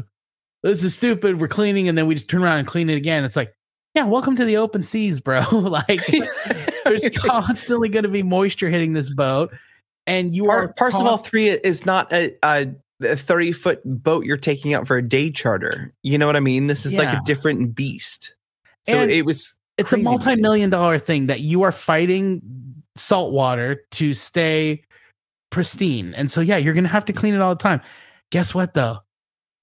this 0.64 0.84
is 0.84 0.96
stupid. 0.96 1.40
We're 1.40 1.48
cleaning, 1.48 1.88
and 1.88 1.98
then 1.98 2.08
we 2.08 2.16
just 2.16 2.30
turn 2.30 2.44
around 2.44 2.60
and 2.60 2.68
clean 2.68 2.90
it 2.90 2.96
again. 2.96 3.24
It's 3.24 3.36
like, 3.36 3.54
yeah, 3.94 4.06
welcome 4.06 4.36
to 4.38 4.46
the 4.46 4.58
open 4.58 4.84
seas, 4.84 5.20
bro. 5.20 5.42
like, 5.52 6.06
there's 6.86 7.06
constantly 7.16 7.90
going 7.90 8.04
to 8.04 8.10
be 8.10 8.24
moisture 8.24 8.70
hitting 8.70 8.94
this 8.94 9.10
boat, 9.10 9.54
and 10.08 10.34
you 10.34 10.50
are 10.50 10.70
Par- 10.70 10.90
Parsifal 10.90 11.10
const- 11.10 11.28
three 11.28 11.50
is 11.50 11.86
not 11.86 12.12
a, 12.12 12.36
a, 12.44 12.74
a 13.06 13.16
thirty 13.16 13.52
foot 13.52 13.82
boat 13.86 14.26
you're 14.26 14.38
taking 14.38 14.74
out 14.74 14.88
for 14.88 14.98
a 14.98 15.02
day 15.02 15.30
charter. 15.32 15.94
You 16.04 16.18
know 16.18 16.26
what 16.26 16.36
I 16.36 16.40
mean? 16.40 16.68
This 16.68 16.86
is 16.86 16.96
like 16.96 17.10
a 17.10 17.22
different 17.26 17.76
beast. 17.76 18.36
So 18.84 18.96
And 18.96 19.12
it 19.12 19.26
was. 19.26 19.56
it's 19.78 19.94
a 19.94 19.98
multi-million 19.98 20.70
dollar 20.70 21.00
thing 21.00 21.28
that 21.28 21.42
you 21.42 21.64
are 21.64 21.72
fighting 21.72 22.42
salt 22.96 23.34
water 23.34 23.84
to 23.92 24.14
stay 24.14 24.84
pristine, 25.50 26.14
and 26.16 26.30
so 26.30 26.42
yeah, 26.42 26.58
you're 26.58 26.74
going 26.74 26.84
to 26.84 26.90
have 26.90 27.06
to 27.06 27.14
clean 27.14 27.34
it 27.34 27.42
all 27.42 27.56
the 27.56 27.62
time. 27.62 27.82
Guess 28.32 28.54
what, 28.54 28.74
though? 28.74 28.98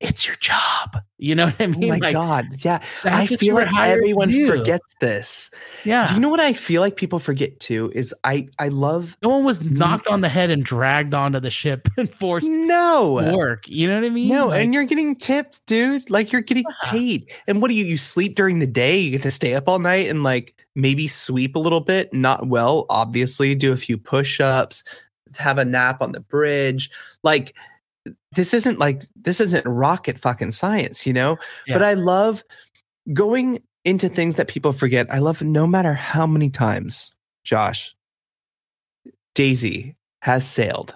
It's 0.01 0.27
your 0.27 0.37
job. 0.37 0.97
You 1.19 1.35
know 1.35 1.47
what 1.47 1.61
I 1.61 1.65
Oh 1.65 1.69
mean? 1.69 1.91
my 1.91 1.99
Like, 1.99 2.15
god! 2.15 2.47
Yeah, 2.65 2.83
I 3.05 3.11
that's 3.11 3.31
what 3.33 3.43
you 3.43 3.49
feel 3.49 3.55
like 3.55 3.75
everyone 3.77 4.33
forgets 4.47 4.95
this. 4.99 5.51
Yeah. 5.85 6.07
Do 6.07 6.15
you 6.15 6.21
know 6.21 6.31
what 6.31 6.41
I 6.41 6.55
feel 6.55 6.81
like 6.81 6.97
people 6.97 7.19
forget 7.19 7.61
too? 7.61 7.93
Is 7.95 8.15
I 8.25 8.49
I 8.59 8.69
love 8.69 9.17
No 9.23 9.29
one 9.29 9.45
was 9.45 9.59
mm-hmm. 9.59 9.77
knocked 9.77 10.09
on 10.09 10.23
the 10.23 10.31
head 10.31 10.49
and 10.49 10.65
dragged 10.65 11.13
onto 11.13 11.39
the 11.39 11.51
ship 11.51 11.87
and 11.99 12.13
forced 12.13 12.49
no 12.49 13.13
work. 13.35 13.69
You 13.69 13.89
know 13.89 13.97
what 13.97 14.07
I 14.07 14.09
mean? 14.09 14.29
No, 14.31 14.47
Like, 14.49 14.63
and 14.63 14.73
you're 14.73 14.85
getting 14.85 15.15
tipped, 15.15 15.65
dude. 15.67 16.09
Like 16.09 16.33
you're 16.33 16.41
getting 16.41 16.65
paid. 16.85 17.31
And 17.47 17.61
what 17.61 17.69
do 17.69 17.75
you 17.75 17.85
you 17.85 17.99
sleep 17.99 18.37
during 18.37 18.59
the 18.59 18.67
day? 18.67 18.99
You 18.99 19.11
get 19.11 19.23
to 19.25 19.31
stay 19.31 19.55
up 19.55 19.69
all 19.69 19.79
night 19.81 20.09
and 20.09 20.23
like 20.23 20.55
maybe 20.75 21.09
sweep 21.09 21.57
a 21.57 21.59
little 21.61 21.81
bit, 21.81 22.13
not 22.15 22.47
well, 22.49 22.87
obviously, 22.89 23.55
do 23.55 23.73
a 23.73 23.77
few 23.77 23.99
push-ups, 23.99 24.83
have 25.37 25.59
a 25.59 25.65
nap 25.67 26.01
on 26.01 26.13
the 26.13 26.21
bridge. 26.21 26.91
Like 27.23 27.55
this 28.33 28.55
isn't 28.55 28.79
like 28.79 29.03
this 29.17 29.41
isn't 29.41 29.67
rocket 29.67 30.19
fucking 30.19 30.53
science, 30.53 31.07
you 31.07 31.13
know? 31.13 31.37
But 31.75 31.83
I 31.83 31.95
love 31.95 32.45
going 33.13 33.63
into 33.85 34.09
things 34.09 34.37
that 34.37 34.49
people 34.49 34.73
forget. 34.73 35.11
I 35.11 35.19
love 35.19 35.43
no 35.43 35.67
matter 35.67 35.95
how 35.95 36.27
many 36.27 36.51
times, 36.51 37.15
Josh, 37.45 37.95
Daisy 39.35 39.97
has 40.23 40.49
sailed, 40.49 40.95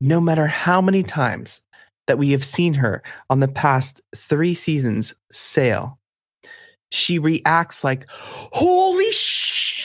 no 0.00 0.20
matter 0.20 0.46
how 0.46 0.80
many 0.80 1.02
times 1.02 1.62
that 2.06 2.18
we 2.18 2.30
have 2.32 2.44
seen 2.44 2.74
her 2.74 3.02
on 3.30 3.40
the 3.40 3.48
past 3.48 4.00
three 4.16 4.54
seasons 4.54 5.14
sail, 5.30 5.98
she 6.90 7.18
reacts 7.18 7.84
like, 7.84 8.06
Holy 8.10 9.10
sh! 9.12 9.81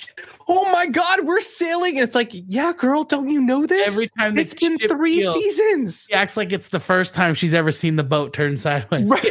Oh 0.50 0.72
my 0.72 0.88
God, 0.88 1.26
we're 1.26 1.42
sailing. 1.42 1.98
And 1.98 2.04
it's 2.04 2.16
like, 2.16 2.32
Yeah, 2.32 2.74
girl, 2.74 3.04
don't 3.04 3.30
you 3.30 3.42
know 3.42 3.66
this? 3.66 3.88
Every 3.88 4.08
time 4.08 4.38
it's 4.38 4.54
been 4.54 4.78
three 4.78 5.22
seasons. 5.22 6.06
She 6.08 6.14
acts 6.14 6.38
like 6.38 6.52
it's 6.52 6.70
the 6.70 6.80
first 6.80 7.14
time 7.14 7.34
she's 7.34 7.54
ever 7.54 7.72
seen 7.72 7.98
the 7.98 8.04
boat 8.04 8.34
turn 8.34 8.58
sideways. 8.58 9.10
Right. 9.10 9.24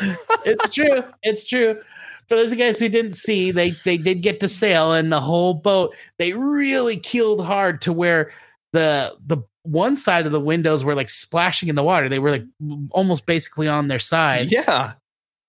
it's 0.44 0.70
true. 0.70 1.02
It's 1.22 1.44
true. 1.44 1.80
For 2.28 2.36
those 2.36 2.54
guys 2.54 2.78
who 2.78 2.88
didn't 2.88 3.12
see, 3.12 3.50
they 3.50 3.70
they 3.84 3.98
did 3.98 4.22
get 4.22 4.40
to 4.40 4.48
sail, 4.48 4.92
and 4.92 5.12
the 5.12 5.20
whole 5.20 5.54
boat 5.54 5.94
they 6.18 6.32
really 6.32 6.96
keeled 6.96 7.44
hard 7.44 7.82
to 7.82 7.92
where 7.92 8.32
the 8.72 9.14
the 9.26 9.38
one 9.62 9.96
side 9.96 10.26
of 10.26 10.32
the 10.32 10.40
windows 10.40 10.84
were 10.84 10.94
like 10.94 11.10
splashing 11.10 11.68
in 11.68 11.74
the 11.74 11.82
water. 11.82 12.08
They 12.08 12.18
were 12.18 12.30
like 12.30 12.44
almost 12.92 13.26
basically 13.26 13.68
on 13.68 13.88
their 13.88 13.98
side. 13.98 14.50
Yeah. 14.50 14.94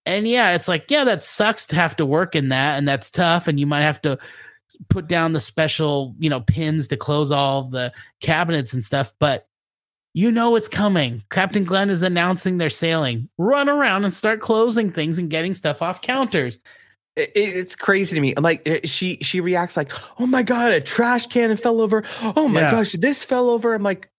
And 0.06 0.28
yeah, 0.28 0.54
it's 0.54 0.68
like 0.68 0.92
yeah, 0.92 1.06
that 1.06 1.24
sucks 1.24 1.66
to 1.68 1.76
have 1.76 1.96
to 1.96 2.06
work 2.06 2.36
in 2.36 2.50
that, 2.50 2.78
and 2.78 2.88
that's 2.88 3.10
tough, 3.10 3.48
and 3.48 3.60
you 3.60 3.66
might 3.66 3.82
have 3.82 4.02
to 4.04 4.20
put 4.90 5.08
down 5.08 5.34
the 5.34 5.40
special 5.42 6.16
you 6.20 6.30
know 6.30 6.42
pins 6.42 6.88
to 6.90 6.98
close 6.98 7.32
all 7.32 7.62
of 7.62 7.72
the 7.72 7.92
cabinets 8.22 8.74
and 8.74 8.84
stuff, 8.84 9.14
but 9.20 9.48
you 10.14 10.32
know 10.32 10.56
it's 10.56 10.68
coming. 10.70 11.24
Captain 11.30 11.64
Glenn 11.66 11.90
is 11.90 12.02
announcing 12.02 12.58
they're 12.58 12.70
sailing. 12.70 13.28
Run 13.38 13.68
around 13.70 14.06
and 14.06 14.14
start 14.14 14.40
closing 14.40 14.92
things 14.92 15.18
and 15.18 15.30
getting 15.30 15.54
stuff 15.54 15.82
off 15.82 16.02
counters. 16.02 16.60
It, 17.18 17.32
it- 17.36 17.58
it's 17.58 17.76
crazy 17.76 18.16
to 18.16 18.22
me. 18.22 18.34
I'm 18.36 18.44
like, 18.44 18.68
uh, 18.70 18.80
she 18.86 19.18
she 19.22 19.40
reacts 19.42 19.76
like, 19.78 19.92
"Oh 20.20 20.26
my 20.26 20.44
god, 20.44 20.72
a 20.72 20.82
trash 20.82 21.28
can 21.28 21.56
fell 21.58 21.82
over. 21.82 22.04
Oh 22.22 22.48
my 22.48 22.62
Yeah. 22.62 22.72
gosh, 22.72 22.94
this 22.94 23.24
fell 23.26 23.50
over." 23.50 23.74
I'm 23.74 23.84
like, 23.84 24.10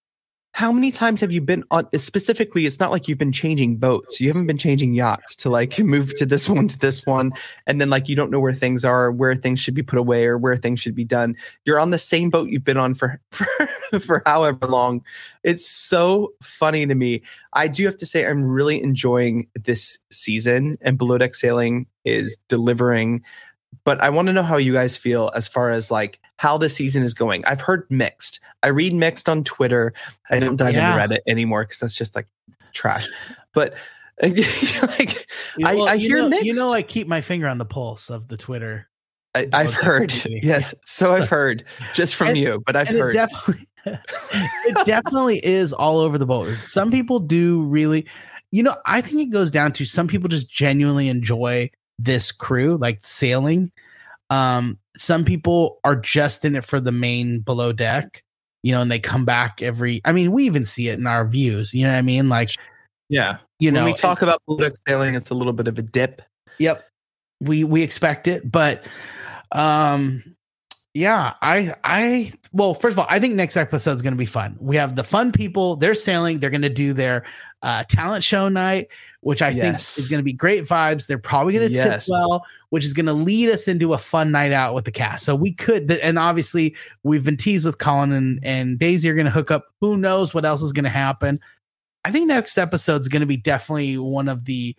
how 0.57 0.73
many 0.73 0.91
times 0.91 1.21
have 1.21 1.31
you 1.31 1.43
been 1.43 1.65
on? 1.71 1.87
Specifically, 1.99 2.65
it's 2.65 2.81
not 2.81 2.91
like 2.91 3.09
you've 3.09 3.19
been 3.19 3.31
changing 3.31 3.77
boats. 3.77 4.23
You 4.23 4.29
haven't 4.29 4.47
been 4.47 4.57
changing 4.57 4.95
yachts 4.95 5.37
to 5.37 5.51
like 5.51 5.79
move 5.81 6.17
to 6.17 6.25
this 6.25 6.49
one 6.49 6.67
to 6.69 6.79
this 6.79 7.05
one, 7.05 7.33
and 7.67 7.79
then 7.79 7.91
like 7.91 8.09
you 8.09 8.17
don't 8.17 8.31
know 8.31 8.41
where 8.41 8.55
things 8.55 8.83
are, 8.83 9.13
where 9.13 9.37
things 9.37 9.61
should 9.61 9.75
be 9.75 9.83
put 9.83 9.99
away, 9.99 10.25
or 10.25 10.39
where 10.39 10.57
things 10.57 10.81
should 10.81 10.95
be 10.95 11.05
done. 11.05 11.37
You're 11.67 11.79
on 11.79 11.91
the 11.91 11.99
same 11.99 12.31
boat 12.31 12.49
you've 12.49 12.65
been 12.65 12.79
on 12.79 12.95
for 12.95 13.21
for, 13.33 14.01
for 14.01 14.23
however 14.25 14.67
long. 14.67 15.05
It's 15.45 15.69
so 15.69 16.33
funny 16.43 16.87
to 16.87 16.95
me. 16.95 17.21
I 17.53 17.69
do 17.69 17.85
have 17.85 17.99
to 17.99 18.07
say, 18.07 18.27
I'm 18.27 18.43
really 18.43 18.83
enjoying 18.83 19.49
this 19.63 19.99
season, 20.11 20.79
and 20.81 20.97
Below 20.97 21.19
Deck 21.19 21.35
Sailing 21.35 21.87
is 22.07 22.39
delivering. 22.49 23.23
But 23.85 24.01
I 24.01 24.11
want 24.11 24.27
to 24.27 24.33
know 24.33 24.43
how 24.43 24.57
you 24.57 24.73
guys 24.73 24.97
feel 24.97 25.31
as 25.35 25.47
far 25.49 25.71
as 25.71 25.91
like 25.91 26.19
how 26.39 26.59
the 26.59 26.69
season 26.69 27.03
is 27.03 27.15
going. 27.15 27.45
I've 27.45 27.61
heard 27.61 27.87
mixed. 27.91 28.41
I 28.63 28.69
read 28.69 28.93
mixed 28.95 29.29
on 29.29 29.45
Twitter. 29.45 29.93
I 30.31 30.39
don't 30.41 30.57
dive 30.57 30.75
Yeah. 30.75 31.03
into 31.03 31.15
Reddit 31.15 31.21
anymore 31.27 31.65
because 31.65 31.79
that's 31.79 31.95
just 31.95 32.15
like 32.17 32.27
trash. 32.73 33.07
But 33.55 33.75
like, 34.23 35.27
I, 35.65 35.75
Well, 35.75 35.89
I 35.89 35.95
you 35.95 36.09
hear 36.09 36.19
know, 36.19 36.29
mixed. 36.29 36.47
You 36.47 36.55
know, 36.55 36.71
I 36.73 36.83
keep 36.83 37.07
my 37.07 37.21
finger 37.21 37.49
on 37.49 37.59
the 37.59 37.65
pulse 37.65 38.11
of 38.11 38.29
the 38.29 38.37
Twitter. 38.37 38.89
I, 39.35 39.47
I've 39.53 39.75
heard. 39.75 40.13
Yes, 40.27 40.75
so 40.87 41.13
I've 41.13 41.29
heard 41.29 41.65
just 41.95 42.15
from 42.15 42.29
And- 42.29 42.39
you, 42.39 42.63
but 42.65 42.77
I've 42.77 42.89
heard. 42.89 43.11
it 43.15 43.19
definitely 43.19 43.67
it 43.85 44.87
definitely 44.87 45.39
is 45.45 45.73
all 45.73 45.99
over 46.01 46.19
the 46.19 46.27
board. 46.27 46.59
Some 46.67 46.91
people 46.91 47.21
do 47.21 47.63
really, 47.63 48.07
you 48.51 48.63
know, 48.63 48.75
I 48.87 49.01
think 49.01 49.21
it 49.21 49.27
goes 49.31 49.51
down 49.51 49.73
to 49.75 49.85
some 49.85 50.09
people 50.09 50.29
just 50.29 50.51
genuinely 50.51 51.09
enjoy 51.09 51.71
this 51.99 52.33
crew, 52.33 52.77
like 52.77 53.05
sailing. 53.05 53.73
Um, 54.31 54.79
some 54.97 55.25
people 55.25 55.79
are 55.85 55.97
just 55.97 56.45
in 56.45 56.57
it 56.57 56.65
for 56.65 56.81
the 56.81 56.93
main 56.93 57.41
below 57.41 57.73
deck, 57.73 58.23
you 58.63 58.73
know, 58.73 58.83
and 58.83 58.91
they 58.91 58.99
come 58.99 59.25
back 59.25 59.63
every. 59.63 60.01
I 60.05 60.13
mean, 60.13 60.33
we 60.33 60.45
even 60.45 60.65
see 60.65 60.89
it 60.89 60.99
in 60.99 61.07
our 61.07 61.27
views. 61.27 61.73
You 61.73 61.85
know 61.85 61.93
what 61.93 61.99
I 61.99 62.03
mean? 62.03 62.29
Like, 62.29 62.51
yeah, 63.09 63.39
you 63.61 63.71
know, 63.71 63.85
when 63.85 63.93
we 63.93 63.95
talk 63.95 64.23
about 64.23 64.43
Below 64.47 64.59
Deck 64.59 64.73
Sailing, 64.87 65.15
it's 65.15 65.31
a 65.31 65.35
little 65.35 65.53
bit 65.53 65.69
of 65.69 65.79
a 65.79 65.83
dip. 65.83 66.23
Yep. 66.59 66.85
We 67.41 67.65
we 67.65 67.83
expect 67.83 68.27
it, 68.27 68.51
but 68.51 68.83
um 69.53 70.23
Yeah, 70.95 71.35
I 71.43 71.75
I 71.85 72.33
well, 72.53 72.73
first 72.73 72.95
of 72.95 72.99
all, 72.99 73.07
I 73.11 73.21
think 73.21 73.35
next 73.35 73.57
episode 73.57 73.93
is 73.93 74.03
going 74.03 74.15
to 74.15 74.19
be 74.19 74.25
fun. 74.25 74.57
We 74.59 74.77
have 74.77 74.97
the 74.97 75.05
fun 75.05 75.31
people, 75.31 75.77
they're 75.77 75.95
sailing, 75.95 76.41
they're 76.41 76.51
going 76.51 76.63
to 76.63 76.71
do 76.71 76.95
their 76.95 77.25
uh 77.63 77.85
talent 77.85 78.25
show 78.25 78.49
night, 78.49 78.89
which 79.21 79.43
I 79.43 79.49
Yes. 79.51 79.95
think 79.95 80.05
is 80.05 80.11
going 80.11 80.19
to 80.19 80.25
be 80.25 80.33
great 80.33 80.65
vibes. 80.65 81.07
They're 81.07 81.19
probably 81.19 81.55
going 81.55 81.69
to 81.69 81.75
Yes. 81.75 82.07
tip 82.07 82.13
well, 82.13 82.45
which 82.71 82.85
is 82.85 82.93
going 82.93 83.07
to 83.07 83.13
lead 83.13 83.49
us 83.49 83.69
into 83.69 83.93
a 83.93 83.99
fun 83.99 84.31
night 84.31 84.53
out 84.53 84.75
with 84.75 84.85
the 84.85 84.93
cast. 84.93 85.25
So 85.25 85.35
we 85.35 85.53
could 85.53 85.91
and 85.91 86.19
obviously 86.19 86.77
we've 87.03 87.25
been 87.25 87.37
teased 87.37 87.65
with 87.65 87.79
Colin 87.79 88.13
and, 88.13 88.41
and 88.43 88.79
Daisy 88.79 89.09
are 89.11 89.15
going 89.15 89.27
to 89.27 89.31
hook 89.33 89.51
up. 89.51 89.67
Who 89.81 89.97
knows 89.97 90.35
what 90.35 90.45
else 90.45 90.63
is 90.63 90.73
going 90.73 90.85
to 90.85 90.91
happen? 90.91 91.41
I 92.05 92.13
think 92.13 92.29
next 92.29 92.57
episode 92.57 93.01
is 93.01 93.09
going 93.09 93.21
to 93.21 93.27
be 93.27 93.37
definitely 93.37 93.99
one 93.99 94.29
of 94.29 94.45
the 94.45 94.77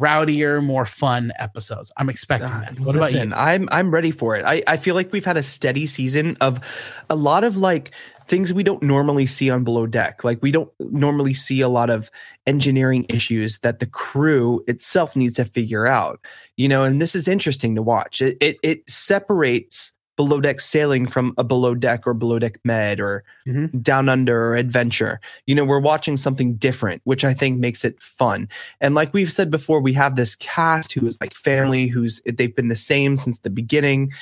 rowdier, 0.00 0.62
more 0.62 0.86
fun 0.86 1.32
episodes. 1.38 1.92
I'm 1.96 2.08
expecting 2.08 2.50
uh, 2.50 2.60
that. 2.60 2.80
What 2.80 2.96
about 2.96 3.12
you? 3.12 3.32
I'm 3.34 3.68
I'm 3.70 3.90
ready 3.90 4.10
for 4.10 4.36
it. 4.36 4.44
I, 4.46 4.62
I 4.66 4.76
feel 4.76 4.94
like 4.94 5.12
we've 5.12 5.24
had 5.24 5.36
a 5.36 5.42
steady 5.42 5.86
season 5.86 6.36
of 6.40 6.60
a 7.08 7.14
lot 7.16 7.44
of 7.44 7.56
like 7.56 7.92
things 8.30 8.54
we 8.54 8.62
don't 8.62 8.82
normally 8.82 9.26
see 9.26 9.50
on 9.50 9.64
below 9.64 9.86
deck. 9.86 10.22
Like 10.24 10.38
we 10.40 10.52
don't 10.52 10.70
normally 10.78 11.34
see 11.34 11.60
a 11.60 11.68
lot 11.68 11.90
of 11.90 12.10
engineering 12.46 13.04
issues 13.08 13.58
that 13.58 13.80
the 13.80 13.86
crew 13.86 14.64
itself 14.68 15.16
needs 15.16 15.34
to 15.34 15.44
figure 15.44 15.86
out. 15.88 16.20
You 16.56 16.68
know, 16.68 16.84
and 16.84 17.02
this 17.02 17.14
is 17.16 17.26
interesting 17.28 17.74
to 17.74 17.82
watch. 17.82 18.22
It 18.22 18.38
it, 18.40 18.56
it 18.62 18.88
separates 18.88 19.92
below 20.16 20.40
deck 20.40 20.60
sailing 20.60 21.06
from 21.06 21.34
a 21.38 21.44
below 21.44 21.74
deck 21.74 22.06
or 22.06 22.14
below 22.14 22.38
deck 22.38 22.60
med 22.62 23.00
or 23.00 23.24
Mhm. 23.48 23.82
down 23.82 24.08
under 24.08 24.48
or 24.50 24.54
adventure. 24.54 25.18
You 25.46 25.54
know, 25.54 25.64
we're 25.64 25.80
watching 25.80 26.16
something 26.18 26.54
different, 26.54 27.00
which 27.04 27.24
I 27.24 27.32
think 27.34 27.58
makes 27.58 27.84
it 27.84 28.00
fun. 28.02 28.46
And 28.80 28.94
like 28.94 29.12
we've 29.14 29.32
said 29.32 29.50
before, 29.50 29.80
we 29.80 29.94
have 29.94 30.16
this 30.16 30.34
cast 30.36 30.92
who 30.92 31.06
is 31.06 31.18
like 31.20 31.34
family, 31.34 31.88
who's 31.88 32.20
they've 32.26 32.54
been 32.54 32.68
the 32.68 32.76
same 32.76 33.16
since 33.16 33.38
the 33.38 33.50
beginning. 33.50 34.12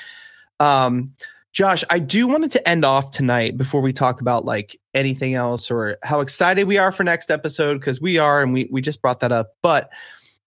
Um, 0.61 1.11
Josh, 1.51 1.83
I 1.89 1.99
do 1.99 2.27
wanted 2.27 2.51
to 2.51 2.69
end 2.69 2.85
off 2.85 3.11
tonight 3.11 3.57
before 3.57 3.81
we 3.81 3.91
talk 3.91 4.21
about 4.21 4.45
like 4.45 4.79
anything 4.93 5.33
else 5.33 5.71
or 5.71 5.97
how 6.03 6.19
excited 6.19 6.67
we 6.67 6.77
are 6.77 6.91
for 6.91 7.03
next 7.03 7.31
episode 7.31 7.79
because 7.79 7.99
we 7.99 8.17
are, 8.17 8.41
and 8.41 8.53
we 8.53 8.69
we 8.71 8.81
just 8.81 9.01
brought 9.01 9.19
that 9.21 9.31
up. 9.31 9.55
But 9.63 9.89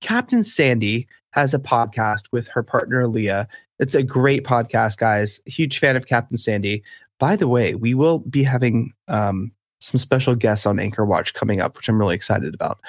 Captain 0.00 0.42
Sandy 0.42 1.08
has 1.30 1.54
a 1.54 1.58
podcast 1.58 2.24
with 2.30 2.46
her 2.48 2.62
partner 2.62 3.06
Leah. 3.08 3.48
It's 3.78 3.94
a 3.94 4.02
great 4.02 4.44
podcast, 4.44 4.98
guys. 4.98 5.40
Huge 5.46 5.78
fan 5.78 5.96
of 5.96 6.06
Captain 6.06 6.36
Sandy. 6.36 6.84
By 7.18 7.36
the 7.36 7.48
way, 7.48 7.74
we 7.74 7.94
will 7.94 8.20
be 8.20 8.42
having 8.42 8.92
um, 9.08 9.50
some 9.80 9.98
special 9.98 10.34
guests 10.34 10.66
on 10.66 10.78
Anchor 10.78 11.04
Watch 11.04 11.34
coming 11.34 11.60
up, 11.60 11.76
which 11.76 11.88
I'm 11.88 11.98
really 11.98 12.14
excited 12.14 12.54
about. 12.54 12.80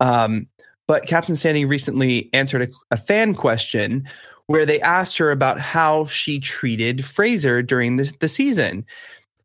Um, 0.00 0.48
but 0.88 1.06
Captain 1.06 1.36
Sandy 1.36 1.64
recently 1.64 2.28
answered 2.32 2.62
a, 2.62 2.68
a 2.94 2.96
fan 2.96 3.34
question 3.34 4.08
where 4.52 4.66
they 4.66 4.82
asked 4.82 5.16
her 5.16 5.30
about 5.30 5.58
how 5.58 6.04
she 6.04 6.38
treated 6.38 7.02
Fraser 7.02 7.62
during 7.62 7.96
the, 7.96 8.12
the 8.20 8.28
season. 8.28 8.84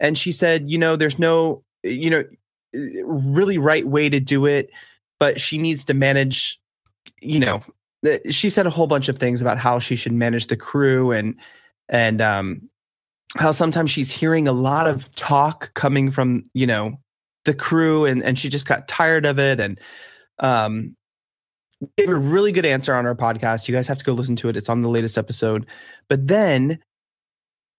And 0.02 0.18
she 0.18 0.34
said, 0.34 0.70
you 0.70 0.78
know, 0.78 0.98
there's 0.98 1.18
no, 1.18 1.64
you 1.82 2.10
know, 2.10 2.26
really 2.74 3.58
right 3.58 3.88
way 3.88 4.10
to 4.10 4.20
do 4.20 4.46
it, 4.46 4.70
but 5.18 5.40
she 5.40 5.58
needs 5.58 5.86
to 5.86 5.94
manage, 5.94 6.60
you 7.22 7.40
know, 7.40 7.64
she 8.30 8.50
said 8.50 8.68
a 8.68 8.70
whole 8.70 8.86
bunch 8.86 9.08
of 9.08 9.18
things 9.18 9.40
about 9.40 9.58
how 9.58 9.80
she 9.80 9.96
should 9.96 10.12
manage 10.12 10.48
the 10.48 10.58
crew 10.58 11.14
and, 11.14 11.36
and, 11.88 12.20
um, 12.20 12.70
how 13.38 13.52
sometimes 13.52 13.90
she's 13.90 14.12
hearing 14.12 14.46
a 14.46 14.52
lot 14.52 14.88
of 14.88 15.16
talk 15.16 15.74
coming 15.74 16.12
from, 16.12 16.44
you 16.54 16.68
know, 16.68 17.00
the 17.46 17.54
crew 17.54 18.04
and, 18.04 18.22
and 18.24 18.38
she 18.38 18.50
just 18.50 18.68
got 18.68 18.90
tired 18.90 19.26
of 19.26 19.40
it. 19.40 19.62
And, 19.62 19.80
um, 20.40 20.97
gave 21.98 22.10
a 22.10 22.16
really 22.16 22.52
good 22.52 22.66
answer 22.66 22.94
on 22.94 23.06
our 23.06 23.16
podcast. 23.16 23.68
You 23.68 23.76
guys 23.76 23.88
have 23.88 24.00
to 24.00 24.06
go 24.06 24.14
listen 24.14 24.36
to 24.38 24.50
it. 24.50 24.58
It's 24.58 24.70
on 24.70 24.82
the 24.82 24.90
latest 24.90 25.18
episode. 25.18 25.66
But 26.08 26.28
then, 26.28 26.80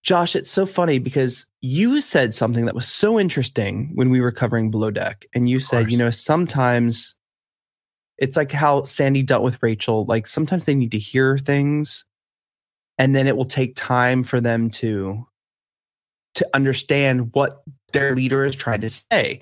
Josh, 0.02 0.36
it's 0.36 0.50
so 0.50 0.66
funny 0.66 0.98
because 0.98 1.46
you 1.60 2.00
said 2.00 2.34
something 2.34 2.66
that 2.66 2.74
was 2.74 2.86
so 2.86 3.18
interesting 3.18 3.90
when 3.94 4.10
we 4.10 4.20
were 4.20 4.32
covering 4.32 4.70
Below 4.70 4.90
Deck. 4.90 5.26
And 5.34 5.48
you 5.48 5.58
said, 5.58 5.90
you 5.90 5.98
know, 5.98 6.10
sometimes 6.10 7.16
it's 8.18 8.36
like 8.36 8.52
how 8.52 8.84
Sandy 8.84 9.22
dealt 9.22 9.42
with 9.42 9.62
Rachel. 9.62 10.04
Like 10.04 10.26
sometimes 10.26 10.64
they 10.64 10.74
need 10.74 10.92
to 10.92 10.98
hear 10.98 11.38
things 11.38 12.04
and 12.98 13.14
then 13.14 13.26
it 13.26 13.36
will 13.36 13.44
take 13.44 13.74
time 13.76 14.22
for 14.22 14.40
them 14.40 14.68
to 14.70 15.26
to 16.34 16.48
understand 16.54 17.32
what 17.32 17.62
their 17.92 18.14
leader 18.14 18.44
is 18.44 18.54
trying 18.54 18.80
to 18.80 18.88
say 18.88 19.40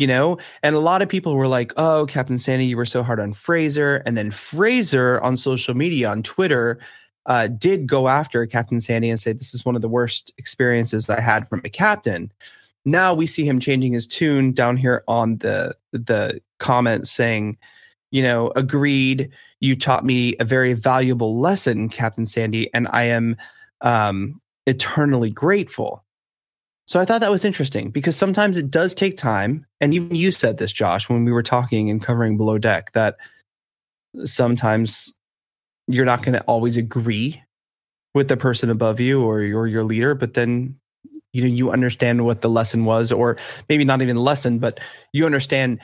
you 0.00 0.06
know? 0.06 0.38
And 0.62 0.74
a 0.74 0.80
lot 0.80 1.02
of 1.02 1.08
people 1.08 1.36
were 1.36 1.48
like 1.48 1.72
oh 1.76 2.06
captain 2.08 2.38
sandy 2.38 2.66
you 2.66 2.76
were 2.76 2.86
so 2.86 3.02
hard 3.02 3.20
on 3.20 3.32
fraser. 3.32 4.02
And 4.06 4.16
then 4.16 4.30
fraser 4.30 5.20
on 5.20 5.36
social 5.36 5.74
media 5.74 6.10
on 6.10 6.22
twitter 6.22 6.80
uh, 7.26 7.48
did 7.48 7.86
go 7.86 8.08
after 8.08 8.44
captain 8.46 8.80
sandy 8.80 9.10
and 9.10 9.20
say 9.20 9.32
this 9.32 9.54
is 9.54 9.64
one 9.64 9.76
of 9.76 9.82
the 9.82 9.88
worst 9.88 10.32
experiences 10.38 11.08
i 11.10 11.20
had 11.20 11.48
from 11.48 11.60
a 11.64 11.68
captain. 11.68 12.32
Now 12.86 13.12
we 13.12 13.26
see 13.26 13.44
him 13.44 13.60
changing 13.60 13.92
his 13.92 14.06
tune 14.06 14.52
down 14.52 14.78
here 14.78 15.04
on 15.06 15.36
the 15.38 15.76
the 15.92 16.40
comments 16.58 17.10
saying 17.10 17.58
you 18.10 18.22
know 18.22 18.52
agreed 18.56 19.30
you 19.60 19.76
taught 19.76 20.04
me 20.04 20.34
a 20.40 20.44
very 20.44 20.72
valuable 20.72 21.38
lesson 21.38 21.88
captain 21.88 22.26
sandy 22.26 22.72
and 22.74 22.88
i 22.88 23.04
am 23.04 23.36
um 23.80 24.40
eternally 24.66 25.30
grateful 25.30 26.04
so 26.90 26.98
I 26.98 27.04
thought 27.04 27.20
that 27.20 27.30
was 27.30 27.44
interesting 27.44 27.90
because 27.90 28.16
sometimes 28.16 28.58
it 28.58 28.68
does 28.68 28.94
take 28.94 29.16
time. 29.16 29.64
And 29.80 29.94
even 29.94 30.16
you 30.16 30.32
said 30.32 30.58
this, 30.58 30.72
Josh, 30.72 31.08
when 31.08 31.24
we 31.24 31.30
were 31.30 31.40
talking 31.40 31.88
and 31.88 32.02
covering 32.02 32.36
below 32.36 32.58
deck, 32.58 32.90
that 32.94 33.16
sometimes 34.24 35.14
you're 35.86 36.04
not 36.04 36.24
going 36.24 36.32
to 36.32 36.42
always 36.42 36.76
agree 36.76 37.40
with 38.12 38.26
the 38.26 38.36
person 38.36 38.70
above 38.70 38.98
you 38.98 39.22
or 39.22 39.42
your 39.42 39.68
your 39.68 39.84
leader, 39.84 40.16
but 40.16 40.34
then 40.34 40.74
you 41.32 41.42
know 41.42 41.48
you 41.48 41.70
understand 41.70 42.24
what 42.24 42.40
the 42.40 42.50
lesson 42.50 42.84
was, 42.84 43.12
or 43.12 43.36
maybe 43.68 43.84
not 43.84 44.02
even 44.02 44.16
the 44.16 44.22
lesson, 44.22 44.58
but 44.58 44.80
you 45.12 45.24
understand 45.26 45.78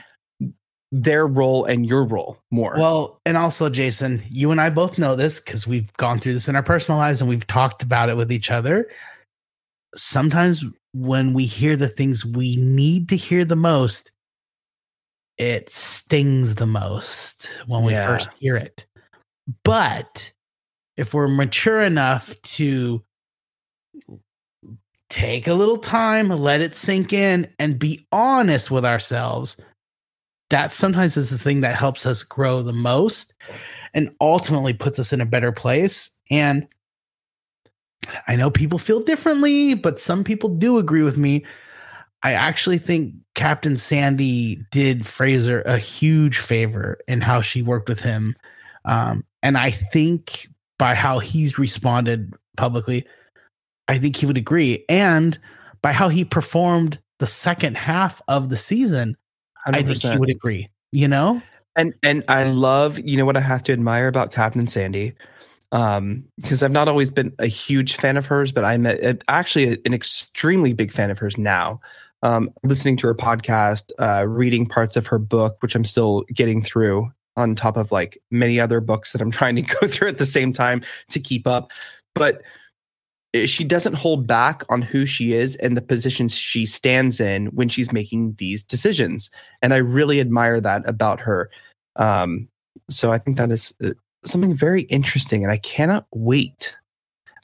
their 0.90 1.24
role 1.24 1.64
and 1.66 1.86
your 1.86 2.02
role 2.02 2.36
more. 2.50 2.74
Well, 2.76 3.20
and 3.24 3.36
also, 3.36 3.70
Jason, 3.70 4.24
you 4.28 4.50
and 4.50 4.60
I 4.60 4.70
both 4.70 4.98
know 4.98 5.14
this 5.14 5.38
because 5.38 5.68
we've 5.68 5.92
gone 5.98 6.18
through 6.18 6.32
this 6.32 6.48
in 6.48 6.56
our 6.56 6.64
personal 6.64 6.98
lives 6.98 7.20
and 7.20 7.30
we've 7.30 7.46
talked 7.46 7.84
about 7.84 8.08
it 8.08 8.16
with 8.16 8.32
each 8.32 8.50
other. 8.50 8.88
Sometimes 9.94 10.64
when 10.96 11.34
we 11.34 11.44
hear 11.44 11.76
the 11.76 11.88
things 11.88 12.24
we 12.24 12.56
need 12.56 13.08
to 13.10 13.16
hear 13.16 13.44
the 13.44 13.56
most, 13.56 14.10
it 15.36 15.68
stings 15.70 16.54
the 16.54 16.66
most 16.66 17.58
when 17.66 17.84
we 17.84 17.92
Yeah. 17.92 18.06
first 18.06 18.32
hear 18.38 18.56
it. 18.56 18.86
But 19.62 20.32
if 20.96 21.12
we're 21.12 21.28
mature 21.28 21.82
enough 21.82 22.40
to 22.42 23.04
take 25.10 25.46
a 25.46 25.54
little 25.54 25.76
time, 25.76 26.30
let 26.30 26.62
it 26.62 26.74
sink 26.74 27.12
in, 27.12 27.52
and 27.58 27.78
be 27.78 28.06
honest 28.10 28.70
with 28.70 28.84
ourselves, 28.84 29.58
that 30.48 30.72
sometimes 30.72 31.16
is 31.16 31.28
the 31.30 31.38
thing 31.38 31.60
that 31.60 31.76
helps 31.76 32.06
us 32.06 32.22
grow 32.22 32.62
the 32.62 32.72
most 32.72 33.34
and 33.92 34.14
ultimately 34.20 34.72
puts 34.72 34.98
us 34.98 35.12
in 35.12 35.20
a 35.20 35.26
better 35.26 35.52
place. 35.52 36.10
And 36.30 36.66
I 38.28 38.36
know 38.36 38.50
people 38.50 38.78
feel 38.78 39.00
differently, 39.00 39.74
but 39.74 40.00
some 40.00 40.24
people 40.24 40.48
do 40.48 40.78
agree 40.78 41.02
with 41.02 41.16
me. 41.16 41.44
I 42.22 42.32
actually 42.32 42.78
think 42.78 43.14
Captain 43.34 43.76
Sandy 43.76 44.64
did 44.70 45.06
Fraser 45.06 45.62
a 45.62 45.78
huge 45.78 46.38
favor 46.38 46.98
in 47.06 47.20
how 47.20 47.40
she 47.40 47.62
worked 47.62 47.88
with 47.88 48.00
him. 48.00 48.34
Um, 48.84 49.24
and 49.42 49.58
I 49.58 49.70
think 49.70 50.48
by 50.78 50.94
how 50.94 51.18
he's 51.18 51.58
responded 51.58 52.34
publicly, 52.56 53.06
I 53.88 53.98
think 53.98 54.16
he 54.16 54.26
would 54.26 54.36
agree. 54.36 54.84
And 54.88 55.38
by 55.82 55.92
how 55.92 56.08
he 56.08 56.24
performed 56.24 56.98
the 57.18 57.26
second 57.26 57.76
half 57.76 58.20
of 58.28 58.48
the 58.48 58.56
season, 58.56 59.16
I 59.66 59.82
think 59.82 60.02
he 60.02 60.16
would 60.16 60.30
agree. 60.30 60.68
You 60.92 61.08
know? 61.08 61.42
And 61.76 61.92
and 62.02 62.24
I 62.28 62.44
love, 62.44 62.98
you 62.98 63.16
know 63.16 63.26
what 63.26 63.36
I 63.36 63.40
have 63.40 63.62
to 63.64 63.72
admire 63.72 64.08
about 64.08 64.32
Captain 64.32 64.66
Sandy, 64.66 65.14
um, 65.76 66.24
because 66.40 66.62
I've 66.62 66.72
not 66.72 66.88
always 66.88 67.10
been 67.10 67.34
a 67.38 67.46
huge 67.46 67.96
fan 67.96 68.16
of 68.16 68.24
hers, 68.24 68.50
but 68.50 68.64
I'm 68.64 68.86
a, 68.86 68.94
a- 69.02 69.18
actually 69.28 69.74
a- 69.74 69.78
an 69.84 69.92
extremely 69.92 70.72
big 70.72 70.90
fan 70.90 71.10
of 71.10 71.18
hers 71.18 71.36
now. 71.36 71.80
Um, 72.22 72.50
listening 72.64 72.96
to 72.98 73.06
her 73.08 73.14
podcast, 73.14 73.90
uh, 73.98 74.26
reading 74.26 74.64
parts 74.64 74.96
of 74.96 75.06
her 75.08 75.18
book, 75.18 75.58
which 75.60 75.74
I'm 75.74 75.84
still 75.84 76.24
getting 76.32 76.62
through, 76.62 77.12
on 77.36 77.54
top 77.54 77.76
of 77.76 77.92
like 77.92 78.16
many 78.30 78.58
other 78.58 78.80
books 78.80 79.12
that 79.12 79.20
I'm 79.20 79.30
trying 79.38 79.54
to 79.56 79.62
go 79.62 79.86
through 79.86 80.08
at 80.08 80.16
the 80.16 80.24
same 80.24 80.50
time 80.50 80.80
to 81.10 81.20
keep 81.20 81.46
up. 81.46 81.70
But 82.14 82.40
eh, 83.34 83.44
she 83.44 83.62
doesn't 83.62 83.96
hold 83.96 84.26
back 84.26 84.62
on 84.70 84.80
who 84.80 85.04
she 85.04 85.34
is 85.34 85.56
and 85.56 85.76
the 85.76 85.82
positions 85.82 86.34
she 86.34 86.64
stands 86.64 87.20
in 87.20 87.48
when 87.48 87.68
she's 87.68 87.92
making 87.92 88.34
these 88.38 88.62
decisions 88.62 89.30
and 89.60 89.74
i 89.74 89.78
really 89.78 90.20
admire 90.20 90.60
that 90.60 90.88
about 90.88 91.20
her 91.20 91.50
um, 91.96 92.48
so 92.88 93.12
i 93.12 93.18
think 93.18 93.36
that 93.36 93.50
is 93.50 93.74
uh, 93.84 93.90
something 94.28 94.54
very 94.54 94.82
interesting 94.82 95.42
and 95.42 95.52
i 95.52 95.58
cannot 95.58 96.06
wait 96.12 96.76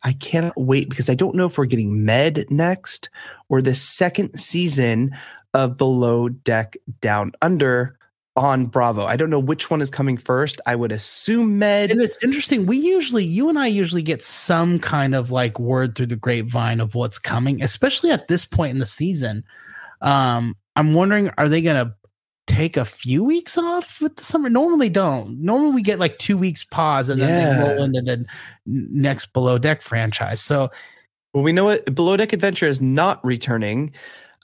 i 0.02 0.12
cannot 0.14 0.52
wait 0.56 0.88
because 0.88 1.08
i 1.08 1.14
don't 1.14 1.34
know 1.34 1.46
if 1.46 1.58
we're 1.58 1.64
getting 1.64 2.04
med 2.04 2.44
next 2.50 3.10
or 3.48 3.62
the 3.62 3.74
second 3.74 4.36
season 4.38 5.14
of 5.54 5.76
below 5.76 6.28
deck 6.28 6.76
down 7.00 7.32
under 7.42 7.98
on 8.36 8.66
Bravo. 8.66 9.04
I 9.04 9.16
don't 9.16 9.30
know 9.30 9.38
which 9.38 9.70
one 9.70 9.82
is 9.82 9.90
coming 9.90 10.16
first. 10.16 10.60
I 10.66 10.74
would 10.74 10.92
assume 10.92 11.58
Med. 11.58 11.90
And 11.90 12.00
it's 12.00 12.22
interesting. 12.24 12.66
We 12.66 12.78
usually, 12.78 13.24
you 13.24 13.48
and 13.48 13.58
I 13.58 13.66
usually 13.66 14.02
get 14.02 14.22
some 14.22 14.78
kind 14.78 15.14
of 15.14 15.30
like 15.30 15.58
word 15.58 15.94
through 15.94 16.06
the 16.06 16.16
grapevine 16.16 16.80
of 16.80 16.94
what's 16.94 17.18
coming, 17.18 17.62
especially 17.62 18.10
at 18.10 18.28
this 18.28 18.44
point 18.44 18.72
in 18.72 18.78
the 18.78 18.86
season. 18.86 19.44
Um, 20.00 20.56
I'm 20.76 20.94
wondering, 20.94 21.30
are 21.36 21.48
they 21.48 21.60
going 21.60 21.86
to 21.86 21.94
take 22.47 22.76
a 22.76 22.84
few 22.84 23.22
weeks 23.24 23.57
off 23.57 24.01
with 24.01 24.16
the 24.16 24.24
summer? 24.24 24.49
Normally, 24.51 24.88
don't. 24.88 25.40
Normally, 25.40 25.72
we 25.74 25.82
get 25.82 25.99
like 25.99 26.18
two 26.18 26.36
weeks 26.36 26.64
pause 26.64 27.09
and 27.09 27.20
then 27.20 27.30
Yeah. 27.30 27.55
they 27.55 27.62
roll 27.62 27.82
into 27.84 28.03
the 28.03 28.24
next 28.66 29.32
Below 29.32 29.59
Deck 29.59 29.82
franchise. 29.82 30.40
So, 30.40 30.70
Well, 31.34 31.43
we 31.43 31.53
know 31.53 31.70
it. 31.70 31.95
Below 31.95 32.16
Deck 32.18 32.32
Adventure 32.34 32.66
is 32.66 32.80
not 32.82 33.24
returning, 33.24 33.93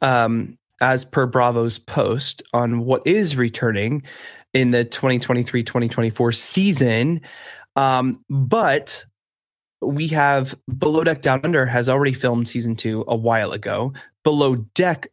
um, 0.00 0.56
as 0.80 1.04
per 1.04 1.26
Bravo's 1.26 1.78
post 1.78 2.42
on 2.54 2.80
what 2.86 3.06
is 3.06 3.36
returning 3.36 4.02
in 4.54 4.70
the 4.70 4.84
2023-2024 4.86 6.32
season. 6.32 7.20
Um, 7.76 8.24
but 8.30 9.04
we 9.82 10.08
have 10.08 10.56
Below 10.78 11.04
Deck 11.04 11.20
Down 11.22 11.40
Under 11.44 11.66
has 11.66 11.88
already 11.88 12.12
filmed 12.14 12.48
season 12.48 12.74
two 12.74 13.04
a 13.06 13.14
while 13.16 13.52
ago. 13.52 13.92
Below 14.24 14.56
Deck 14.74 15.08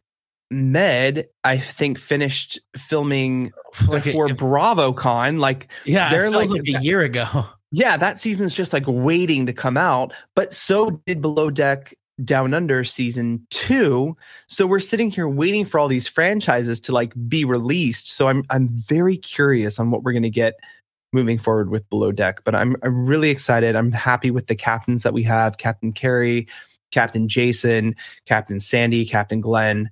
Med, 0.50 1.26
I 1.44 1.58
think, 1.58 1.98
finished 1.98 2.58
filming 2.76 3.52
Like 3.88 4.04
before 4.04 4.28
BravoCon. 4.28 5.38
Like, 5.40 5.68
yeah, 5.84 6.10
They're 6.10 6.30
like- 6.30 6.50
like, 6.50 6.62
a 6.66 6.82
year 6.82 7.00
ago. 7.00 7.46
yeah, 7.72 7.96
that 7.96 8.18
season's 8.18 8.54
just 8.54 8.72
like 8.72 8.84
waiting 8.86 9.46
to 9.46 9.52
come 9.52 9.76
out. 9.76 10.12
But 10.34 10.54
so 10.54 11.02
did 11.06 11.20
Below 11.20 11.50
Deck 11.50 11.94
Down 12.24 12.54
Under 12.54 12.84
season 12.84 13.46
two. 13.50 14.16
So 14.48 14.66
we're 14.66 14.78
sitting 14.78 15.10
here 15.10 15.28
waiting 15.28 15.64
for 15.64 15.78
all 15.78 15.88
these 15.88 16.08
franchises 16.08 16.80
to 16.80 16.92
like 16.92 17.12
be 17.28 17.44
released. 17.44 18.10
So 18.12 18.28
I'm 18.28 18.44
I'm 18.48 18.68
very 18.72 19.18
curious 19.18 19.78
on 19.78 19.90
what 19.90 20.02
we're 20.02 20.12
gonna 20.14 20.30
get 20.30 20.54
moving 21.12 21.38
forward 21.38 21.70
with 21.70 21.88
Below 21.90 22.12
Deck. 22.12 22.40
But 22.44 22.54
I'm 22.54 22.76
I'm 22.82 23.04
really 23.06 23.28
excited. 23.30 23.76
I'm 23.76 23.92
happy 23.92 24.30
with 24.30 24.46
the 24.46 24.54
captains 24.54 25.02
that 25.02 25.12
we 25.12 25.24
have: 25.24 25.58
Captain 25.58 25.92
Kerry, 25.92 26.46
Captain 26.90 27.28
Jason, 27.28 27.94
Captain 28.26 28.60
Sandy, 28.60 29.04
Captain 29.04 29.40
Glenn. 29.42 29.90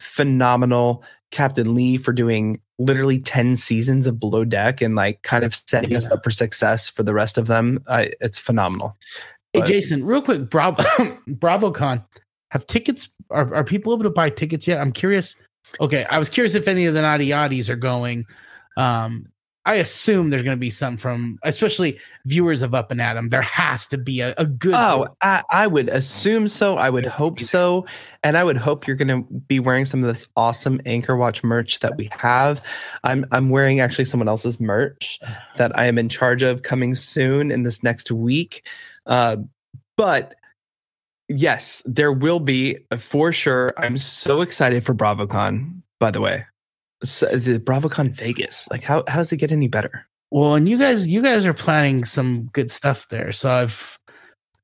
Phenomenal. 0.00 1.04
Captain 1.30 1.74
Lee 1.74 1.96
for 1.96 2.12
doing 2.12 2.60
literally 2.78 3.18
10 3.20 3.56
seasons 3.56 4.06
of 4.06 4.20
Below 4.20 4.44
Deck 4.44 4.80
and 4.80 4.94
like 4.94 5.22
kind 5.22 5.44
of 5.44 5.54
setting 5.54 5.94
us 5.96 6.10
up 6.10 6.22
for 6.22 6.30
success 6.30 6.88
for 6.88 7.02
the 7.02 7.14
rest 7.14 7.38
of 7.38 7.46
them. 7.46 7.82
I, 7.88 8.10
it's 8.20 8.38
phenomenal. 8.38 8.96
Hey, 9.52 9.60
But- 9.60 9.68
Jason, 9.68 10.04
real 10.04 10.22
quick, 10.22 10.48
Bravo, 10.50 10.82
BravoCon, 11.28 12.04
have 12.50 12.66
tickets? 12.66 13.08
Are, 13.30 13.52
are 13.54 13.64
people 13.64 13.92
able 13.92 14.04
to 14.04 14.10
buy 14.10 14.30
tickets 14.30 14.66
yet? 14.68 14.80
I'm 14.80 14.92
curious. 14.92 15.34
Okay, 15.80 16.04
I 16.04 16.18
was 16.18 16.28
curious 16.28 16.54
if 16.54 16.68
any 16.68 16.86
of 16.86 16.94
the 16.94 17.02
naughty 17.02 17.28
oddies 17.28 17.68
are 17.68 17.76
going. 17.76 18.26
Um, 18.76 19.26
I 19.66 19.76
assume 19.76 20.28
there's 20.28 20.42
going 20.42 20.56
to 20.56 20.60
be 20.60 20.70
some 20.70 20.96
from, 20.96 21.38
especially 21.42 21.98
viewers 22.26 22.60
of 22.60 22.74
Up 22.74 22.90
and 22.90 23.00
Adam. 23.00 23.30
There 23.30 23.42
has 23.42 23.86
to 23.88 23.98
be 23.98 24.20
a, 24.20 24.34
a 24.36 24.44
good. 24.44 24.74
Oh, 24.74 25.06
I, 25.22 25.42
I 25.50 25.66
would 25.66 25.88
assume 25.88 26.48
so. 26.48 26.76
I 26.76 26.90
would 26.90 27.06
hope 27.06 27.40
so. 27.40 27.86
And 28.22 28.36
I 28.36 28.44
would 28.44 28.58
hope 28.58 28.86
you're 28.86 28.96
going 28.96 29.08
to 29.08 29.22
be 29.48 29.60
wearing 29.60 29.86
some 29.86 30.00
of 30.00 30.06
this 30.06 30.26
awesome 30.36 30.80
Anchor 30.84 31.16
Watch 31.16 31.42
merch 31.42 31.80
that 31.80 31.96
we 31.96 32.10
have. 32.12 32.62
I'm 33.04 33.24
I'm 33.32 33.48
wearing 33.48 33.80
actually 33.80 34.04
someone 34.04 34.28
else's 34.28 34.60
merch 34.60 35.18
that 35.56 35.76
I 35.78 35.86
am 35.86 35.98
in 35.98 36.08
charge 36.08 36.42
of 36.42 36.62
coming 36.62 36.94
soon 36.94 37.50
in 37.50 37.62
this 37.62 37.82
next 37.82 38.10
week. 38.10 38.66
Uh, 39.06 39.36
but 39.96 40.34
yes, 41.28 41.82
there 41.86 42.12
will 42.12 42.40
be 42.40 42.78
for 42.98 43.32
sure. 43.32 43.72
I'm 43.78 43.96
so 43.96 44.40
excited 44.42 44.84
for 44.84 44.94
BravoCon. 44.94 45.80
By 46.00 46.10
the 46.10 46.20
way, 46.20 46.44
so, 47.04 47.26
the 47.26 47.58
BravoCon 47.58 48.10
Vegas. 48.10 48.68
Like, 48.70 48.82
how 48.82 49.04
how 49.08 49.18
does 49.18 49.32
it 49.32 49.36
get 49.38 49.52
any 49.52 49.68
better? 49.68 50.06
well, 50.30 50.54
and 50.56 50.68
you 50.68 50.76
guys, 50.78 51.06
you 51.06 51.22
guys 51.22 51.46
are 51.46 51.54
planning 51.54 52.04
some 52.04 52.48
good 52.52 52.68
stuff 52.70 53.06
there. 53.08 53.30
So 53.30 53.50
I've, 53.52 53.98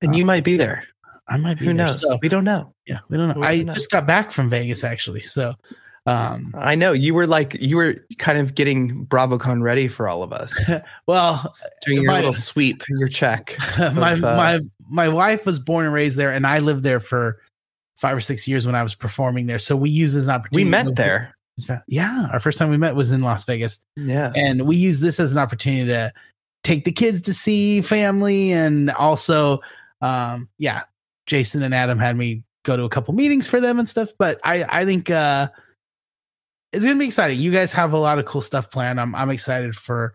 And 0.02 0.16
you 0.16 0.24
might 0.24 0.42
be 0.42 0.56
there. 0.56 0.82
I 1.28 1.36
might 1.36 1.60
be 1.60 1.66
Who 1.66 1.74
there. 1.74 1.86
knows? 1.86 2.00
So, 2.02 2.18
We 2.22 2.28
don't 2.28 2.42
know. 2.42 2.74
yeah, 2.86 2.98
we 3.08 3.16
don't 3.16 3.28
know. 3.28 3.40
We 3.40 3.46
I 3.46 3.56
don't 3.58 3.66
know. 3.66 3.74
just 3.74 3.90
got 3.92 4.04
back 4.04 4.32
from 4.32 4.50
Vegas 4.50 4.82
actually. 4.82 5.20
So, 5.20 5.54
um, 6.06 6.52
I 6.58 6.74
know 6.74 6.92
you 6.92 7.14
were 7.14 7.26
like 7.26 7.56
you 7.60 7.76
were 7.76 7.96
kind 8.18 8.38
of 8.38 8.54
getting 8.56 9.06
BravoCon 9.06 9.62
ready 9.62 9.86
for 9.86 10.08
all 10.08 10.22
of 10.24 10.32
us, 10.32 10.58
well, 11.06 11.54
doing 11.82 11.98
your 12.02 12.06
My- 12.12 12.16
little 12.16 12.32
sweep, 12.32 12.82
your 12.88 13.06
check. 13.06 13.54
my 13.78 14.12
of, 14.12 14.24
uh, 14.24 14.36
my 14.36 14.60
my 14.88 15.08
wife 15.08 15.46
was 15.46 15.60
born 15.60 15.84
and 15.84 15.94
raised 15.94 16.16
there, 16.16 16.32
and 16.32 16.46
I 16.48 16.58
lived 16.58 16.82
there 16.82 16.98
for 17.00 17.40
five 17.96 18.16
or 18.16 18.20
six 18.20 18.48
years 18.48 18.66
when 18.66 18.74
I 18.74 18.82
was 18.82 18.94
performing 18.96 19.46
there. 19.46 19.58
So 19.60 19.76
we 19.76 19.90
use 19.90 20.14
this 20.14 20.26
opportunity. 20.26 20.64
We 20.64 20.70
met 20.70 20.96
there. 20.96 21.36
Yeah, 21.88 22.28
our 22.32 22.40
first 22.40 22.58
time 22.58 22.70
we 22.70 22.76
met 22.76 22.94
was 22.96 23.10
in 23.10 23.20
Las 23.20 23.44
Vegas, 23.44 23.78
Yeah, 23.96 24.32
and 24.34 24.66
we 24.66 24.76
use 24.76 25.00
this 25.00 25.20
as 25.20 25.32
an 25.32 25.38
opportunity 25.38 25.86
to 25.86 26.12
take 26.64 26.84
the 26.84 26.92
kids 26.92 27.20
to 27.22 27.34
see 27.34 27.80
family, 27.80 28.52
and 28.52 28.90
also, 28.90 29.60
um, 30.00 30.48
yeah, 30.58 30.82
Jason 31.26 31.62
and 31.62 31.74
Adam 31.74 31.98
had 31.98 32.16
me 32.16 32.42
go 32.64 32.76
to 32.76 32.84
a 32.84 32.88
couple 32.88 33.14
meetings 33.14 33.48
for 33.48 33.60
them 33.60 33.78
and 33.78 33.88
stuff. 33.88 34.10
But 34.18 34.40
I 34.44 34.64
I 34.68 34.84
think 34.84 35.10
uh, 35.10 35.48
it's 36.72 36.84
gonna 36.84 36.98
be 36.98 37.06
exciting. 37.06 37.40
You 37.40 37.52
guys 37.52 37.72
have 37.72 37.92
a 37.92 37.98
lot 37.98 38.18
of 38.18 38.24
cool 38.26 38.40
stuff 38.40 38.70
planned. 38.70 39.00
I'm 39.00 39.14
I'm 39.14 39.30
excited 39.30 39.74
for 39.74 40.12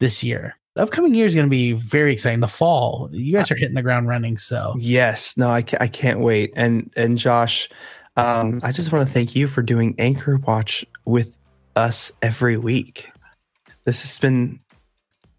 this 0.00 0.22
year. 0.24 0.56
The 0.74 0.82
upcoming 0.82 1.14
year 1.14 1.26
is 1.26 1.36
going 1.36 1.46
to 1.46 1.50
be 1.50 1.72
very 1.72 2.12
exciting. 2.12 2.40
The 2.40 2.48
fall, 2.48 3.08
you 3.12 3.32
guys 3.32 3.48
are 3.48 3.54
hitting 3.54 3.76
the 3.76 3.82
ground 3.82 4.08
running. 4.08 4.36
So 4.38 4.74
yes. 4.76 5.36
No, 5.36 5.48
I 5.48 5.62
ca- 5.62 5.76
I 5.80 5.86
can't 5.86 6.18
wait. 6.18 6.52
And 6.56 6.92
and 6.96 7.16
Josh, 7.16 7.68
um, 8.16 8.60
I 8.62 8.72
just 8.72 8.92
want 8.92 9.06
to 9.06 9.12
thank 9.12 9.34
you 9.34 9.48
for 9.48 9.62
doing 9.62 9.94
Anchor 9.98 10.36
Watch 10.36 10.84
with 11.04 11.36
us 11.76 12.12
every 12.22 12.56
week. 12.56 13.10
This 13.84 14.02
has 14.02 14.18
been 14.18 14.60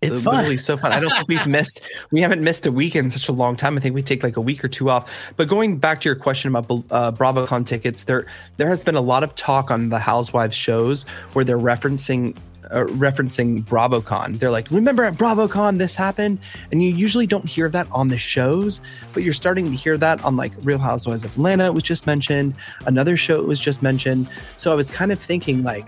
it's 0.02 0.26
literally 0.26 0.58
fun. 0.58 0.64
so 0.64 0.78
fun. 0.78 0.92
I 0.92 1.00
don't 1.00 1.10
think 1.10 1.28
we've 1.28 1.48
missed 1.48 1.82
we 2.12 2.22
haven't 2.22 2.42
missed 2.42 2.66
a 2.66 2.72
week 2.72 2.96
in 2.96 3.10
such 3.10 3.28
a 3.28 3.32
long 3.32 3.56
time. 3.56 3.78
I 3.78 3.80
think 3.80 3.96
we 3.96 4.04
take 4.04 4.24
like 4.24 4.38
a 4.38 4.42
week 4.42 4.64
or 4.64 4.68
two 4.68 4.90
off. 4.90 5.12
But 5.36 5.48
going 5.48 5.78
back 5.78 6.02
to 6.02 6.10
your 6.10 6.16
question 6.16 6.54
about 6.54 6.84
uh, 6.92 7.12
BravoCon 7.12 7.66
tickets, 7.66 8.04
there 8.04 8.26
there 8.58 8.68
has 8.68 8.82
been 8.82 8.96
a 8.96 9.02
lot 9.02 9.24
of 9.24 9.34
talk 9.36 9.72
on 9.72 9.90
the 9.90 10.00
Housewives 10.00 10.56
shows 10.56 11.04
where 11.34 11.46
they're 11.46 11.58
referencing 11.58 12.36
uh, 12.72 12.84
referencing 12.86 13.64
BravoCon. 13.64 14.40
They're 14.40 14.52
like, 14.52 14.70
remember 14.72 15.04
at 15.04 15.16
BravoCon 15.16 15.78
this 15.78 15.96
happened, 15.96 16.40
and 16.72 16.84
you 16.84 16.92
usually 16.94 17.28
don't 17.28 17.46
hear 17.46 17.70
that 17.70 17.88
on 17.92 18.08
the 18.08 18.18
shows, 18.18 18.82
but 19.14 19.24
you're 19.24 19.34
starting 19.34 19.66
to 19.66 19.78
hear 19.78 19.98
that 19.98 20.24
on 20.24 20.36
like 20.36 20.54
Real 20.62 20.80
Housewives 20.80 21.24
of 21.24 21.32
Atlanta. 21.32 21.72
Was 21.72 21.84
just 21.84 22.06
mentioned. 22.08 22.56
Another 22.86 23.18
show 23.18 23.42
was 23.42 23.60
just 23.60 23.82
mentioned. 23.82 24.28
So 24.58 24.72
I 24.72 24.76
was 24.76 24.90
kind 24.90 25.12
of 25.12 25.20
thinking 25.20 25.64
like, 25.64 25.88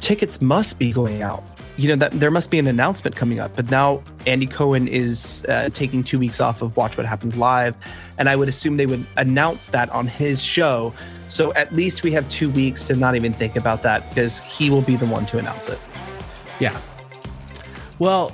tickets 0.00 0.40
must 0.40 0.78
be 0.78 0.92
going 0.92 1.22
out 1.22 1.44
you 1.76 1.88
know 1.88 1.96
that 1.96 2.12
there 2.12 2.30
must 2.30 2.50
be 2.50 2.58
an 2.58 2.66
announcement 2.66 3.16
coming 3.16 3.40
up 3.40 3.54
but 3.56 3.70
now 3.70 4.02
andy 4.26 4.46
cohen 4.46 4.86
is 4.86 5.44
uh, 5.48 5.70
taking 5.72 6.02
two 6.02 6.18
weeks 6.18 6.40
off 6.40 6.60
of 6.60 6.76
watch 6.76 6.96
what 6.96 7.06
happens 7.06 7.36
live 7.36 7.74
and 8.18 8.28
i 8.28 8.36
would 8.36 8.48
assume 8.48 8.76
they 8.76 8.86
would 8.86 9.06
announce 9.16 9.66
that 9.66 9.88
on 9.90 10.06
his 10.06 10.42
show 10.42 10.92
so 11.28 11.52
at 11.54 11.74
least 11.74 12.02
we 12.02 12.12
have 12.12 12.28
two 12.28 12.50
weeks 12.50 12.84
to 12.84 12.94
not 12.94 13.14
even 13.14 13.32
think 13.32 13.56
about 13.56 13.82
that 13.82 14.06
because 14.10 14.38
he 14.40 14.68
will 14.68 14.82
be 14.82 14.96
the 14.96 15.06
one 15.06 15.24
to 15.24 15.38
announce 15.38 15.68
it 15.68 15.78
Yeah. 16.62 16.80
Well, 17.98 18.28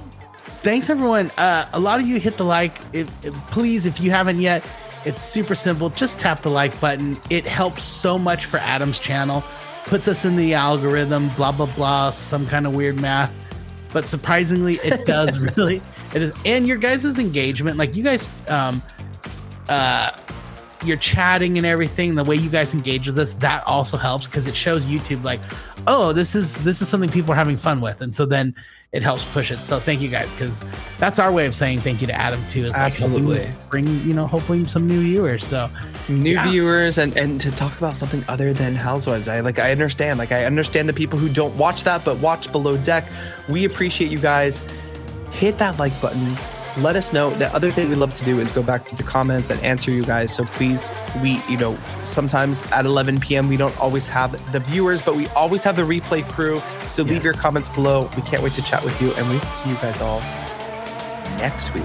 thanks 0.63 0.91
everyone. 0.91 1.31
Uh, 1.39 1.67
a 1.73 1.81
lot 1.81 1.99
of 1.99 2.07
you 2.07 2.21
hit 2.21 2.37
the 2.37 2.45
like. 2.45 2.77
If, 2.93 3.25
if- 3.25 3.35
please, 3.51 3.87
if 3.87 4.01
you 4.01 4.11
haven't 4.11 4.39
yet, 4.41 4.63
it's 5.07 5.23
super 5.23 5.55
simple. 5.55 5.89
Just 5.91 6.19
tap 6.19 6.43
the 6.43 6.51
like 6.51 6.79
button. 6.79 7.17
It 7.31 7.47
helps 7.47 7.85
so 7.85 8.19
much 8.19 8.45
for 8.45 8.59
Adam's 8.59 8.99
channel. 8.99 9.43
Puts 9.85 10.09
us 10.09 10.27
in 10.27 10.37
the 10.37 10.53
algorithm. 10.53 11.31
Blah 11.31 11.53
blah 11.53 11.75
blah. 11.75 12.11
Some 12.11 12.47
kind 12.47 12.67
of 12.67 12.75
weird 12.75 13.01
math. 13.01 13.33
But 13.95 14.07
surprisingly, 14.07 14.75
it 14.85 15.07
does 15.07 15.39
really. 15.39 15.81
It 16.15 16.21
is, 16.21 16.33
and 16.45 16.67
your 16.67 16.77
guys' 16.77 17.19
engagement, 17.19 17.79
like 17.79 17.97
you 17.97 18.03
guys, 18.05 18.29
um, 18.51 18.83
uh, 19.71 20.11
you're 20.85 20.97
chatting 20.97 21.57
and 21.59 21.67
everything. 21.67 22.15
The 22.15 22.25
way 22.25 22.37
you 22.37 22.51
guys 22.51 22.75
engage 22.75 23.07
with 23.09 23.19
us, 23.19 23.33
that 23.35 23.67
also 23.67 23.97
helps 23.97 24.27
because 24.27 24.47
it 24.47 24.55
shows 24.55 24.87
YouTube 24.87 25.25
like, 25.25 25.41
oh, 25.87 26.13
this 26.13 26.35
is 26.35 26.63
this 26.65 26.81
is 26.83 26.89
something 26.89 27.11
people 27.11 27.33
are 27.33 27.37
having 27.37 27.57
fun 27.57 27.81
with, 27.81 28.01
and 28.01 28.15
so 28.15 28.25
then 28.27 28.55
it 28.93 29.03
helps 29.03 29.23
push 29.33 29.51
it. 29.51 29.63
So 29.63 29.79
thank 29.79 30.01
you 30.01 30.09
guys 30.09 30.33
because 30.33 30.65
that's 30.99 31.19
our 31.19 31.31
way 31.31 31.45
of 31.45 31.55
saying 31.55 31.81
thank 31.81 32.01
you 32.01 32.07
to 32.07 32.15
Adam 32.15 32.41
too. 32.49 32.65
Is 32.65 32.71
like 32.73 32.81
Absolutely. 32.81 33.47
bring 33.69 33.87
you 34.07 34.15
know 34.15 34.27
hopefully 34.27 34.65
some 34.65 34.87
new 34.87 35.01
viewers. 35.03 35.47
So 35.47 35.69
new 36.09 36.33
Yeah. 36.33 36.49
viewers 36.51 36.97
and 36.97 37.15
and 37.17 37.39
to 37.43 37.51
talk 37.51 37.77
about 37.77 37.95
something 37.95 38.25
other 38.29 38.55
than 38.55 38.75
housewives 38.75 39.29
i 39.29 39.41
like 39.41 39.59
i 39.59 39.71
understand 39.73 40.19
like 40.19 40.33
i 40.33 40.47
understand 40.47 40.89
the 40.89 40.93
people 40.95 41.19
who 41.19 41.29
don't 41.29 41.55
watch 41.59 41.83
that 41.85 42.03
but 42.03 42.17
watch 42.21 42.51
below 42.51 42.79
deck 42.79 43.07
we 43.47 43.67
appreciate 43.67 44.11
you 44.11 44.17
guys 44.17 44.63
hit 45.33 45.59
that 45.59 45.79
like 45.79 45.93
button 46.01 46.35
let 46.83 46.97
us 46.97 47.13
know. 47.13 47.31
The 47.31 47.53
other 47.55 47.71
thing 47.71 47.89
we 47.89 47.95
love 47.95 48.15
to 48.15 48.25
do 48.25 48.41
is 48.41 48.51
go 48.53 48.63
back 48.63 48.85
to 48.87 48.97
the 48.97 49.03
comments 49.03 49.51
and 49.51 49.61
answer 49.63 49.91
you 49.91 50.05
guys. 50.05 50.33
So 50.35 50.45
please 50.45 50.91
we 51.23 51.43
you 51.49 51.57
know 51.57 51.77
sometimes 52.05 52.63
at 52.73 52.87
11 52.87 53.21
p.m 53.21 53.49
we 53.49 53.57
don't 53.57 53.77
always 53.81 54.07
have 54.09 54.33
the 54.53 54.61
viewers 54.61 55.03
but 55.03 55.17
we 55.17 55.27
always 55.29 55.63
have 55.65 55.77
the 55.77 55.83
replay 55.83 56.29
crew. 56.29 56.63
So 56.87 57.03
leave 57.03 57.17
Yes. 57.17 57.25
your 57.25 57.35
comments 57.35 57.69
below. 57.69 58.09
We 58.17 58.23
can't 58.23 58.43
wait 58.43 58.53
to 58.55 58.63
chat 58.63 58.83
with 58.85 59.01
you 59.03 59.13
and 59.15 59.29
we 59.29 59.35
will 59.39 59.45
see 59.47 59.71
you 59.71 59.77
guys 59.77 60.01
all 60.01 60.21
next 61.39 61.73
week 61.75 61.85